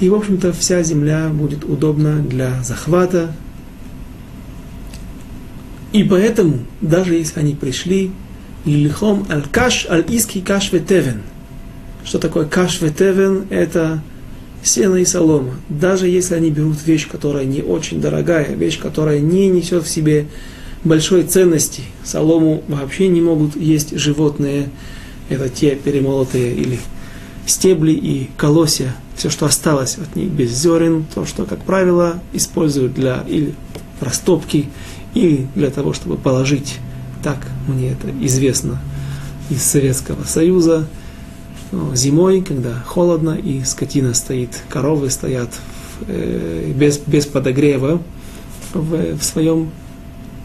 И, 0.00 0.08
в 0.08 0.14
общем-то, 0.14 0.52
вся 0.52 0.82
земля 0.82 1.28
будет 1.28 1.64
удобна 1.64 2.20
для 2.20 2.62
захвата, 2.62 3.32
и 5.92 6.04
поэтому, 6.04 6.58
даже 6.80 7.14
если 7.14 7.40
они 7.40 7.54
пришли, 7.54 8.10
Лилихом 8.64 9.26
аль-каш 9.30 9.86
аль-иски 9.88 10.40
каш 10.40 10.72
ветевен. 10.72 11.22
Что 12.04 12.18
такое 12.18 12.44
каш 12.44 12.80
ветевен? 12.82 13.46
Это 13.48 14.02
сено 14.62 14.96
и 14.96 15.04
солома, 15.04 15.54
даже 15.68 16.06
если 16.06 16.34
они 16.34 16.50
берут 16.50 16.76
вещь, 16.86 17.08
которая 17.08 17.44
не 17.44 17.62
очень 17.62 18.00
дорогая, 18.00 18.54
вещь, 18.54 18.78
которая 18.78 19.18
не 19.18 19.48
несет 19.48 19.84
в 19.84 19.88
себе 19.88 20.26
большой 20.84 21.22
ценности, 21.22 21.82
солому 22.04 22.62
вообще 22.68 23.08
не 23.08 23.22
могут 23.22 23.56
есть 23.56 23.96
животные, 23.96 24.68
это 25.30 25.48
те 25.48 25.76
перемолотые 25.76 26.54
или 26.54 26.78
стебли 27.46 27.92
и 27.92 28.28
колосья, 28.36 28.94
все, 29.16 29.30
что 29.30 29.46
осталось 29.46 29.96
от 29.96 30.14
них 30.14 30.28
без 30.28 30.50
зерен, 30.50 31.06
то, 31.14 31.24
что, 31.24 31.44
как 31.44 31.62
правило, 31.64 32.20
используют 32.32 32.94
для 32.94 33.24
или 33.28 33.54
растопки, 34.00 34.68
или 35.14 35.46
для 35.54 35.70
того, 35.70 35.92
чтобы 35.92 36.16
положить, 36.16 36.78
так 37.22 37.38
мне 37.66 37.90
это 37.90 38.08
известно 38.24 38.78
из 39.50 39.62
Советского 39.62 40.24
Союза, 40.24 40.86
зимой, 41.94 42.42
когда 42.42 42.82
холодно 42.86 43.30
и 43.30 43.62
скотина 43.64 44.14
стоит, 44.14 44.62
коровы 44.68 45.10
стоят 45.10 45.50
э, 46.06 46.72
без, 46.74 46.98
без 46.98 47.26
подогрева 47.26 48.02
в, 48.74 49.16
в 49.16 49.22
своем 49.22 49.70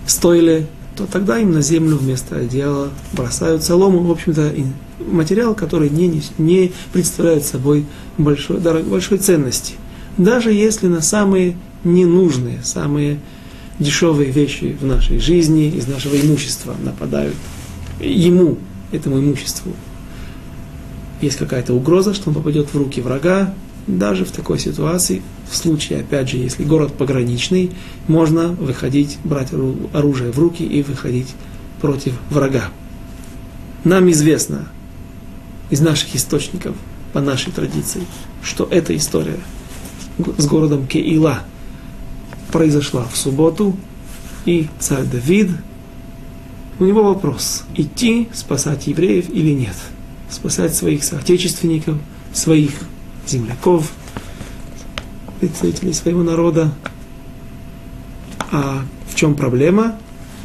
стойле, 0.05 0.67
то 0.95 1.05
тогда 1.05 1.39
им 1.39 1.51
на 1.51 1.61
землю 1.61 1.97
вместо 1.97 2.37
одеяла 2.37 2.89
бросают 3.13 3.63
солому. 3.63 3.99
В 4.03 4.11
общем-то, 4.11 4.53
материал, 4.99 5.55
который 5.55 5.89
не, 5.89 6.21
не 6.37 6.71
представляет 6.93 7.45
собой 7.45 7.85
большой, 8.17 8.59
большой 8.59 9.17
ценности. 9.17 9.73
Даже 10.17 10.53
если 10.53 10.87
на 10.87 11.01
самые 11.01 11.57
ненужные, 11.83 12.59
самые 12.63 13.19
дешевые 13.79 14.31
вещи 14.31 14.77
в 14.79 14.85
нашей 14.85 15.19
жизни, 15.19 15.67
из 15.67 15.87
нашего 15.87 16.15
имущества 16.15 16.75
нападают. 16.83 17.35
Ему, 17.99 18.57
этому 18.91 19.19
имуществу, 19.19 19.73
есть 21.21 21.37
какая-то 21.37 21.73
угроза, 21.73 22.13
что 22.13 22.29
он 22.29 22.35
попадет 22.35 22.73
в 22.73 22.77
руки 22.77 23.01
врага, 23.01 23.53
даже 23.87 24.25
в 24.25 24.31
такой 24.31 24.59
ситуации, 24.59 25.21
в 25.49 25.55
случае, 25.55 25.99
опять 25.99 26.29
же, 26.29 26.37
если 26.37 26.63
город 26.63 26.93
пограничный, 26.97 27.71
можно 28.07 28.49
выходить, 28.49 29.17
брать 29.23 29.49
оружие 29.93 30.31
в 30.31 30.39
руки 30.39 30.63
и 30.63 30.81
выходить 30.81 31.33
против 31.81 32.13
врага. 32.29 32.69
Нам 33.83 34.09
известно 34.09 34.67
из 35.69 35.81
наших 35.81 36.15
источников, 36.15 36.75
по 37.15 37.21
нашей 37.21 37.53
традиции, 37.53 38.01
что 38.43 38.67
эта 38.69 38.93
история 38.97 39.39
с 40.37 40.45
городом 40.47 40.85
Кеила 40.85 41.43
произошла 42.52 43.04
в 43.04 43.16
субботу, 43.16 43.76
и 44.44 44.68
царь 44.78 45.04
Давид, 45.04 45.50
у 46.78 46.84
него 46.84 47.02
вопрос, 47.02 47.64
идти 47.74 48.28
спасать 48.32 48.86
евреев 48.86 49.28
или 49.30 49.52
нет – 49.52 49.84
спасать 50.30 50.74
своих 50.74 51.04
соотечественников, 51.04 51.98
своих 52.32 52.70
земляков, 53.26 53.92
представителей 55.40 55.92
своего 55.92 56.22
народа. 56.22 56.72
А 58.52 58.84
в 59.08 59.14
чем 59.14 59.34
проблема? 59.34 59.96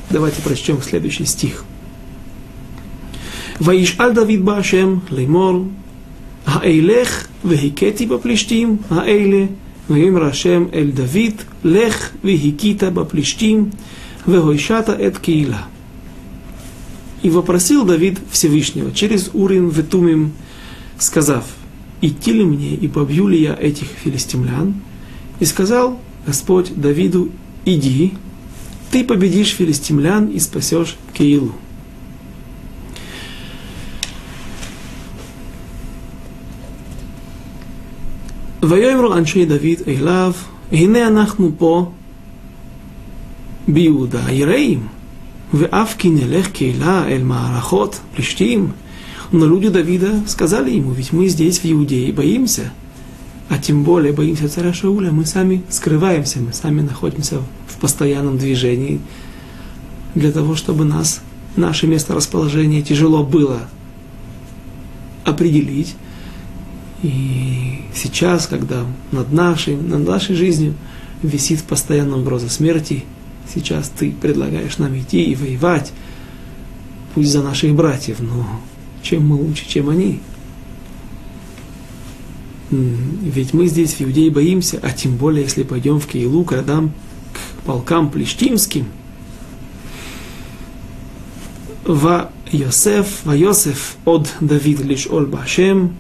Давайте 0.10 0.42
прочтем 0.42 0.82
следующий 0.82 1.26
стих. 1.26 1.64
וישאל 3.62 4.14
דוד 4.14 4.46
בהשם 4.46 4.98
לאמור, 5.12 5.66
האלך 6.46 7.28
והכיתי 7.46 8.06
בפלישתים 8.06 8.78
האלה, 8.90 9.46
ויאמר 9.90 10.26
השם 10.26 10.66
אל 10.74 10.92
דוד, 10.94 11.42
לך 11.64 12.10
והכית 12.24 12.84
בפלישתים, 12.84 13.70
והושעת 14.28 14.90
את 14.90 15.18
קהילה. 15.18 15.62
И 17.24 17.30
вопросил 17.30 17.86
Давид 17.86 18.20
Всевышнего 18.30 18.92
через 18.94 19.32
Урим 19.34 19.70
Ветумим, 19.70 20.34
сказав, 21.00 21.44
идти 22.00 22.32
ли 22.32 22.44
мне 22.44 22.76
и 22.76 22.88
побью 22.88 23.28
ли 23.28 23.42
я 23.42 23.56
этих 23.60 23.88
филистимлян? 23.88 24.76
И 25.40 25.46
сказал 25.46 26.00
Господь 26.28 26.76
Давиду, 26.76 27.32
иди, 27.66 28.14
ты 28.92 29.04
победишь 29.04 29.56
филистимлян 29.56 30.28
и 30.28 30.40
спасешь 30.40 30.98
Киилу. 31.14 31.54
ויאמרו 38.64 39.14
אנשי 39.14 39.46
דוד 39.46 39.88
אליו, 39.88 40.34
הנה 40.72 41.08
אנחנו 41.08 41.52
פה 41.58 41.92
ביהודה 43.68 44.32
יראים. 44.32 44.88
ואף 45.54 45.96
כי 45.98 46.10
נלך 46.10 46.48
קהילה 46.48 47.08
אל 47.08 47.24
מערכות 47.24 48.00
плештим, 48.16 48.72
но 49.32 49.46
люди 49.48 49.70
Давида 49.70 50.24
сказали 50.28 50.72
ему, 50.72 50.92
ведь 50.92 51.12
мы 51.12 51.28
здесь 51.28 51.60
в 51.60 51.66
Иудее 51.66 52.14
боимся, 52.14 52.72
а 53.50 53.58
тем 53.58 53.84
более 53.84 54.14
боимся 54.14 54.48
царя 54.48 54.72
Шауля, 54.72 55.12
мы 55.12 55.26
сами 55.26 55.64
скрываемся, 55.70 56.40
мы 56.40 56.54
сами 56.54 56.82
находимся 56.82 57.40
в 57.68 57.78
постоянном 57.78 58.38
движении 58.38 59.02
для 60.14 60.32
того, 60.32 60.56
чтобы 60.56 60.86
нас, 60.86 61.22
наше 61.56 61.88
место 61.88 62.14
расположения 62.14 62.82
тяжело 62.82 63.24
было 63.24 63.68
определить. 65.24 65.96
И 67.03 67.83
сейчас, 67.95 68.47
когда 68.47 68.85
над 69.13 69.33
нашей, 69.33 69.77
над 69.77 70.07
нашей 70.07 70.35
жизнью 70.35 70.75
висит 71.23 71.63
постоянная 71.63 72.19
угроза 72.19 72.49
смерти, 72.49 73.05
Сейчас 73.53 73.89
ты 73.89 74.13
предлагаешь 74.13 74.79
нам 74.79 74.97
идти 74.99 75.25
и 75.25 75.35
воевать, 75.35 75.93
пусть 77.15 77.31
за 77.31 77.43
наших 77.43 77.75
братьев, 77.75 78.21
но 78.21 78.47
чем 79.03 79.27
мы 79.27 79.37
лучше, 79.37 79.69
чем 79.69 79.89
они? 79.89 80.21
Ведь 82.71 83.53
мы 83.53 83.67
здесь 83.67 83.95
в 83.95 84.01
Иудее 84.03 84.31
боимся, 84.31 84.79
а 84.81 84.93
тем 84.93 85.17
более, 85.17 85.43
если 85.43 85.65
пойдем 85.65 85.99
в 85.99 86.07
Киилу, 86.07 86.45
к 86.45 86.53
родам, 86.53 86.93
к 87.33 87.63
полкам 87.65 88.11
плештимским. 88.11 88.87
Ва 91.85 92.31
Йосеф, 92.53 93.25
ва 93.25 93.33
Йосеф 93.33 93.97
от 94.05 94.33
Давид 94.41 94.81
лишь 94.83 95.09
Оль 95.09 95.27
Башем, 95.27 95.97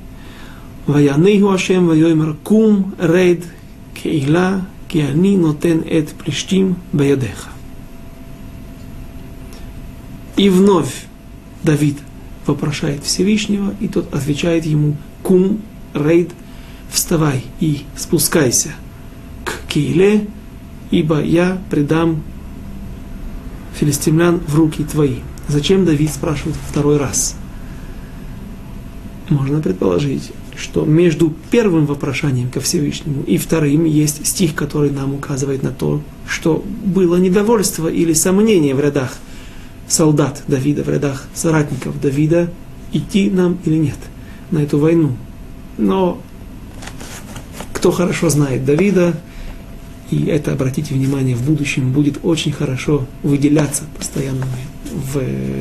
Ваянейгу 0.93 1.51
Ашем, 1.51 1.89
Вайоймар 1.89 2.37
Кум, 2.43 2.95
Рейд, 2.99 3.45
Кейла, 3.95 4.67
Киани, 4.89 5.37
Нотен, 5.37 5.83
Эд, 5.87 6.11
Плештим, 6.11 6.77
Баядеха. 6.93 7.51
И 10.37 10.49
вновь 10.49 11.05
Давид 11.63 11.99
вопрошает 12.47 13.05
Всевышнего, 13.05 13.75
и 13.81 13.89
тот 13.89 14.13
отвечает 14.15 14.65
ему 14.65 14.97
«Кум, 15.23 15.61
рейд, 15.93 16.31
вставай 16.91 17.45
и 17.61 17.83
спускайся 17.97 18.71
к 19.45 19.69
Кииле, 19.69 20.27
ибо 20.91 21.23
я 21.23 21.59
предам 21.71 22.23
филистимлян 23.75 24.41
в 24.41 24.57
руки 24.57 24.83
твои». 24.85 25.19
Зачем 25.47 25.85
Давид 25.85 26.11
спрашивает 26.11 26.57
второй 26.69 26.97
раз? 26.97 27.37
Можно 29.29 29.61
предположить, 29.61 30.33
что 30.61 30.85
между 30.85 31.33
первым 31.51 31.87
вопрошанием 31.87 32.51
ко 32.51 32.61
Всевышнему 32.61 33.23
и 33.23 33.39
вторым 33.39 33.85
есть 33.85 34.27
стих, 34.27 34.55
который 34.55 34.91
нам 34.91 35.15
указывает 35.15 35.63
на 35.63 35.71
то, 35.71 36.03
что 36.29 36.63
было 36.85 37.17
недовольство 37.17 37.89
или 37.89 38.13
сомнение 38.13 38.75
в 38.75 38.81
рядах 38.81 39.17
солдат 39.89 40.43
Давида, 40.47 40.85
в 40.85 40.89
рядах 40.91 41.27
соратников 41.35 41.99
Давида, 42.01 42.51
идти 42.93 43.31
нам 43.31 43.59
или 43.65 43.77
нет 43.77 43.97
на 44.51 44.59
эту 44.59 44.79
войну. 44.79 45.17
Но 45.79 46.21
кто 47.73 47.91
хорошо 47.91 48.29
знает 48.29 48.65
Давида, 48.67 49.19
и 50.11 50.27
это, 50.27 50.53
обратите 50.53 50.93
внимание, 50.93 51.37
в 51.37 51.43
будущем 51.43 51.93
будет 51.93 52.19
очень 52.23 52.53
хорошо 52.53 53.07
выделяться 53.23 53.85
постоянно 53.97 54.45
в, 54.93 55.21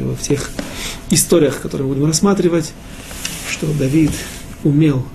во 0.10 0.16
всех 0.16 0.50
историях, 1.10 1.62
которые 1.62 1.88
будем 1.88 2.06
рассматривать, 2.06 2.74
что 3.50 3.68
Давид 3.74 4.12
умел 4.64 5.06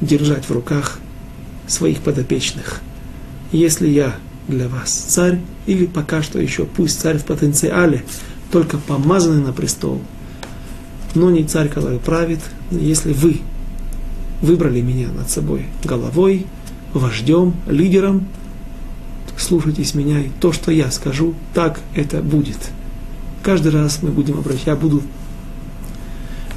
держать 0.00 0.44
в 0.44 0.50
руках 0.50 0.98
своих 1.66 2.00
подопечных. 2.00 2.80
Если 3.52 3.88
я 3.88 4.16
для 4.46 4.68
вас 4.68 4.90
царь, 4.90 5.40
или 5.66 5.86
пока 5.86 6.22
что 6.22 6.40
еще 6.40 6.64
пусть 6.64 7.00
царь 7.00 7.18
в 7.18 7.24
потенциале, 7.24 8.04
только 8.50 8.78
помазанный 8.78 9.42
на 9.42 9.52
престол, 9.52 10.00
но 11.14 11.30
не 11.30 11.44
царь, 11.44 11.68
который 11.68 11.98
правит, 11.98 12.40
если 12.70 13.12
вы 13.12 13.40
выбрали 14.40 14.80
меня 14.80 15.08
над 15.08 15.30
собой 15.30 15.66
головой, 15.84 16.46
вождем, 16.92 17.54
лидером, 17.66 18.26
слушайтесь 19.36 19.94
меня, 19.94 20.20
и 20.20 20.30
то, 20.40 20.52
что 20.52 20.70
я 20.70 20.90
скажу, 20.90 21.34
так 21.54 21.80
это 21.94 22.22
будет. 22.22 22.58
Каждый 23.42 23.72
раз 23.72 24.02
мы 24.02 24.10
будем 24.10 24.38
обращать, 24.38 24.66
я 24.66 24.76
буду 24.76 25.02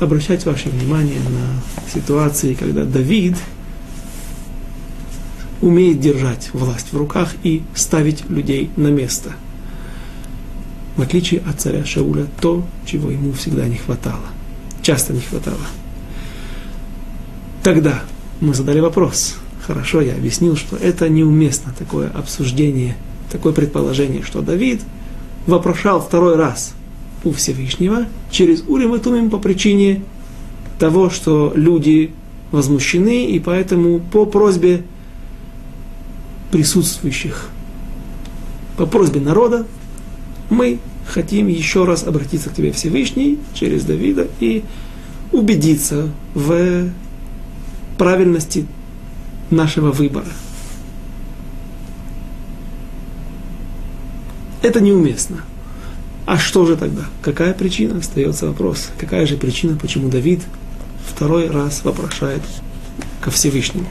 обращать 0.01 0.45
ваше 0.45 0.69
внимание 0.69 1.19
на 1.19 1.89
ситуации, 1.93 2.55
когда 2.55 2.85
Давид 2.85 3.37
умеет 5.61 5.99
держать 5.99 6.49
власть 6.53 6.91
в 6.91 6.97
руках 6.97 7.33
и 7.43 7.61
ставить 7.75 8.27
людей 8.29 8.71
на 8.77 8.87
место. 8.87 9.33
В 10.97 11.01
отличие 11.03 11.41
от 11.41 11.61
царя 11.61 11.85
Шауля, 11.85 12.25
то, 12.41 12.65
чего 12.85 13.11
ему 13.11 13.31
всегда 13.33 13.67
не 13.67 13.77
хватало. 13.77 14.25
Часто 14.81 15.13
не 15.13 15.21
хватало. 15.21 15.57
Тогда 17.63 18.01
мы 18.39 18.55
задали 18.55 18.79
вопрос, 18.79 19.35
хорошо 19.61 20.01
я 20.01 20.15
объяснил, 20.15 20.57
что 20.57 20.77
это 20.77 21.07
неуместно, 21.09 21.73
такое 21.77 22.09
обсуждение, 22.09 22.95
такое 23.31 23.53
предположение, 23.53 24.23
что 24.23 24.41
Давид 24.41 24.81
вопрошал 25.45 26.01
второй 26.01 26.37
раз 26.37 26.73
у 27.23 27.31
Всевышнего 27.31 28.05
через 28.29 28.63
Урим 28.67 28.95
и 28.95 28.99
Тумим 28.99 29.29
по 29.29 29.37
причине 29.37 30.01
того, 30.79 31.09
что 31.09 31.53
люди 31.55 32.11
возмущены, 32.51 33.25
и 33.25 33.39
поэтому 33.39 33.99
по 33.99 34.25
просьбе 34.25 34.83
присутствующих, 36.51 37.49
по 38.77 38.85
просьбе 38.85 39.21
народа, 39.21 39.65
мы 40.49 40.79
хотим 41.07 41.47
еще 41.47 41.85
раз 41.85 42.03
обратиться 42.03 42.49
к 42.49 42.53
тебе, 42.53 42.71
Всевышний, 42.71 43.39
через 43.53 43.83
Давида 43.83 44.27
и 44.39 44.63
убедиться 45.31 46.09
в 46.33 46.89
правильности 47.97 48.65
нашего 49.49 49.91
выбора. 49.91 50.25
Это 54.61 54.81
неуместно. 54.81 55.43
А 56.25 56.37
что 56.37 56.65
же 56.65 56.77
тогда? 56.77 57.03
Какая 57.21 57.53
причина? 57.53 57.97
Остается 57.97 58.47
вопрос. 58.47 58.89
Какая 58.97 59.25
же 59.25 59.37
причина, 59.37 59.75
почему 59.75 60.09
Давид 60.09 60.41
второй 61.07 61.49
раз 61.49 61.83
вопрошает 61.83 62.41
ко 63.21 63.31
Всевышнему? 63.31 63.87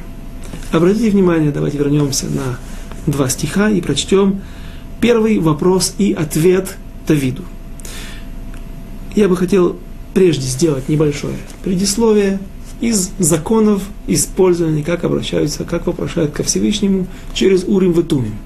Обратите 0.73 1.11
внимание, 1.11 1.51
давайте 1.51 1.79
вернемся 1.79 2.27
на 2.27 2.59
два 3.07 3.29
стиха 3.29 3.69
и 3.69 3.81
прочтем 3.81 4.41
первый 5.01 5.39
вопрос 5.39 5.95
и 5.99 6.13
ответ 6.13 6.77
Давиду. 7.07 7.43
Я 9.17 9.29
бы 9.29 9.37
хотел 9.37 9.77
прежде 10.15 10.47
сделать 10.47 10.89
небольшое 10.89 11.37
предисловие 11.65 12.39
из 12.81 13.11
законов 13.19 13.83
использования, 14.07 14.83
как 14.83 15.05
обращаются, 15.05 15.65
как 15.65 15.87
вопрошают 15.87 16.33
ко 16.33 16.43
Всевышнему 16.43 17.07
через 17.35 17.65
Урим 17.65 17.93
Ветумим. 17.93 18.37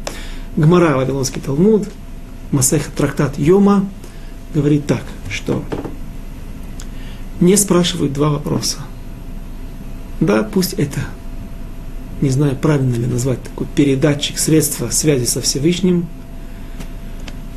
Гмара, 0.57 0.97
Вавилонский 0.97 1.41
Талмуд, 1.41 1.89
Масех 2.55 2.87
трактат 2.87 3.37
Йома, 3.37 3.85
говорит 4.55 4.87
так, 4.87 5.03
что 5.29 5.65
не 7.41 7.57
спрашивают 7.57 8.13
два 8.13 8.31
вопроса. 8.31 8.79
Да, 10.21 10.45
пусть 10.45 10.75
это, 10.75 11.01
не 12.21 12.31
знаю, 12.31 12.57
правильно 12.57 12.95
ли 12.95 13.07
назвать, 13.07 13.43
такой 13.43 13.67
передатчик, 13.75 14.39
средства 14.39 14.91
связи 14.91 15.25
со 15.25 15.41
Всевышним. 15.41 16.07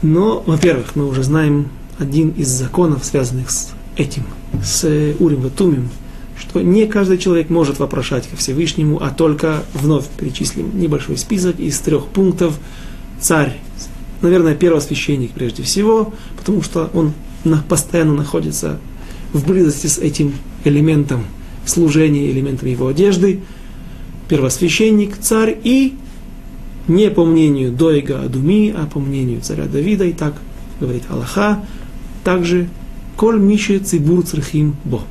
Но, 0.02 0.44
во-первых, 0.48 0.96
мы 0.96 1.06
уже 1.06 1.22
знаем 1.22 1.70
один 2.00 2.30
из 2.32 2.48
законов, 2.48 3.06
связанных 3.06 3.52
с 3.52 3.70
этим, 3.98 4.24
с 4.64 4.84
Урим 5.20 5.42
Ватумим, 5.42 5.90
что 6.36 6.62
не 6.62 6.88
каждый 6.88 7.20
человек 7.20 7.52
может 7.52 7.78
вопрошать 7.78 8.28
ко 8.28 8.36
Всевышнему, 8.36 8.98
а 9.02 9.12
только 9.12 9.64
вновь 9.76 10.08
перечислим 10.08 10.80
небольшой 10.80 11.18
список 11.18 11.60
из 11.60 11.78
трех 11.80 12.08
пунктов. 12.08 12.58
Царь, 13.20 13.60
наверное, 14.22 14.56
первосвященник 14.56 15.32
прежде 15.32 15.64
всего, 15.64 16.14
потому 16.38 16.62
что 16.62 16.90
он 16.94 17.14
постоянно 17.68 18.14
находится 18.14 18.80
в 19.34 19.46
близости 19.48 19.88
с 19.88 19.98
этим 19.98 20.34
элементом 20.64 21.26
служения, 21.66 22.32
элементом 22.32 22.70
его 22.70 22.88
одежды. 22.88 23.42
Первосвященник, 24.30 25.18
царь 25.18 25.58
и, 25.64 25.96
не 26.88 27.10
по 27.10 27.26
мнению 27.26 27.72
Доига 27.72 28.22
Адуми, 28.22 28.74
а 28.76 28.86
по 28.86 29.00
мнению 29.00 29.42
царя 29.42 29.66
Давида, 29.66 30.06
и 30.06 30.14
так 30.14 30.36
говорит 30.80 31.04
Аллаха, 31.10 31.64
также 32.24 32.68
Коль 33.16 33.40
Миши 33.40 33.80
Цибур 33.80 34.24
Црхим 34.26 34.76
Бо 34.84 35.02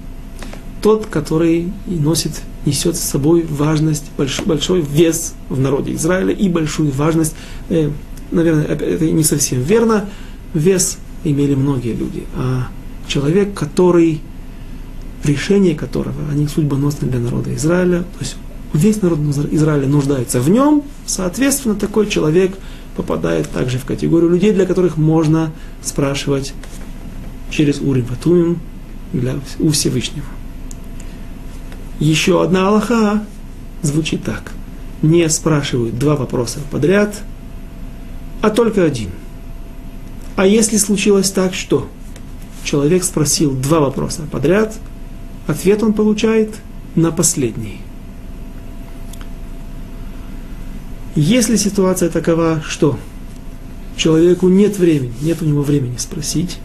тот, 0.87 1.07
который 1.07 1.73
носит, 1.87 2.43
несет 2.65 2.95
с 2.95 3.01
собой 3.01 3.45
важность, 3.49 4.05
большой, 4.17 4.47
большой 4.47 4.81
вес 4.83 5.35
в 5.49 5.59
народе 5.59 5.95
Израиля 5.95 6.33
и 6.33 6.49
большую 6.49 6.93
важность, 6.93 7.35
э, 7.71 7.91
наверное, 8.31 8.65
это 8.65 9.11
не 9.11 9.25
совсем 9.25 9.63
верно, 9.63 10.09
вес 10.55 10.99
имели 11.25 11.55
многие 11.55 11.95
люди, 11.95 12.25
а 12.35 12.69
человек, 13.09 13.55
который, 13.55 14.21
решение 15.25 15.75
которого, 15.75 16.31
они 16.31 16.47
судьбоносны 16.49 17.09
для 17.09 17.21
народа 17.21 17.55
Израиля, 17.55 18.01
то 18.01 18.21
есть 18.21 18.37
весь 18.73 19.03
народ 19.03 19.19
Израиля 19.53 19.87
нуждается 19.87 20.41
в 20.41 20.49
нем, 20.51 20.83
соответственно, 21.07 21.75
такой 21.75 22.09
человек 22.09 22.57
попадает 22.97 23.51
также 23.51 23.79
в 23.79 23.85
категорию 23.85 24.31
людей, 24.31 24.53
для 24.53 24.67
которых 24.67 24.97
можно 24.97 25.53
спрашивать 25.83 26.55
через 27.51 27.81
Урим 27.81 28.07
Ватумим 28.07 28.59
для, 29.13 29.35
у 29.59 29.71
Всевышнего. 29.71 30.27
Еще 32.01 32.43
одна 32.43 32.69
Аллаха 32.69 33.23
звучит 33.83 34.23
так. 34.25 34.53
Не 35.03 35.29
спрашивают 35.29 35.99
два 35.99 36.17
вопроса 36.17 36.61
подряд, 36.71 37.23
а 38.43 38.51
только 38.51 38.85
один. 38.85 39.11
А 40.37 40.47
если 40.47 40.77
случилось 40.77 41.31
так, 41.31 41.55
что 41.55 41.89
человек 42.65 43.05
спросил 43.05 43.53
два 43.53 43.81
вопроса 43.81 44.23
подряд, 44.31 44.77
ответ 45.47 45.83
он 45.83 45.93
получает 45.93 46.55
на 46.95 47.11
последний. 47.11 47.81
Если 51.15 51.57
ситуация 51.57 52.11
такова, 52.11 52.63
что 52.67 52.99
человеку 53.97 54.49
нет 54.49 54.79
времени, 54.79 55.15
нет 55.23 55.41
у 55.41 55.47
него 55.47 55.63
времени 55.63 55.97
спросить, 55.97 56.59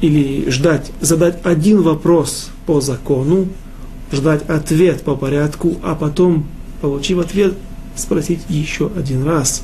или 0.00 0.48
ждать, 0.48 0.90
задать 1.02 1.38
один 1.44 1.82
вопрос 1.82 2.48
по 2.64 2.80
закону, 2.80 3.48
ждать 4.10 4.48
ответ 4.48 5.02
по 5.02 5.14
порядку, 5.14 5.76
а 5.82 5.94
потом, 5.94 6.46
получив 6.80 7.18
ответ, 7.18 7.54
спросить 7.94 8.40
еще 8.48 8.90
один 8.96 9.24
раз 9.24 9.62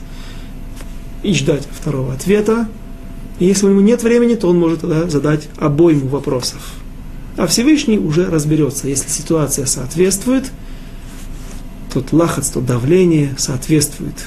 и 1.26 1.34
ждать 1.34 1.66
второго 1.70 2.12
ответа. 2.12 2.68
И 3.38 3.46
если 3.46 3.66
у 3.66 3.70
него 3.70 3.80
нет 3.80 4.02
времени, 4.02 4.34
то 4.34 4.48
он 4.48 4.58
может 4.58 4.80
тогда 4.80 5.08
задать 5.08 5.48
обойму 5.58 6.08
вопросов. 6.08 6.60
А 7.36 7.46
Всевышний 7.46 7.98
уже 7.98 8.30
разберется, 8.30 8.88
если 8.88 9.08
ситуация 9.08 9.66
соответствует, 9.66 10.50
тот 11.92 12.12
лахац, 12.12 12.48
то 12.50 12.60
давление 12.60 13.34
соответствует 13.36 14.26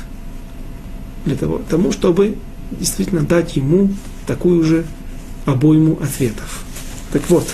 для 1.26 1.36
того, 1.36 1.62
тому, 1.70 1.91
чтобы 1.91 2.36
действительно 2.72 3.22
дать 3.22 3.56
ему 3.56 3.89
такую 4.28 4.64
же 4.64 4.86
обойму 5.45 5.97
ответов. 6.02 6.64
Так 7.12 7.30
вот, 7.30 7.47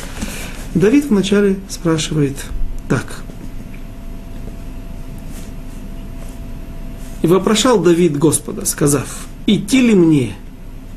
Давид 0.74 1.06
вначале 1.06 1.58
спрашивает 1.70 2.36
так. 2.90 3.22
И 7.22 7.28
вопрошал 7.28 7.80
Давид 7.80 8.18
Господа, 8.18 8.66
сказав, 8.66 9.26
идти 9.48 9.82
ли 9.82 9.96
мне 9.96 10.34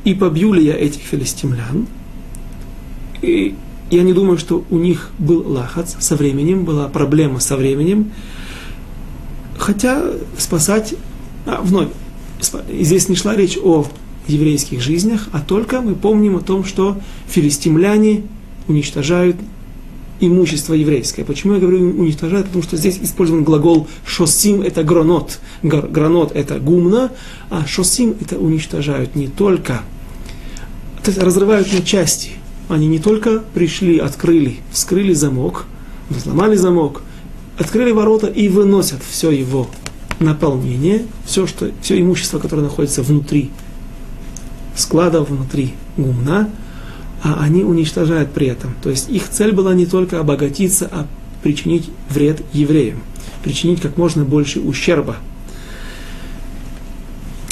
и 0.05 0.15
побью 0.15 0.53
ли 0.53 0.65
я 0.65 0.75
этих 0.75 1.03
филистимлян? 1.03 1.87
И 3.21 3.55
я 3.91 4.03
не 4.03 4.13
думаю, 4.13 4.39
что 4.39 4.65
у 4.71 4.79
них 4.79 5.11
был 5.19 5.51
лахац 5.51 5.95
со 5.99 6.17
временем, 6.17 6.65
была 6.65 6.89
проблема 6.89 7.41
со 7.41 7.57
временем. 7.57 8.13
Хотя 9.57 10.03
спасать, 10.37 10.95
а, 11.47 11.61
вновь, 11.63 11.89
здесь 12.71 13.09
не 13.09 13.17
шла 13.17 13.35
речь 13.35 13.59
о 13.63 13.87
еврейских 14.29 14.81
жизнях, 14.81 15.29
а 15.33 15.41
только 15.41 15.81
мы 15.81 15.95
помним 15.95 16.37
о 16.37 16.41
том, 16.41 16.65
что 16.65 16.99
филистимляне 17.27 18.23
уничтожают 18.69 19.37
имущество 20.21 20.75
еврейское. 20.75 21.25
Почему 21.25 21.55
я 21.55 21.61
говорю 21.61 21.79
уничтожают? 21.79 22.47
Потому 22.47 22.63
что 22.63 22.77
здесь 22.77 22.99
использован 23.01 23.45
глагол 23.45 23.87
шосим 24.05 24.63
это 24.63 24.83
гранот. 24.83 25.39
Гранот 25.63 26.33
это 26.35 26.59
гумна, 26.59 27.11
а 27.51 27.67
шосим 27.67 28.15
это 28.21 28.39
уничтожают 28.39 29.15
не 29.15 29.29
только, 29.29 29.83
то 31.03 31.11
есть 31.11 31.19
разрывают 31.19 31.73
на 31.73 31.83
части. 31.83 32.33
Они 32.69 32.87
не 32.87 32.99
только 32.99 33.43
пришли, 33.55 33.99
открыли, 33.99 34.59
вскрыли 34.71 35.15
замок, 35.15 35.65
взломали 36.11 36.57
замок, 36.57 37.03
открыли 37.59 37.93
ворота 37.93 38.27
и 38.27 38.49
выносят 38.49 39.01
все 39.09 39.31
его 39.31 39.69
наполнение, 40.21 41.07
все, 41.25 41.47
что, 41.47 41.71
все 41.81 42.01
имущество, 42.01 42.39
которое 42.39 42.63
находится 42.63 43.03
внутри 43.03 43.51
складов, 44.77 45.31
внутри 45.31 45.75
гумна, 45.97 46.51
а 47.23 47.41
они 47.41 47.65
уничтожают 47.65 48.33
при 48.33 48.47
этом. 48.49 48.75
То 48.83 48.91
есть 48.91 49.09
их 49.11 49.29
цель 49.29 49.53
была 49.53 49.75
не 49.75 49.87
только 49.87 50.21
обогатиться, 50.21 50.89
а 50.91 51.07
причинить 51.43 51.91
вред 52.11 52.43
евреям, 52.53 53.01
причинить 53.43 53.81
как 53.81 53.97
можно 53.97 54.25
больше 54.25 54.61
ущерба. 54.61 55.17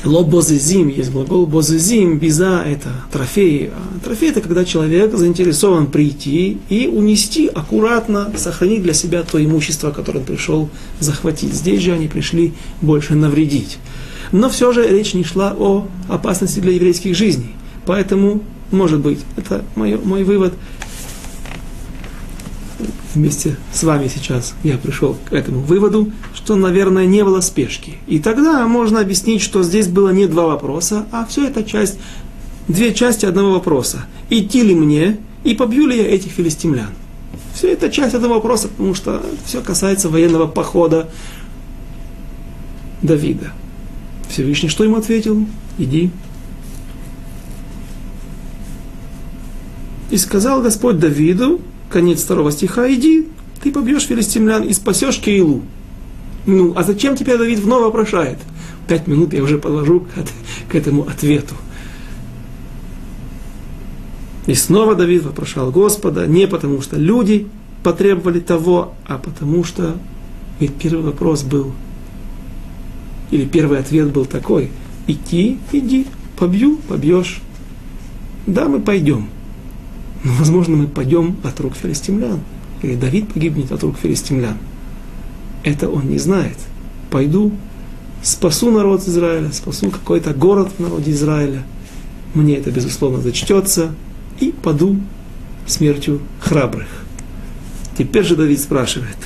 Ло 0.05 0.23
бозезим, 0.23 0.87
есть 0.87 1.11
глагол 1.11 1.47
бозезим, 1.47 2.19
биза 2.19 2.63
это 2.65 2.91
трофей. 3.11 3.71
А 3.75 4.05
трофей 4.05 4.31
это 4.31 4.41
когда 4.41 4.65
человек 4.65 5.13
заинтересован 5.13 5.89
прийти 5.89 6.59
и 6.69 6.87
унести 6.87 7.49
аккуратно, 7.49 8.33
сохранить 8.37 8.85
для 8.85 8.93
себя 8.93 9.25
то 9.25 9.43
имущество, 9.43 9.91
которое 9.91 10.21
он 10.21 10.25
пришел 10.25 10.69
захватить. 11.01 11.55
Здесь 11.55 11.81
же 11.81 11.93
они 11.93 12.07
пришли 12.07 12.53
больше 12.83 13.17
навредить. 13.17 13.79
Но 14.31 14.49
все 14.49 14.73
же 14.73 14.87
речь 14.87 15.15
не 15.15 15.25
шла 15.25 15.57
о 15.59 15.89
опасности 16.09 16.61
для 16.61 16.73
еврейских 16.73 17.17
жизней. 17.17 17.55
Поэтому 17.85 18.43
может 18.71 19.01
быть, 19.01 19.21
это 19.37 19.65
мой, 19.75 19.97
мой 19.97 20.25
вывод. 20.25 20.55
вместе 23.15 23.57
с 23.73 23.83
вами 23.83 24.09
сейчас 24.15 24.55
я 24.63 24.77
пришел 24.77 25.17
к 25.29 25.33
этому 25.33 25.61
выводу, 25.61 26.13
что, 26.35 26.55
наверное, 26.55 27.07
не 27.07 27.25
было 27.25 27.41
спешки. 27.41 27.95
И 28.07 28.19
тогда 28.19 28.67
можно 28.67 29.01
объяснить, 29.01 29.41
что 29.43 29.63
здесь 29.63 29.89
было 29.89 30.11
не 30.11 30.27
два 30.27 30.47
вопроса, 30.47 31.07
а 31.13 31.25
все 31.25 31.47
это 31.47 31.65
часть, 31.65 31.99
две 32.69 32.93
части 32.93 33.25
одного 33.27 33.53
вопроса. 33.53 34.07
Идти 34.29 34.63
ли 34.63 34.75
мне 34.75 35.19
и 35.45 35.55
побью 35.55 35.87
ли 35.87 35.97
я 35.97 36.09
этих 36.09 36.33
филистимлян? 36.33 36.91
Все 37.55 37.73
это 37.73 37.91
часть 37.91 38.15
этого 38.15 38.35
вопроса, 38.35 38.69
потому 38.69 38.95
что 38.95 39.23
все 39.47 39.63
касается 39.63 40.11
военного 40.11 40.47
похода 40.47 41.09
Давида. 43.01 43.53
Всевышний 44.29 44.69
что 44.69 44.85
ему 44.85 44.97
ответил? 44.97 45.47
Иди. 45.79 46.11
И 50.11 50.17
сказал 50.17 50.63
Господь 50.63 50.99
Давиду, 50.99 51.61
конец 51.91 52.23
второго 52.23 52.53
стиха, 52.53 52.93
иди, 52.93 53.27
ты 53.63 53.73
побьешь 53.73 54.05
филистимлян 54.05 54.63
и 54.63 54.73
спасешь 54.73 55.19
Кейлу. 55.19 55.63
Ну, 56.47 56.73
а 56.77 56.85
зачем 56.85 57.17
теперь 57.17 57.39
Давид 57.39 57.59
вновь 57.59 57.83
вопрошает? 57.83 58.39
Пять 58.87 59.09
минут 59.09 59.33
я 59.33 59.43
уже 59.43 59.59
подвожу 59.59 60.01
к, 60.01 60.71
к 60.71 60.75
этому 60.75 61.03
ответу. 61.09 61.55
И 64.47 64.55
снова 64.55 64.95
Давид 64.95 65.25
вопрошал 65.25 65.73
Господа, 65.73 66.27
не 66.29 66.47
потому 66.47 66.81
что 66.81 66.97
люди 66.97 67.49
потребовали 67.83 68.39
того, 68.39 68.95
а 69.07 69.19
потому 69.19 69.65
что 69.65 69.97
ведь 70.61 70.75
первый 70.75 71.03
вопрос 71.03 71.43
был, 71.43 71.73
или 73.31 73.45
первый 73.45 73.81
ответ 73.81 74.09
был 74.13 74.25
такой, 74.25 74.71
идти, 75.09 75.59
иди, 75.73 76.07
побью, 76.39 76.79
побьешь. 76.89 77.41
Да, 78.47 78.69
мы 78.69 78.81
пойдем. 78.81 79.29
Но, 80.25 80.33
возможно, 80.35 80.77
мы 80.77 80.87
пойдем 80.87 81.37
от 81.43 81.61
рук 81.61 81.75
филистимлян. 81.75 82.41
Или 82.83 82.97
Давид 82.97 83.33
погибнет 83.33 83.73
от 83.73 83.83
рук 83.83 83.97
филистимлян. 84.03 84.59
Это 85.63 85.89
он 85.89 86.09
не 86.09 86.19
знает. 86.19 86.57
Пойду, 87.11 87.53
спасу 88.23 88.71
народ 88.71 89.07
Израиля, 89.07 89.51
спасу 89.53 89.91
какой-то 89.91 90.35
город 90.35 90.71
в 90.77 90.83
народе 90.83 91.13
Израиля. 91.13 91.63
Мне 92.35 92.57
это, 92.57 92.71
безусловно, 92.71 93.21
зачтется. 93.21 93.95
И 94.41 94.53
паду 94.53 94.97
смертью 95.67 96.21
храбрых. 96.41 96.89
Теперь 97.97 98.25
же 98.25 98.37
Давид 98.37 98.61
спрашивает. 98.61 99.17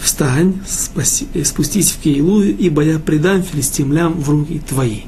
Встань, 0.00 0.60
спаси, 0.66 1.26
спустись 1.44 1.90
в 1.90 2.00
Кейлу, 2.00 2.42
ибо 2.42 2.82
я 2.82 2.98
предам 2.98 3.42
филистимлям 3.42 4.14
в 4.14 4.30
руки 4.30 4.60
твои. 4.66 5.02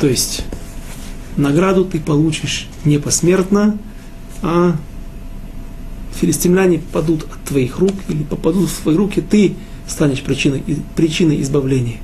То 0.00 0.06
есть, 0.06 0.44
награду 1.36 1.84
ты 1.84 2.00
получишь 2.00 2.68
не 2.84 2.98
посмертно, 2.98 3.78
а 4.42 4.76
филистимляне 6.14 6.80
падут 6.92 7.24
от 7.24 7.42
твоих 7.44 7.78
рук 7.78 7.94
или 8.08 8.22
попадут 8.22 8.70
в 8.70 8.82
твои 8.82 8.96
руки, 8.96 9.20
ты 9.20 9.54
станешь 9.86 10.22
причиной, 10.22 10.62
причиной 10.96 11.42
избавления 11.42 11.98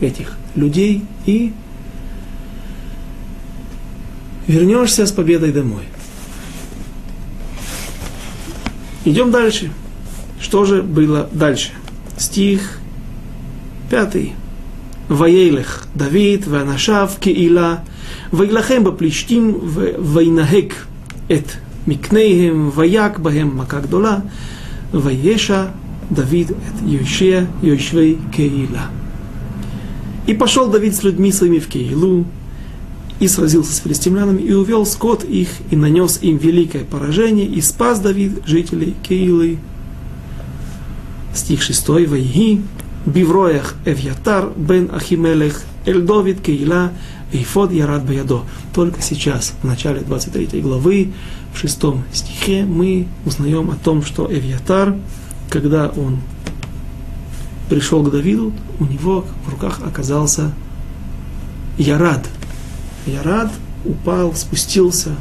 этих 0.00 0.36
людей 0.54 1.04
и 1.26 1.52
вернешься 4.46 5.06
с 5.06 5.12
победой 5.12 5.52
домой. 5.52 5.84
Идем 9.04 9.30
дальше. 9.30 9.70
Что 10.40 10.64
же 10.64 10.82
было 10.82 11.28
дальше? 11.32 11.72
Стих 12.16 12.78
пятый. 13.90 14.32
Ваейлех 15.08 15.86
Давид, 15.94 16.46
Ванашав, 16.46 17.18
Киила, 17.18 17.84
Вайлахем 18.30 18.84
бапличтим 18.84 19.56
вайнагек 19.98 20.86
эт 21.28 21.58
микнейхем 21.86 22.70
ваяк 22.70 23.20
бахем 23.20 23.56
макагдола 23.56 24.24
ваеша 24.92 25.70
Давид 26.10 26.50
эт 26.50 26.56
Йошия 26.86 27.48
Йошвей 27.62 28.18
кейла 28.34 28.90
И 30.26 30.34
пошел 30.34 30.68
Давид 30.68 30.94
с 30.94 31.02
людьми 31.02 31.32
своими 31.32 31.58
в 31.58 31.68
кейлу 31.68 32.26
и 33.20 33.28
сразился 33.28 33.72
с 33.72 33.78
филистимлянами, 33.78 34.42
и 34.42 34.52
увел 34.52 34.84
скот 34.84 35.24
их, 35.24 35.48
и 35.70 35.76
нанес 35.76 36.18
им 36.20 36.36
великое 36.36 36.84
поражение, 36.84 37.46
и 37.46 37.60
спас 37.60 38.00
Давид 38.00 38.42
жителей 38.44 38.94
кейлы 39.02 39.58
Стих 41.34 41.62
6. 41.62 41.88
Вайги, 41.88 42.60
Бивроях 43.06 43.74
Эвьятар, 43.84 44.50
Бен 44.56 44.90
Ахимелех, 44.92 45.62
Эльдовид 45.84 46.40
кейла 46.40 46.92
Эйфод 47.32 47.72
Ярад 47.72 48.04
Баядо. 48.04 48.42
Только 48.72 49.02
сейчас, 49.02 49.54
в 49.62 49.66
начале 49.66 50.00
23 50.00 50.60
главы, 50.60 51.12
в 51.52 51.58
шестом 51.58 52.04
стихе, 52.12 52.64
мы 52.64 53.08
узнаем 53.24 53.70
о 53.70 53.76
том, 53.76 54.02
что 54.02 54.30
Эвьятар, 54.32 54.96
когда 55.48 55.88
он 55.88 56.18
пришел 57.68 58.02
к 58.02 58.10
Давиду, 58.10 58.52
у 58.78 58.84
него 58.84 59.24
в 59.46 59.50
руках 59.50 59.80
оказался 59.84 60.52
Ярад. 61.78 62.28
Ярад 63.06 63.50
упал, 63.84 64.34
спустился. 64.34 65.16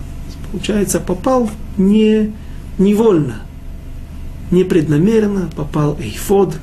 Получается, 0.51 0.99
попал 0.99 1.49
не 1.77 2.31
невольно, 2.77 3.41
непреднамеренно, 4.51 5.49
попал 5.55 5.97
Эйфод, 5.99 6.55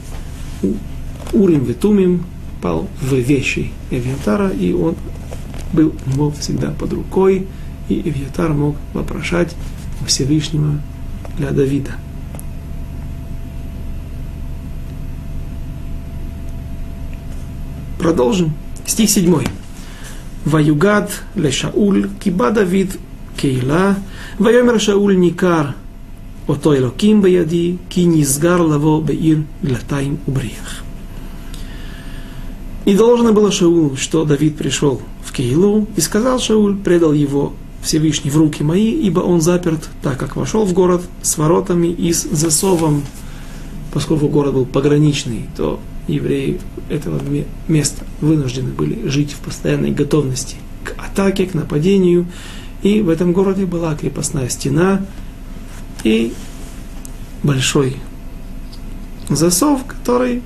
Урим 1.33 1.65
Ветумим, 1.65 2.25
попал 2.61 2.89
в 3.01 3.15
вещи 3.15 3.73
Эвиатара, 3.91 4.49
и 4.51 4.73
он 4.73 4.97
был 5.73 5.95
у 6.07 6.11
него 6.11 6.31
всегда 6.33 6.71
под 6.71 6.93
рукой, 6.93 7.47
и 7.89 8.01
Ивьятар 8.09 8.53
мог 8.53 8.77
вопрошать 8.93 9.55
Всевышнего 10.07 10.81
для 11.37 11.51
Давида. 11.51 11.93
Продолжим. 17.99 18.53
Стих 18.87 19.11
7. 19.11 19.45
Ваюгад 20.45 21.23
лешауль 21.35 22.09
киба 22.23 22.51
Давид 22.51 22.99
кейла 23.37 23.97
вайомер 24.39 24.81
шауль 24.81 25.19
никар 25.19 25.75
ото 26.47 26.77
элоким 26.77 27.21
баяди 27.21 27.79
ки 27.89 28.01
низгар 28.01 28.61
лаво 28.61 29.01
беир 29.03 29.45
глатаим 29.63 30.19
убриях. 30.27 30.83
И 32.91 32.95
должно 32.97 33.33
было 33.33 33.53
Шаулу, 33.53 33.95
что 33.97 34.25
Давид 34.25 34.57
пришел 34.57 35.01
в 35.25 35.33
Киилу, 35.33 35.87
и 35.95 36.01
сказал 36.01 36.41
Шауль, 36.41 36.77
предал 36.77 37.13
его 37.13 37.53
Всевышний 37.83 38.33
в 38.33 38.37
руки 38.37 38.65
мои, 38.65 38.91
ибо 38.91 39.21
он 39.21 39.41
заперт, 39.41 39.89
так 40.03 40.19
как 40.19 40.35
вошел 40.35 40.65
в 40.65 40.73
город 40.73 41.03
с 41.23 41.39
воротами 41.39 41.87
и 41.87 42.13
с 42.13 42.23
засовом. 42.25 43.05
Поскольку 43.93 44.27
город 44.27 44.55
был 44.55 44.67
пограничный, 44.67 45.49
то 45.57 45.79
евреи 46.09 46.59
этого 46.89 47.21
места 47.69 48.05
вынуждены 48.21 48.73
были 48.73 49.07
жить 49.07 49.35
в 49.35 49.39
постоянной 49.39 49.93
готовности 49.93 50.57
к 50.83 50.97
атаке, 50.99 51.47
к 51.47 51.55
нападению. 51.55 52.27
И 52.83 53.03
в 53.03 53.09
этом 53.09 53.33
городе 53.33 53.67
была 53.67 53.95
крепостная 53.95 54.49
стена 54.49 55.01
и 56.03 56.33
большой 57.45 57.99
засов, 59.29 59.85
который 59.87 60.43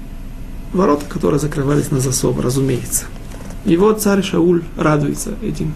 ворота, 0.75 1.07
которые 1.07 1.41
закрывались 1.41 1.91
на 1.91 2.01
засов, 2.01 2.39
разумеется. 2.41 3.05
И 3.65 3.77
вот 3.77 4.03
царь 4.03 4.23
Шауль 4.23 4.63
радуется 4.77 5.35
этим, 5.43 5.75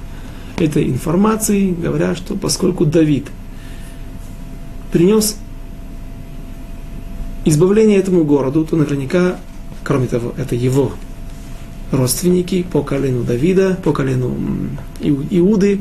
этой 0.58 0.88
информацией, 0.88 1.72
говоря, 1.72 2.14
что 2.14 2.34
поскольку 2.34 2.84
Давид 2.84 3.28
принес 4.92 5.36
избавление 7.44 7.98
этому 7.98 8.24
городу, 8.24 8.64
то 8.64 8.76
наверняка, 8.76 9.38
кроме 9.84 10.06
того, 10.06 10.34
это 10.36 10.54
его 10.54 10.92
родственники 11.90 12.62
по 12.62 12.82
колену 12.82 13.24
Давида, 13.24 13.78
по 13.82 13.92
колену 13.92 14.36
Иуды. 15.00 15.80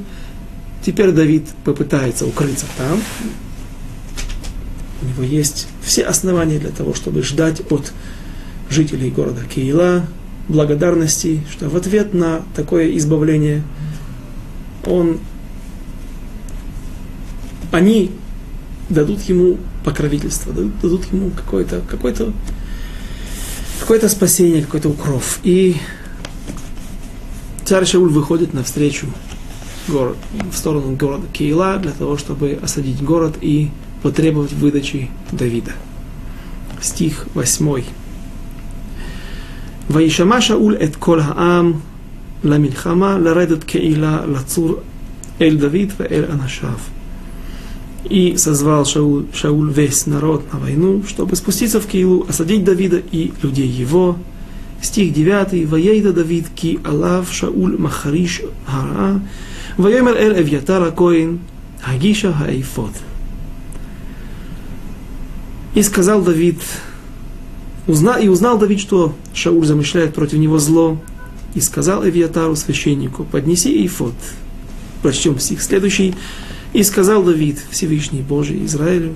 Теперь 0.86 1.12
Давид 1.12 1.48
попытается 1.66 2.26
укрыться 2.26 2.66
там. 2.78 3.02
У 5.02 5.06
него 5.06 5.24
есть 5.24 5.68
все 5.82 6.04
основания 6.04 6.60
для 6.60 6.70
того, 6.70 6.94
чтобы 6.94 7.24
ждать 7.24 7.62
от 7.70 7.92
жителей 8.70 9.10
города 9.12 9.42
Киила, 9.46 10.06
благодарности, 10.48 11.44
что 11.52 11.70
в 11.70 11.76
ответ 11.76 12.14
на 12.14 12.42
такое 12.56 12.96
избавление 12.98 13.64
он, 14.86 15.20
они 17.72 18.12
дадут 18.90 19.22
ему 19.24 19.58
покровительство, 19.84 20.54
дадут, 20.54 20.80
дадут 20.82 21.06
ему 21.12 21.32
какое-то 21.32 21.82
какое 21.90 22.14
-то, 22.14 22.34
какое 23.80 24.00
-то 24.00 24.10
спасение, 24.10 24.64
какой-то 24.64 24.90
укров. 24.90 25.40
И 25.44 25.76
царь 27.66 27.86
Шауль 27.86 28.10
выходит 28.10 28.54
навстречу 28.54 29.08
город, 29.88 30.18
в 30.52 30.58
сторону 30.58 30.96
города 30.96 31.28
Киила 31.32 31.78
для 31.78 31.92
того, 31.92 32.18
чтобы 32.18 32.60
осадить 32.62 33.02
город 33.02 33.38
и 33.42 33.70
потребовать 34.04 34.54
выдачи 34.54 35.10
Давида. 35.32 35.74
Стих 36.82 37.28
8. 37.34 37.84
וישמע 39.91 40.41
שאול 40.41 40.77
את 40.85 40.97
כל 40.97 41.21
העם 41.21 41.73
למלחמה, 42.45 43.19
לרדת 43.19 43.65
קהילה, 43.65 44.27
לצור 44.27 44.77
אל 45.41 45.57
דוד 45.57 45.93
ואל 45.99 46.25
אנשיו. 46.33 46.79
И 48.05 48.37
созвал 48.37 48.85
Шауль, 48.85 49.27
Шауль 49.33 49.71
весь 49.71 50.07
народ 50.07 50.53
на 50.53 50.59
войну, 50.59 51.05
чтобы 51.07 51.37
спуститься 51.37 51.81
в 51.81 51.87
Киилу, 51.87 52.27
осадить 52.29 52.65
Давида 52.65 53.01
и 53.13 53.33
людей 53.43 53.69
его. 53.69 54.19
Стих 54.81 55.13
9. 55.13 55.69
Ваейда 55.69 56.13
Давид 56.13 56.49
ки 56.49 56.81
алав 56.85 57.33
Шауль 57.33 57.79
махариш 57.79 58.43
хара. 58.67 59.21
Ваемер 59.77 60.17
эль 60.17 60.43
Эвьятара 60.43 60.91
Коин 60.91 61.41
Агиша 61.85 62.33
Хаифот. 62.33 62.93
И 65.75 65.83
сказал 65.83 66.23
Давид, 66.23 66.61
узна, 67.88 68.20
и 68.20 68.28
узнал 68.28 68.58
Давид, 68.58 68.80
что 68.80 69.16
Шауль 69.34 69.66
замышляет 69.66 70.14
против 70.14 70.38
него 70.38 70.60
зло, 70.60 70.98
и 71.56 71.62
сказал 71.62 72.08
Эвиатару 72.08 72.56
священнику, 72.56 73.24
поднеси 73.24 73.82
Эйфот. 73.82 74.14
Прочтем 75.02 75.40
стих 75.40 75.62
следующий. 75.62 76.16
И 76.74 76.84
сказал 76.84 77.24
Давид, 77.24 77.60
Всевышний 77.72 78.22
Божий 78.22 78.66
Израилю, 78.66 79.16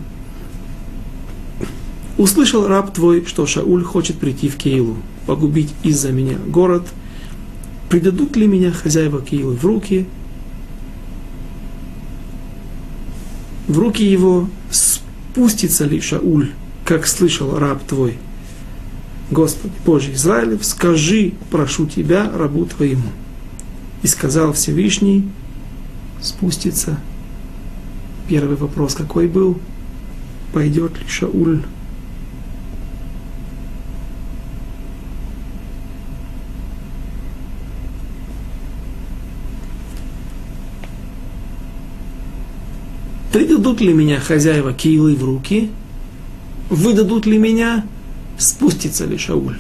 услышал 2.18 2.68
раб 2.68 2.94
твой, 2.94 3.26
что 3.26 3.46
Шауль 3.46 3.84
хочет 3.84 4.18
прийти 4.18 4.48
в 4.48 4.56
Киилу, 4.56 4.98
погубить 5.26 5.74
из-за 5.84 6.12
меня 6.12 6.38
город. 6.48 6.88
Предадут 7.90 8.36
ли 8.38 8.48
меня 8.48 8.72
хозяева 8.72 9.22
Киилы 9.22 9.56
в 9.56 9.66
руки? 9.66 10.06
В 13.68 13.78
руки 13.78 14.04
его 14.04 14.50
спустится 14.72 15.86
ли 15.86 16.00
Шауль, 16.00 16.52
как 16.86 17.06
слышал 17.06 17.58
раб 17.58 17.84
твой? 17.84 18.18
Господи, 19.32 19.74
Боже 19.86 20.12
Израилев, 20.12 20.66
скажи, 20.66 21.32
прошу 21.50 21.86
Тебя, 21.86 22.30
рабу 22.30 22.66
Твоему. 22.66 23.10
И 24.04 24.08
сказал 24.08 24.52
Всевышний, 24.52 25.30
спустится. 26.20 27.00
Первый 28.28 28.58
вопрос 28.58 28.94
какой 28.94 29.28
был? 29.28 29.58
Пойдет 30.54 31.00
ли 31.00 31.08
Шауль? 31.08 31.62
Придадут 43.32 43.80
ли 43.80 43.94
меня 43.94 44.20
хозяева 44.20 44.74
Киилы 44.74 45.16
в 45.16 45.24
руки? 45.24 45.72
Выдадут 46.70 47.26
ли 47.26 47.38
меня 47.38 47.86
спустится 48.42 49.06
ли 49.06 49.18
Шауль. 49.18 49.58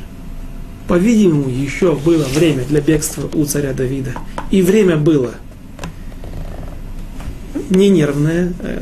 По-видимому, 0.88 1.48
еще 1.50 1.96
было 1.96 2.26
время 2.26 2.66
для 2.66 2.82
бегства 2.82 3.30
у 3.34 3.46
царя 3.46 3.74
Давида. 3.74 4.14
И 4.50 4.62
время 4.62 4.98
было 4.98 5.36
не 7.70 7.90
нервное, 7.90 8.54
э, 8.60 8.82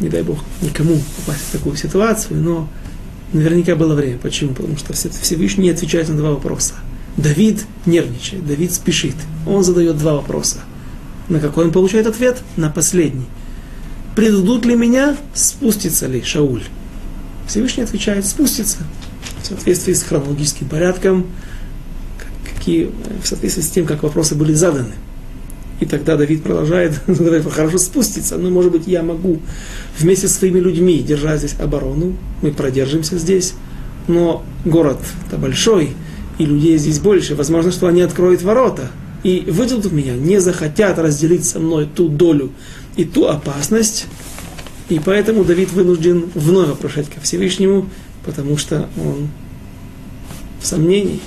не 0.00 0.08
дай 0.08 0.22
бог 0.22 0.38
никому 0.62 0.96
попасть 1.16 1.44
в 1.48 1.52
такую 1.52 1.76
ситуацию, 1.76 2.40
но 2.40 2.68
наверняка 3.32 3.76
было 3.76 3.94
время. 3.94 4.18
Почему? 4.18 4.54
Потому 4.54 4.76
что 4.78 4.94
Всевышний 4.94 5.68
отвечает 5.70 6.08
на 6.08 6.16
два 6.16 6.30
вопроса. 6.30 6.74
Давид 7.16 7.66
нервничает, 7.84 8.46
Давид 8.46 8.72
спешит. 8.72 9.16
Он 9.46 9.64
задает 9.64 9.98
два 9.98 10.14
вопроса. 10.14 10.60
На 11.28 11.40
какой 11.40 11.66
он 11.66 11.72
получает 11.72 12.06
ответ? 12.06 12.40
На 12.56 12.70
последний. 12.70 13.26
Предадут 14.16 14.64
ли 14.64 14.74
меня, 14.74 15.16
спустится 15.34 16.06
ли 16.06 16.22
Шауль? 16.22 16.62
Всевышний 17.46 17.82
отвечает, 17.82 18.24
спустится 18.24 18.78
в 19.42 19.46
соответствии 19.46 19.92
с 19.92 20.02
хронологическим 20.02 20.68
порядком, 20.68 21.26
какие, 22.44 22.90
в 23.22 23.26
соответствии 23.26 23.62
с 23.62 23.70
тем, 23.70 23.86
как 23.86 24.02
вопросы 24.02 24.34
были 24.34 24.52
заданы. 24.52 24.94
И 25.80 25.86
тогда 25.86 26.16
Давид 26.16 26.42
продолжает, 26.42 27.00
хорошо 27.50 27.78
спуститься, 27.78 28.36
но, 28.36 28.50
может 28.50 28.72
быть, 28.72 28.86
я 28.86 29.02
могу 29.02 29.40
вместе 29.98 30.28
с 30.28 30.36
своими 30.36 30.58
людьми 30.58 30.98
держать 30.98 31.38
здесь 31.38 31.56
оборону, 31.60 32.16
мы 32.42 32.50
продержимся 32.50 33.16
здесь, 33.16 33.54
но 34.08 34.44
город-то 34.64 35.36
большой, 35.36 35.94
и 36.38 36.46
людей 36.46 36.78
здесь 36.78 36.98
больше, 36.98 37.34
возможно, 37.34 37.70
что 37.70 37.86
они 37.86 38.00
откроют 38.00 38.42
ворота 38.42 38.90
и 39.22 39.44
выйдут 39.48 39.92
меня, 39.92 40.14
не 40.14 40.40
захотят 40.40 40.98
разделить 40.98 41.44
со 41.44 41.58
мной 41.58 41.88
ту 41.92 42.08
долю 42.08 42.50
и 42.96 43.04
ту 43.04 43.26
опасность, 43.26 44.06
и 44.88 45.00
поэтому 45.04 45.44
Давид 45.44 45.72
вынужден 45.72 46.30
вновь 46.34 46.70
обращать 46.70 47.08
ко 47.08 47.20
Всевышнему, 47.20 47.88
потому 48.28 48.58
что 48.58 48.90
он 48.98 49.30
в 50.60 50.66
сомнении. 50.66 51.18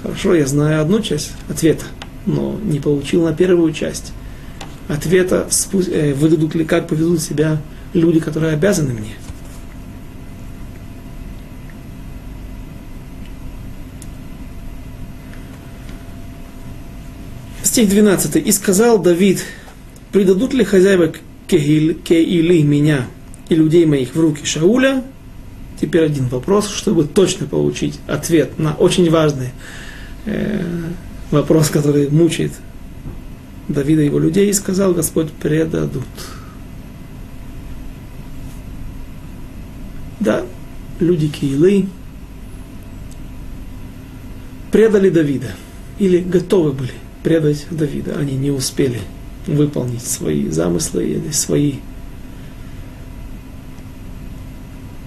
Хорошо, 0.00 0.36
я 0.36 0.46
знаю 0.46 0.80
одну 0.80 1.00
часть 1.00 1.32
ответа, 1.48 1.86
но 2.24 2.56
не 2.62 2.78
получил 2.78 3.24
на 3.24 3.32
первую 3.32 3.72
часть 3.72 4.12
ответа, 4.86 5.48
э, 5.72 6.14
выдадут 6.14 6.54
ли, 6.54 6.64
как 6.64 6.86
поведут 6.86 7.20
себя 7.20 7.60
люди, 7.94 8.20
которые 8.20 8.52
обязаны 8.52 8.92
мне. 8.92 9.16
Стих 17.64 17.88
12. 17.88 18.36
«И 18.36 18.52
сказал 18.52 19.00
Давид, 19.00 19.42
предадут 20.12 20.54
ли 20.54 20.62
хозяева 20.62 21.12
Кеили 21.48 22.62
меня 22.62 23.08
и 23.48 23.56
людей 23.56 23.84
моих 23.84 24.14
в 24.14 24.20
руки 24.20 24.44
Шауля, 24.44 25.02
Теперь 25.84 26.06
один 26.06 26.28
вопрос, 26.28 26.70
чтобы 26.70 27.04
точно 27.04 27.46
получить 27.46 28.00
ответ 28.06 28.58
на 28.58 28.72
очень 28.72 29.10
важный 29.10 29.50
э, 30.24 30.64
вопрос, 31.30 31.68
который 31.68 32.08
мучает 32.08 32.52
Давида 33.68 34.00
и 34.00 34.06
его 34.06 34.18
людей, 34.18 34.48
и 34.48 34.54
сказал 34.54 34.94
Господь, 34.94 35.30
предадут. 35.30 36.06
Да, 40.20 40.46
люди 41.00 41.28
Киилы 41.28 41.88
предали 44.72 45.10
Давида, 45.10 45.50
или 45.98 46.20
готовы 46.20 46.72
были 46.72 46.94
предать 47.22 47.66
Давида, 47.70 48.16
они 48.18 48.36
не 48.36 48.50
успели 48.50 49.02
выполнить 49.46 50.02
свои 50.02 50.48
замыслы 50.48 51.04
или 51.04 51.30
свои 51.30 51.74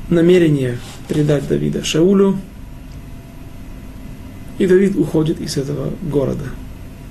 намерение 0.09 0.77
предать 1.07 1.47
Давида 1.47 1.83
Шаулю, 1.83 2.37
и 4.57 4.65
Давид 4.65 4.95
уходит 4.95 5.39
из 5.39 5.57
этого 5.57 5.93
города, 6.01 6.45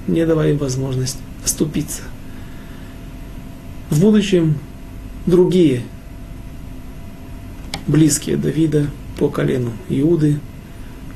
не 0.06 0.26
давая 0.26 0.52
им 0.52 0.58
возможность 0.58 1.18
оступиться. 1.44 2.02
В 3.90 4.00
будущем 4.00 4.58
другие 5.26 5.82
близкие 7.86 8.36
Давида 8.36 8.88
по 9.18 9.28
колену 9.28 9.72
Иуды, 9.88 10.40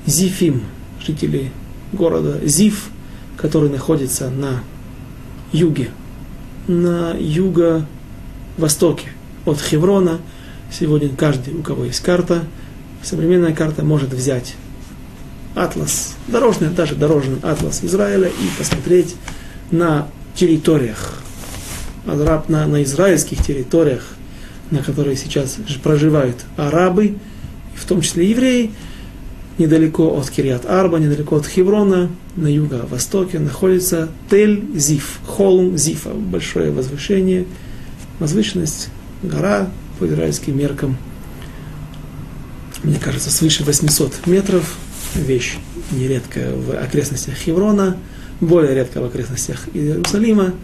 Зифим, 0.06 0.62
жители 1.04 1.50
города 1.92 2.40
Зиф, 2.46 2.90
который 3.36 3.70
находится 3.70 4.30
на 4.30 4.62
юге, 5.52 5.90
на 6.68 7.14
юго-востоке 7.18 9.08
от 9.46 9.60
Хеврона– 9.60 10.18
Сегодня 10.70 11.10
каждый, 11.16 11.54
у 11.54 11.62
кого 11.62 11.84
есть 11.84 12.00
карта, 12.00 12.44
современная 13.02 13.54
карта 13.54 13.84
может 13.84 14.12
взять 14.12 14.54
атлас, 15.54 16.16
дорожный, 16.28 16.68
даже 16.68 16.94
дорожный 16.94 17.38
атлас 17.42 17.80
Израиля 17.82 18.28
и 18.28 18.58
посмотреть 18.58 19.16
на 19.70 20.08
территориях, 20.34 21.18
на, 22.04 22.66
на 22.66 22.82
израильских 22.84 23.44
территориях, 23.44 24.06
на 24.70 24.78
которых 24.78 25.18
сейчас 25.18 25.56
проживают 25.82 26.36
арабы, 26.56 27.16
в 27.74 27.84
том 27.86 28.00
числе 28.00 28.30
евреи, 28.30 28.70
недалеко 29.58 30.16
от 30.16 30.30
Кириат-Арба, 30.30 30.98
недалеко 31.00 31.36
от 31.36 31.46
Хеврона, 31.46 32.10
на 32.36 32.46
юго-востоке 32.46 33.38
находится 33.38 34.08
Тель-Зиф, 34.30 35.02
холм 35.26 35.76
Зифа, 35.76 36.10
большое 36.10 36.70
возвышение, 36.70 37.44
возвышенность, 38.20 38.88
гора, 39.22 39.68
по 40.00 40.06
израильским 40.06 40.58
меркам, 40.58 40.96
мне 42.82 42.98
кажется, 42.98 43.30
свыше 43.30 43.62
800 43.64 44.26
метров. 44.26 44.76
Вещь 45.14 45.56
нередкая 45.92 46.54
в 46.54 46.72
окрестностях 46.72 47.34
Хеврона, 47.34 47.96
более 48.40 48.74
редко 48.74 49.00
в 49.00 49.04
окрестностях 49.04 49.68
Иерусалима. 49.74 50.54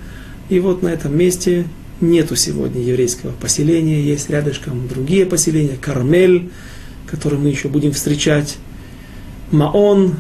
И 0.49 0.59
вот 0.59 0.83
на 0.83 0.89
этом 0.89 1.17
месте 1.17 1.67
нету 2.01 2.35
сегодня 2.37 2.81
еврейского 2.81 3.33
поселения, 3.33 4.01
есть 4.03 4.31
рядышком 4.31 4.89
другие 4.89 5.27
поселения, 5.27 5.77
Кармель, 5.79 6.51
которые 7.07 7.39
мы 7.39 7.49
еще 7.49 7.69
будем 7.69 7.93
встречать, 7.93 8.57
Маон, 9.51 10.15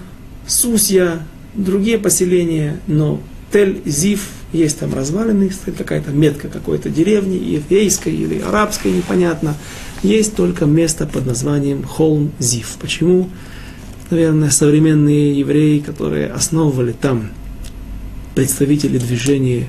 Сусья, 0.46 1.22
другие 1.54 1.98
поселения, 1.98 2.80
но 2.86 3.20
Тель-Зив 3.52 4.20
есть 4.56 4.78
там 4.80 4.94
развалины, 4.94 5.50
какая-то 5.76 6.10
метка 6.10 6.48
какой-то 6.48 6.90
деревни, 6.90 7.36
еврейской 7.36 8.14
или 8.14 8.40
арабской, 8.40 8.92
непонятно. 8.92 9.54
Есть 10.02 10.34
только 10.34 10.66
место 10.66 11.06
под 11.06 11.26
названием 11.26 11.82
Холм 11.84 12.32
Зив. 12.38 12.76
Почему? 12.80 13.30
Наверное, 14.10 14.50
современные 14.50 15.38
евреи, 15.38 15.80
которые 15.80 16.26
основывали 16.28 16.92
там 16.92 17.30
представители 18.34 18.98
движения 18.98 19.68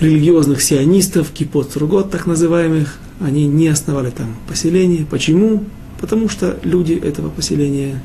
религиозных 0.00 0.62
сионистов, 0.62 1.30
кипот 1.30 1.76
ругот 1.76 2.10
так 2.10 2.26
называемых, 2.26 2.98
они 3.20 3.46
не 3.46 3.68
основали 3.68 4.10
там 4.10 4.36
поселение. 4.48 5.06
Почему? 5.10 5.64
Потому 6.00 6.28
что 6.28 6.58
люди 6.62 6.92
этого 6.92 7.30
поселения 7.30 8.02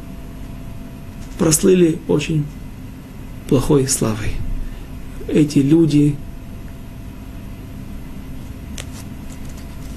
прослыли 1.37 1.99
очень 2.07 2.45
плохой 3.49 3.87
славой. 3.87 4.35
Эти 5.27 5.59
люди 5.59 6.15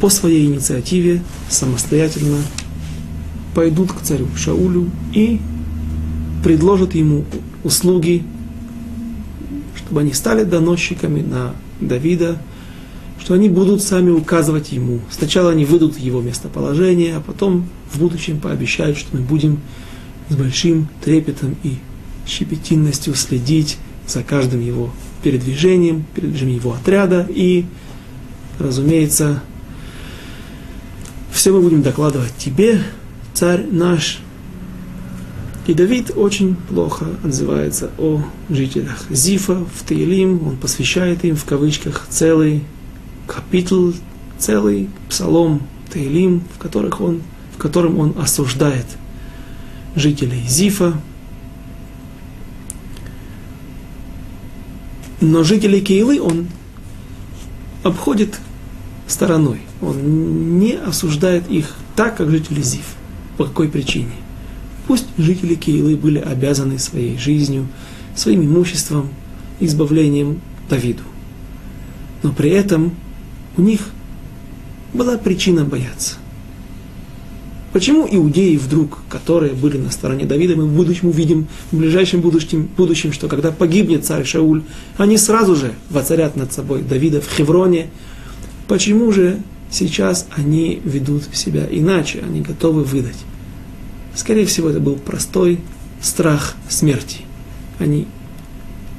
по 0.01 0.11
своей 0.11 0.47
инициативе 0.47 1.23
самостоятельно 1.49 2.39
пойдут 3.55 3.93
к 3.93 4.03
царю 4.03 4.29
Шаулю 4.37 4.91
и 5.13 5.41
предложат 6.43 6.95
ему 6.95 7.25
услуги, 7.63 8.23
чтобы 9.77 10.03
они 10.03 10.13
стали 10.13 10.45
доносчиками 10.45 11.23
на 11.23 11.55
Давида, 11.81 12.39
что 13.19 13.35
они 13.35 13.49
будут 13.49 13.83
сами 13.83 14.11
указывать 14.11 14.73
ему. 14.73 15.01
Сначала 15.11 15.53
они 15.53 15.65
выйдут 15.65 15.99
его 15.99 16.21
местоположение, 16.21 17.17
а 17.17 17.21
потом 17.21 17.67
в 17.91 17.99
будущем 17.99 18.41
пообещают, 18.41 18.99
что 18.99 19.17
мы 19.17 19.23
будем 19.23 19.61
с 20.29 20.37
большим 20.37 20.89
трепетом 21.03 21.57
и 21.63 21.77
щепетинностью 22.27 23.15
следить 23.15 23.79
за 24.07 24.23
каждым 24.23 24.61
его 24.61 24.91
передвижением, 25.25 26.05
передвижением 26.15 26.59
его 26.59 26.75
отряда 26.75 27.27
и, 27.31 27.65
разумеется, 28.59 29.43
все 31.33 31.51
мы 31.51 31.63
будем 31.63 31.83
докладывать 31.83 32.37
тебе, 32.37 32.83
царь 33.33 33.67
наш. 33.71 34.21
И 35.67 35.73
Давид 35.73 36.11
очень 36.15 36.57
плохо 36.57 37.07
отзывается 37.25 37.91
о 37.99 38.23
жителях 38.51 39.07
Зифа 39.09 39.65
в 39.75 39.89
Таилим, 39.89 40.47
он 40.47 40.57
посвящает 40.59 41.25
им 41.25 41.37
в 41.37 41.47
кавычках 41.47 42.07
целый 42.11 42.63
капитул, 43.27 43.95
целый 44.39 44.91
псалом 45.09 45.63
Таилим, 45.91 46.43
в, 46.55 46.59
которых 46.59 47.01
он, 47.01 47.23
в 47.57 47.59
котором 47.59 47.99
он 47.99 48.15
осуждает 48.21 48.85
жителей 49.97 50.45
Зифа. 50.47 50.93
Но 55.21 55.45
жителей 55.45 55.81
Кейлы 55.81 56.21
он 56.21 56.49
обходит 57.83 58.39
стороной. 59.07 59.61
Он 59.81 60.59
не 60.59 60.73
осуждает 60.73 61.49
их 61.51 61.75
так, 61.97 62.17
как 62.17 62.31
жители 62.31 62.63
Зиф. 62.63 62.95
По 63.37 63.45
какой 63.45 63.69
причине? 63.69 64.13
Пусть 64.87 65.07
жители 65.19 65.55
Кейлы 65.55 65.97
были 65.97 66.19
обязаны 66.19 66.79
своей 66.79 67.19
жизнью, 67.19 67.69
своим 68.15 68.43
имуществом, 68.43 69.09
избавлением 69.61 70.41
Давиду. 70.69 71.03
Но 72.23 72.33
при 72.33 72.51
этом 72.51 72.95
у 73.57 73.63
них 73.63 73.81
была 74.93 75.19
причина 75.19 75.65
бояться. 75.65 76.17
Почему 77.75 78.07
иудеи 78.09 78.57
вдруг, 78.57 79.01
которые 79.09 79.53
были 79.53 79.79
на 79.79 79.91
стороне 79.91 80.27
Давида, 80.27 80.55
мы 80.55 80.67
в 80.67 80.77
будущем 80.77 81.09
увидим, 81.09 81.49
в 81.73 81.77
ближайшем 81.77 82.21
будущем, 82.21 82.71
будущем, 82.77 83.13
что 83.13 83.27
когда 83.27 83.51
погибнет 83.51 84.07
царь 84.07 84.25
Шауль, 84.25 84.63
они 84.97 85.19
сразу 85.19 85.57
же 85.57 85.75
воцарят 85.91 86.37
над 86.37 86.53
собой 86.53 86.83
Давида 86.83 87.21
в 87.21 87.29
Хевроне. 87.29 87.91
Почему 88.69 89.11
же 89.11 89.41
сейчас 89.73 90.29
они 90.37 90.81
ведут 90.85 91.25
себя 91.33 91.67
иначе, 91.69 92.23
они 92.25 92.43
готовы 92.43 92.85
выдать? 92.85 93.19
Скорее 94.15 94.47
всего, 94.47 94.71
это 94.71 94.79
был 94.79 94.95
простой 94.95 95.59
страх 96.01 96.55
смерти. 96.69 97.23
Они 97.81 98.07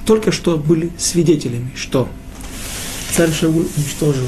только 0.05 0.33
что 0.33 0.57
были 0.57 0.91
свидетелями, 0.97 1.71
что 1.77 2.09
царь 3.13 3.31
Шауль 3.31 3.67
уничтожил 3.77 4.27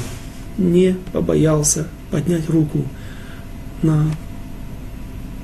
не 0.56 0.96
побоялся 1.12 1.86
поднять 2.10 2.48
руку 2.48 2.86
на 3.82 4.06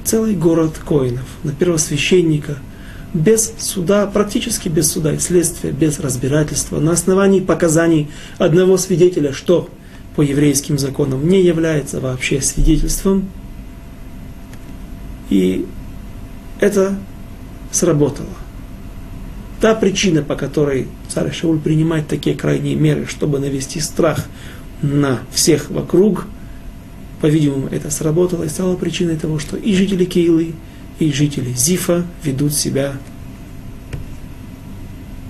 целый 0.05 0.35
город 0.35 0.79
коинов, 0.85 1.25
на 1.43 1.53
первосвященника, 1.53 2.59
без 3.15 3.53
суда, 3.59 4.07
практически 4.07 4.69
без 4.69 4.91
суда 4.91 5.15
и 5.15 5.19
следствия, 5.19 5.71
без 5.71 6.01
разбирательства, 6.01 6.81
на 6.81 6.93
основании 6.93 7.41
показаний 7.41 8.11
одного 8.39 8.77
свидетеля, 8.77 9.33
что 9.33 9.69
по 10.17 10.23
еврейским 10.23 10.79
законам 10.79 11.29
не 11.29 11.43
является 11.43 12.01
вообще 12.01 12.41
свидетельством. 12.41 13.29
И 15.31 15.67
это 16.61 16.97
сработало. 17.71 18.29
Та 19.61 19.75
причина, 19.75 20.23
по 20.23 20.35
которой 20.35 20.89
царь 21.09 21.33
Шауль 21.33 21.59
принимает 21.59 22.07
такие 22.07 22.37
крайние 22.37 22.75
меры, 22.75 23.07
чтобы 23.07 23.39
навести 23.39 23.81
страх 23.81 24.27
на 24.83 25.21
всех 25.33 25.71
вокруг. 25.71 26.27
По-видимому, 27.21 27.69
это 27.69 27.91
сработало 27.91 28.45
и 28.45 28.49
стало 28.49 28.77
причиной 28.77 29.17
того, 29.17 29.39
что 29.39 29.57
и 29.57 29.75
жители 29.75 30.05
Кейлы, 30.05 30.55
и 30.99 31.13
жители 31.13 31.53
Зифа 31.53 32.07
ведут 32.23 32.53
себя 32.55 32.97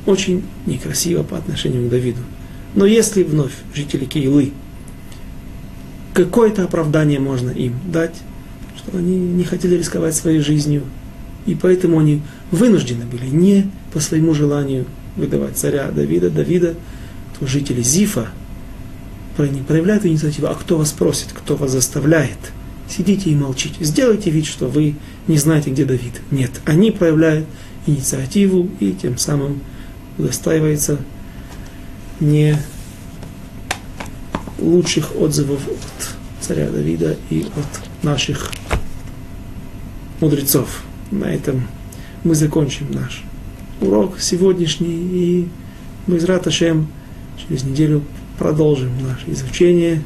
очень 0.06 0.42
некрасиво 0.66 1.22
по 1.22 1.36
отношению 1.36 1.86
к 1.86 1.90
Давиду. 1.90 2.20
Но 2.74 2.84
если 2.84 3.22
вновь 3.22 3.52
жители 3.74 4.04
Кейлы, 4.04 4.52
какое-то 6.12 6.64
оправдание 6.64 7.20
можно 7.20 7.50
им 7.50 7.74
дать, 7.86 8.14
что 8.76 8.98
они 8.98 9.16
не 9.16 9.44
хотели 9.44 9.76
рисковать 9.76 10.14
своей 10.14 10.40
жизнью, 10.40 10.82
и 11.46 11.54
поэтому 11.54 11.98
они 11.98 12.22
вынуждены 12.50 13.04
были 13.04 13.26
не 13.26 13.70
по 13.92 14.00
своему 14.00 14.34
желанию 14.34 14.86
выдавать 15.16 15.56
царя 15.56 15.90
Давида, 15.90 16.30
Давида, 16.30 16.74
то 17.38 17.46
жители 17.46 17.82
Зифа, 17.82 18.28
не 19.42 19.62
проявляют 19.62 20.06
инициативу, 20.06 20.46
а 20.46 20.54
кто 20.54 20.78
вас 20.78 20.92
просит, 20.92 21.32
кто 21.32 21.56
вас 21.56 21.72
заставляет. 21.72 22.38
Сидите 22.88 23.30
и 23.30 23.34
молчите. 23.34 23.82
Сделайте 23.82 24.30
вид, 24.30 24.46
что 24.46 24.68
вы 24.68 24.94
не 25.26 25.38
знаете, 25.38 25.70
где 25.70 25.84
Давид. 25.84 26.20
Нет, 26.30 26.60
они 26.64 26.90
проявляют 26.90 27.46
инициативу 27.86 28.68
и 28.80 28.92
тем 28.92 29.18
самым 29.18 29.60
удостаивается 30.18 30.98
не 32.20 32.56
лучших 34.58 35.16
отзывов 35.16 35.60
от 35.66 36.16
царя 36.40 36.70
Давида 36.70 37.16
и 37.30 37.46
от 37.56 38.04
наших 38.04 38.52
мудрецов. 40.20 40.82
На 41.10 41.24
этом 41.24 41.66
мы 42.22 42.34
закончим 42.34 42.90
наш 42.92 43.24
урок 43.80 44.20
сегодняшний 44.20 44.94
и 44.94 45.48
мы 46.06 46.16
из 46.16 46.24
Раташем 46.24 46.88
через 47.36 47.64
неделю 47.64 48.02
продолжим 48.38 48.90
наше 49.02 49.30
изучение 49.32 50.02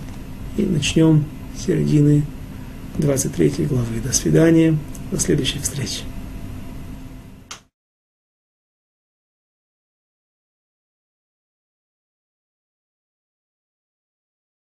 и 0.57 0.63
начнем 0.63 1.25
с 1.57 1.67
середины 1.67 2.23
23 2.99 3.67
главы. 3.67 4.01
До 4.05 4.13
свидания, 4.13 4.77
до 5.11 5.19
следующей 5.19 5.59
встречи. 5.61 6.01